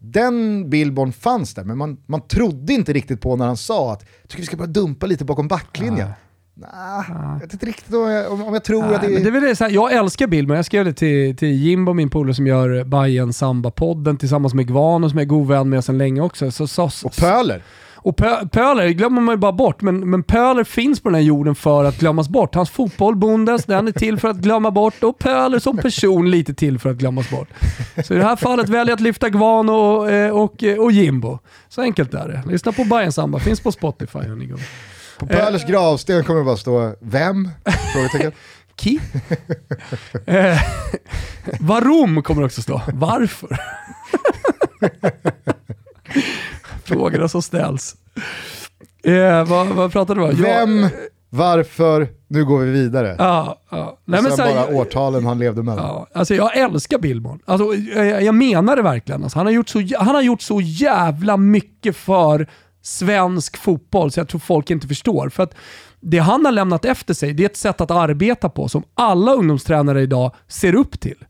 [0.02, 4.06] Den Billborn fanns där, men man, man trodde inte riktigt på när han sa att
[4.28, 6.08] tycker vi ska bara dumpa lite bakom backlinjen.
[6.08, 6.14] Ah.
[6.60, 9.40] Nah, jag vet inte riktigt om jag, om jag tror Nej, att det är...
[9.40, 12.34] det är så här, jag älskar Billborn, jag skrev det till, till Jimbo, min polare
[12.34, 16.20] som gör Bayern Samba-podden tillsammans med Gvano som jag är god vän med sedan länge
[16.20, 16.50] också.
[16.50, 17.62] Så, så, och Pöler.
[18.02, 18.16] Och
[18.52, 21.84] Pöler glömmer man ju bara bort, men, men Pöler finns på den här jorden för
[21.84, 22.54] att glömmas bort.
[22.54, 26.54] Hans fotboll, Bundes, den är till för att glömma bort och Pöler som person lite
[26.54, 27.48] till för att glömmas bort.
[28.04, 31.38] Så i det här fallet väljer jag att lyfta Gvan och, och, och, och Jimbo.
[31.68, 32.42] Så enkelt är det.
[32.50, 34.18] Lyssna på Bayern Samba, finns på Spotify.
[35.18, 37.48] På Pölers gravsten kommer det bara stå “Vem?”
[37.92, 38.32] Frågetecken.
[38.76, 39.00] Ki?
[40.26, 40.58] eh,
[41.60, 42.82] varom kommer också stå.
[42.94, 43.60] Varför?
[46.94, 47.96] Frågorna som ställs.
[49.04, 50.42] Eh, vad, vad pratade du om?
[50.42, 50.88] Vem,
[51.30, 53.16] varför, nu går vi vidare.
[53.18, 53.98] Ja, ja.
[54.04, 55.84] Nej, men sen, bara årtalen han levde mellan.
[55.84, 57.40] Ja, alltså jag älskar Billborn.
[57.44, 59.22] Alltså, jag, jag menar det verkligen.
[59.22, 62.48] Alltså, han, har gjort så, han har gjort så jävla mycket för
[62.82, 65.28] svensk fotboll så jag tror folk inte förstår.
[65.28, 65.54] För att
[66.00, 69.32] det han har lämnat efter sig, det är ett sätt att arbeta på som alla
[69.34, 71.24] ungdomstränare idag ser upp till.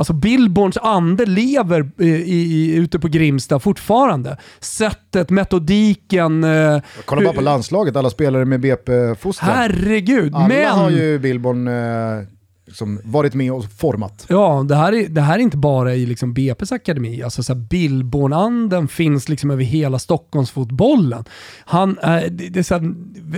[0.00, 4.36] Alltså Billborns ande lever i, i, ute på Grimsta fortfarande.
[4.60, 6.44] Sättet, metodiken.
[6.44, 9.50] Eh, Kolla bara på landslaget, alla spelare med BP-fostran.
[9.50, 10.34] Herregud.
[10.34, 10.70] Alla men...
[10.70, 12.26] har ju Billborn eh,
[12.70, 14.26] liksom varit med och format.
[14.28, 17.22] Ja, det här är, det här är inte bara i liksom BP's akademi.
[17.22, 21.24] Alltså så Billborn-anden finns liksom över hela Stockholmsfotbollen.
[21.64, 22.94] Han, äh, det, är så här,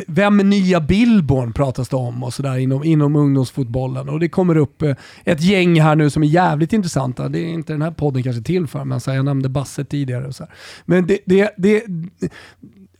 [0.06, 4.08] vem är nya Billborn pratas det om och sådär inom, inom ungdomsfotbollen.
[4.08, 4.94] Och det kommer upp eh,
[5.24, 7.28] ett gäng här nu som är jävligt intressanta.
[7.28, 9.84] Det är inte den här podden kanske till för, men så här, jag nämnde Basse
[9.84, 10.26] tidigare.
[10.26, 10.52] Och så här.
[10.84, 11.82] Men det, det, det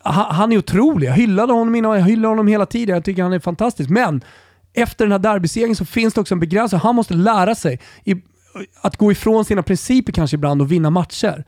[0.04, 1.08] han är otrolig.
[1.08, 2.94] Jag hyllade honom innan, jag hyllar honom hela tiden.
[2.94, 3.90] Jag tycker han är fantastisk.
[3.90, 4.20] Men
[4.74, 6.80] efter den här derbysegern så finns det också en begränsning.
[6.80, 8.14] Han måste lära sig i,
[8.80, 11.44] att gå ifrån sina principer kanske ibland och vinna matcher.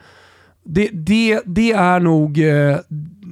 [0.64, 2.78] Det, det, det, är nog eh,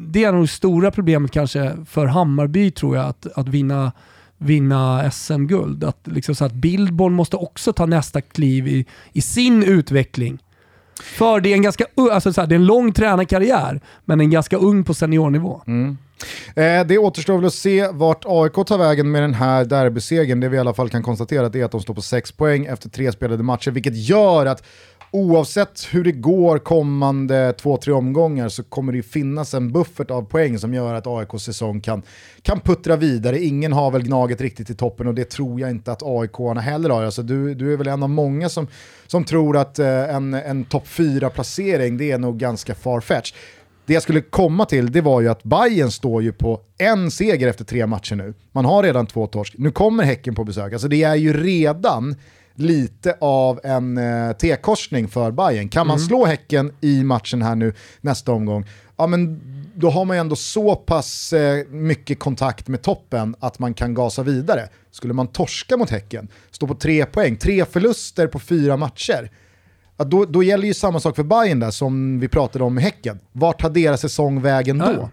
[0.07, 3.93] det är nog stora problemet kanske för Hammarby tror jag, att, att vinna,
[4.39, 5.85] vinna SM-guld.
[5.85, 10.39] Att, liksom så att Billborn måste också ta nästa kliv i, i sin utveckling.
[11.03, 14.31] För det är en ganska alltså så här, det är en lång tränarkarriär, men en
[14.31, 15.63] ganska ung på seniornivå.
[15.67, 15.99] Mm.
[16.57, 20.41] Eh, det återstår väl att se vart AIK tar vägen med den här derbysegern.
[20.41, 22.89] Det vi i alla fall kan konstatera är att de står på 6 poäng efter
[22.89, 24.63] tre spelade matcher, vilket gör att
[25.13, 30.23] oavsett hur det går kommande två, tre omgångar så kommer det finnas en buffert av
[30.23, 32.03] poäng som gör att AIKs säsong kan,
[32.43, 33.39] kan puttra vidare.
[33.39, 36.91] Ingen har väl Gnaget riktigt i toppen och det tror jag inte att aik heller
[36.91, 37.03] har.
[37.03, 38.67] Alltså du, du är väl en av många som,
[39.07, 43.33] som tror att eh, en, en topp 4-placering det är nog ganska farfetch.
[43.87, 47.49] Det jag skulle komma till det var ju att Bayern står ju på en seger
[47.49, 48.35] efter tre matcher nu.
[48.53, 49.55] Man har redan två torsk.
[49.59, 50.73] Nu kommer Häcken på besök.
[50.73, 52.17] Alltså det är ju redan
[52.55, 55.69] lite av en eh, T-korsning för Bayern.
[55.69, 56.07] Kan man mm.
[56.07, 59.41] slå Häcken i matchen här nu nästa omgång, ja men
[59.75, 63.95] då har man ju ändå så pass eh, mycket kontakt med toppen att man kan
[63.95, 64.69] gasa vidare.
[64.91, 69.31] Skulle man torska mot Häcken, stå på tre poäng, tre förluster på fyra matcher,
[70.03, 72.85] ja, då, då gäller ju samma sak för Bayern där som vi pratade om med
[72.85, 73.19] Häcken.
[73.33, 74.87] Vart tar deras säsong vägen då?
[74.99, 75.09] Ja.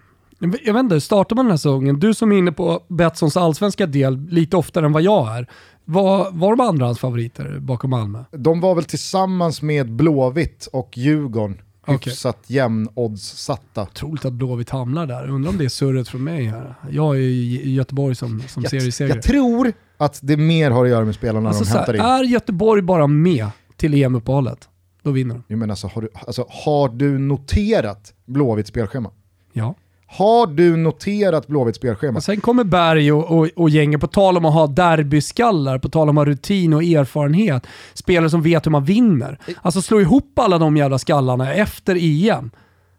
[0.64, 3.86] Jag vet inte, startar man den här säsongen, du som är inne på Betssons allsvenska
[3.86, 5.48] del lite oftare än vad jag är,
[5.86, 8.24] vad var de andra hans favoriter bakom Malmö?
[8.32, 12.56] De var väl tillsammans med Blåvitt och Djurgården hyfsat okay.
[12.56, 13.82] jämnoddssatta.
[13.82, 15.30] Otroligt att Blåvitt hamnar där.
[15.30, 16.76] Undrar om det är surret från mig här.
[16.92, 19.18] Jag är i Göteborg som, som jag, seriesegrare.
[19.18, 22.02] Jag tror att det mer har att göra med spelarna alltså, de hämtar in.
[22.02, 23.48] Är Göteborg bara med
[23.78, 24.69] till EM-uppehållet,
[25.04, 25.56] då vinner de.
[25.56, 29.12] Men alltså, har, du, alltså, har du noterat Blåvitts spelschema?
[29.54, 29.76] Ja.
[30.12, 32.18] Har du noterat Blåvitts spelschema?
[32.18, 35.90] Och sen kommer Berg och, och, och gänget, på tal om att ha derbyskallar, på
[35.90, 39.40] tal om att ha rutin och erfarenhet, spelare som vet hur man vinner.
[39.62, 42.52] Alltså slå ihop alla de jävla skallarna efter EM.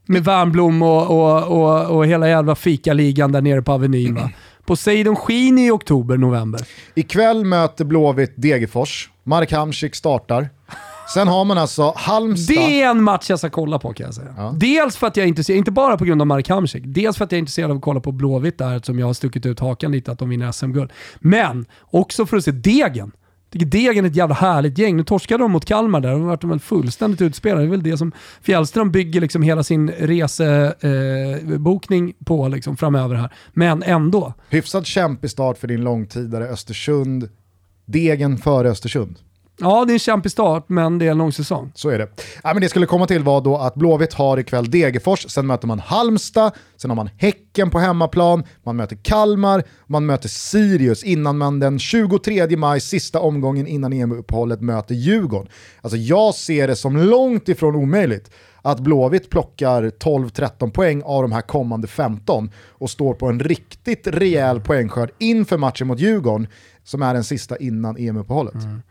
[0.06, 4.14] Med Wernbloom och, och, och, och hela jävla fikaligan där nere på Avenyn.
[4.14, 4.30] Va?
[4.64, 6.60] Poseidon skiner i oktober, november.
[6.94, 9.10] Ikväll möter Blåvitt Degerfors.
[9.22, 10.48] Mark Hamsik startar.
[11.14, 12.56] Sen har man alltså Halmstad.
[12.56, 14.34] Det är en match jag ska kolla på kan jag säga.
[14.36, 14.54] Ja.
[14.56, 17.24] Dels för att jag är intresserad, inte bara på grund av Mark Hamsik, dels för
[17.24, 19.60] att jag är intresserad av att kolla på Blåvitt där, som jag har stuckit ut
[19.60, 20.92] hakan lite att de vinner SM-guld.
[21.18, 23.12] Men också för att se Degen.
[23.52, 24.96] tycker Degen är ett jävla härligt gäng.
[24.96, 27.62] Nu torskade de mot Kalmar där, de vart väl fullständigt utspelade.
[27.62, 28.12] Det är väl det som
[28.42, 31.28] Fjällström bygger liksom hela sin resebokning
[32.08, 33.32] eh, på liksom framöver här.
[33.52, 34.34] Men ändå.
[34.48, 37.28] Hyfsad kämpig start för din långtidare Östersund.
[37.86, 39.18] Degen före Östersund.
[39.60, 41.72] Ja, det är en kämpig start, men det är en lång säsong.
[41.74, 42.08] Så är det.
[42.42, 45.66] Ja, men det skulle komma till var då att Blåvitt har ikväll Degerfors, sen möter
[45.66, 51.38] man Halmstad, sen har man Häcken på hemmaplan, man möter Kalmar, man möter Sirius innan
[51.38, 55.48] man den 23 maj, sista omgången innan EM-uppehållet, möter Djurgården.
[55.80, 58.30] Alltså jag ser det som långt ifrån omöjligt
[58.62, 64.06] att Blåvitt plockar 12-13 poäng av de här kommande 15 och står på en riktigt
[64.06, 66.48] rejäl poängskörd inför matchen mot Djurgården
[66.90, 68.54] som är den sista innan EM-uppehållet.
[68.54, 68.82] Mm.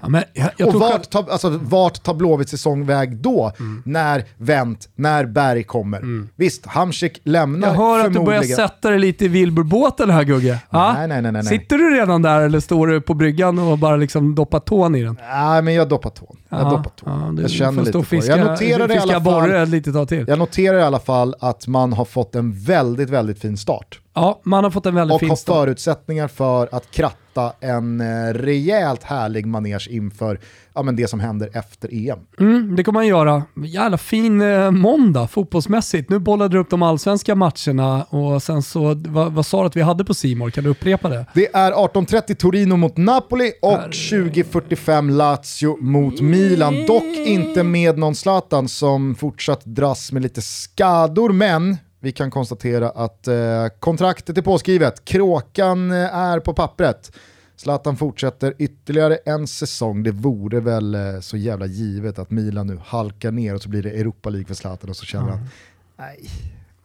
[0.00, 3.52] Ja, jag, jag och vart, tar, alltså, vart tar Blåvitts säsong väg då?
[3.58, 3.82] Mm.
[3.86, 5.98] När Wendt, när Berg kommer?
[5.98, 6.28] Mm.
[6.36, 10.58] Visst, Hamsik lämnar Jag hör att du börjar sätta dig lite i Wilburbåten här Gugge.
[10.70, 13.96] Nej, nej, nej, nej, Sitter du redan där eller står du på bryggan och bara
[13.96, 15.18] liksom doppar tån i den?
[15.30, 16.36] Nej, men jag doppar tån.
[16.48, 17.36] Jag, ja, doppar tån.
[17.36, 20.24] Ja, jag känner lite fiska, Jag noterar i alla fall, lite tag till.
[20.28, 24.00] Jag noterar i alla fall att man har fått en väldigt, väldigt fin start.
[24.14, 25.30] Ja, man har fått en väldigt och fin.
[25.30, 30.40] Och har förutsättningar för att kratta en eh, rejält härlig manege inför
[30.74, 32.18] ja, men det som händer efter EM.
[32.40, 33.42] Mm, det kommer man göra.
[33.64, 36.10] Jävla fin eh, måndag fotbollsmässigt.
[36.10, 39.76] Nu bollade du upp de allsvenska matcherna och sen så, vad, vad sa du att
[39.76, 40.50] vi hade på Simor?
[40.50, 41.26] Kan du upprepa det?
[41.34, 46.86] Det är 18.30 Torino mot Napoli och 20.45 Lazio mot Milan.
[46.86, 52.90] Dock inte med någon Zlatan som fortsatt dras med lite skador, men vi kan konstatera
[52.90, 57.12] att eh, kontraktet är påskrivet, kråkan eh, är på pappret.
[57.56, 60.02] Zlatan fortsätter ytterligare en säsong.
[60.02, 63.82] Det vore väl eh, så jävla givet att Milan nu halkar ner och så blir
[63.82, 65.38] det Europa League för Zlatan och så känner mm.
[65.38, 65.48] han,
[65.96, 66.30] nej,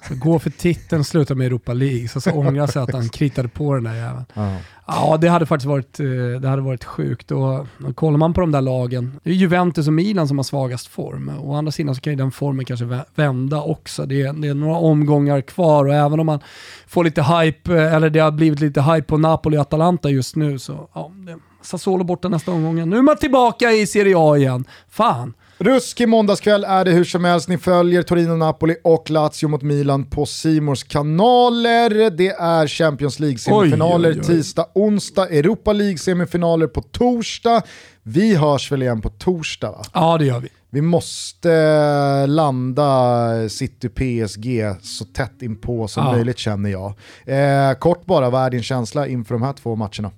[0.07, 3.73] gå för titeln, sluta med Europa League, så, så ångrar sig att han kritade på
[3.73, 4.25] den där jäveln.
[4.33, 4.55] Ja.
[4.87, 7.31] ja, det hade faktiskt varit, eh, det hade varit sjukt.
[7.31, 10.43] Och, och kollar man på de där lagen, det är Juventus och Milan som har
[10.43, 11.31] svagast form.
[11.39, 14.05] Å andra sidan så kan ju den formen kanske vända också.
[14.05, 16.39] Det är, det är några omgångar kvar och även om man
[16.87, 20.35] får lite hype, eh, eller det har blivit lite hype på Napoli och Atalanta just
[20.35, 22.89] nu, så ja, det, Sassuolo borta nästa omgång.
[22.89, 24.65] Nu är man tillbaka i Serie A igen.
[24.89, 25.33] Fan.
[25.61, 27.47] Ruskig måndagskväll är det hur som helst.
[27.49, 32.09] Ni följer Torino, Napoli och Lazio mot Milan på Simors kanaler.
[32.09, 37.61] Det är Champions League-semifinaler tisdag, onsdag, Europa League-semifinaler på torsdag.
[38.03, 39.83] Vi hörs väl igen på torsdag va?
[39.93, 40.49] Ja det gör vi.
[40.69, 46.11] Vi måste eh, landa City PSG så tätt inpå som ja.
[46.11, 46.93] möjligt känner jag.
[47.25, 50.11] Eh, kort bara, vad är din känsla inför de här två matcherna?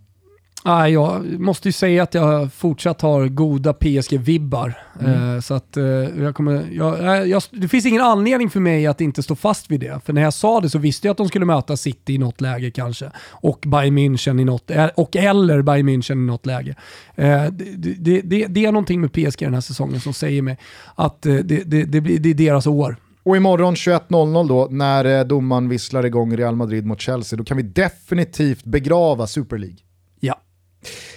[0.63, 4.73] Ah, jag måste ju säga att jag fortsatt har goda PSG-vibbar.
[4.99, 5.41] Mm.
[5.41, 5.77] Så att
[6.19, 9.79] jag kommer, jag, jag, det finns ingen anledning för mig att inte stå fast vid
[9.79, 9.99] det.
[10.05, 12.41] För när jag sa det så visste jag att de skulle möta City i något
[12.41, 13.11] läge kanske.
[13.29, 16.75] Och Bayern München i något, eh, och eller Bayern München i något läge.
[17.19, 20.57] Uh, det, det, det, det, är någonting med PSG den här säsongen som säger mig
[20.95, 22.95] att det, det, det, är deras år.
[23.23, 27.63] Och imorgon 21.00 då, när domaren visslar igång Real Madrid mot Chelsea, då kan vi
[27.63, 29.77] definitivt begrava Super League.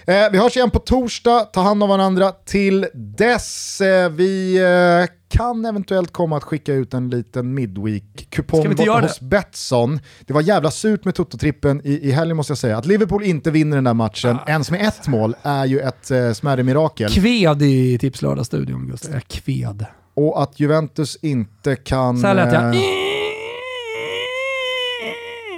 [0.06, 3.80] Eh, vi hörs igen på torsdag, ta hand om varandra till dess.
[3.80, 10.00] Eh, vi eh, kan eventuellt komma att skicka ut en liten midweek-kupong hos Betsson.
[10.20, 12.78] Det var jävla surt med Toto-trippen i, i helgen måste jag säga.
[12.78, 14.50] Att Liverpool inte vinner den där matchen, ah.
[14.50, 17.10] ens med ett mål, är ju ett eh, smärre mirakel.
[17.10, 19.20] Kved i Tipslördag-studion, Gustav.
[19.20, 19.86] Kved.
[20.14, 22.18] Och att Juventus inte kan...
[22.18, 22.74] Så lät jag.
[22.74, 22.80] Eh,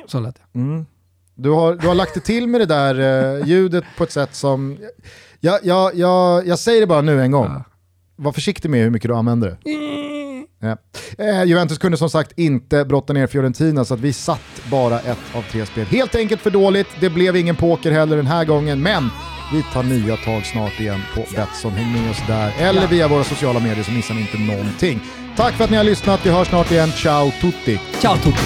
[0.07, 0.63] Så lät jag.
[0.63, 0.87] Mm.
[1.39, 3.01] Du har, du har lagt det till med det där
[3.39, 4.79] eh, ljudet på ett sätt som...
[5.41, 7.45] Jag, jag, jag, jag säger det bara nu en gång.
[7.45, 7.65] Ja.
[8.17, 9.57] Var försiktig med hur mycket du använder det.
[10.61, 10.77] Ja.
[11.25, 15.19] Eh, Juventus kunde som sagt inte brotta ner Fiorentina så att vi satt bara ett
[15.35, 15.87] av tre spel.
[15.87, 19.09] Helt enkelt för dåligt, det blev ingen poker heller den här gången, men
[19.53, 21.73] vi tar nya tag snart igen på Betsson.
[21.73, 22.89] Häng med oss där, eller ja.
[22.89, 25.01] via våra sociala medier så missar ni inte någonting.
[25.37, 26.89] Tack för att ni har lyssnat, vi hörs snart igen.
[26.91, 27.81] Ciao tutti!
[28.01, 28.41] Ciao tutti!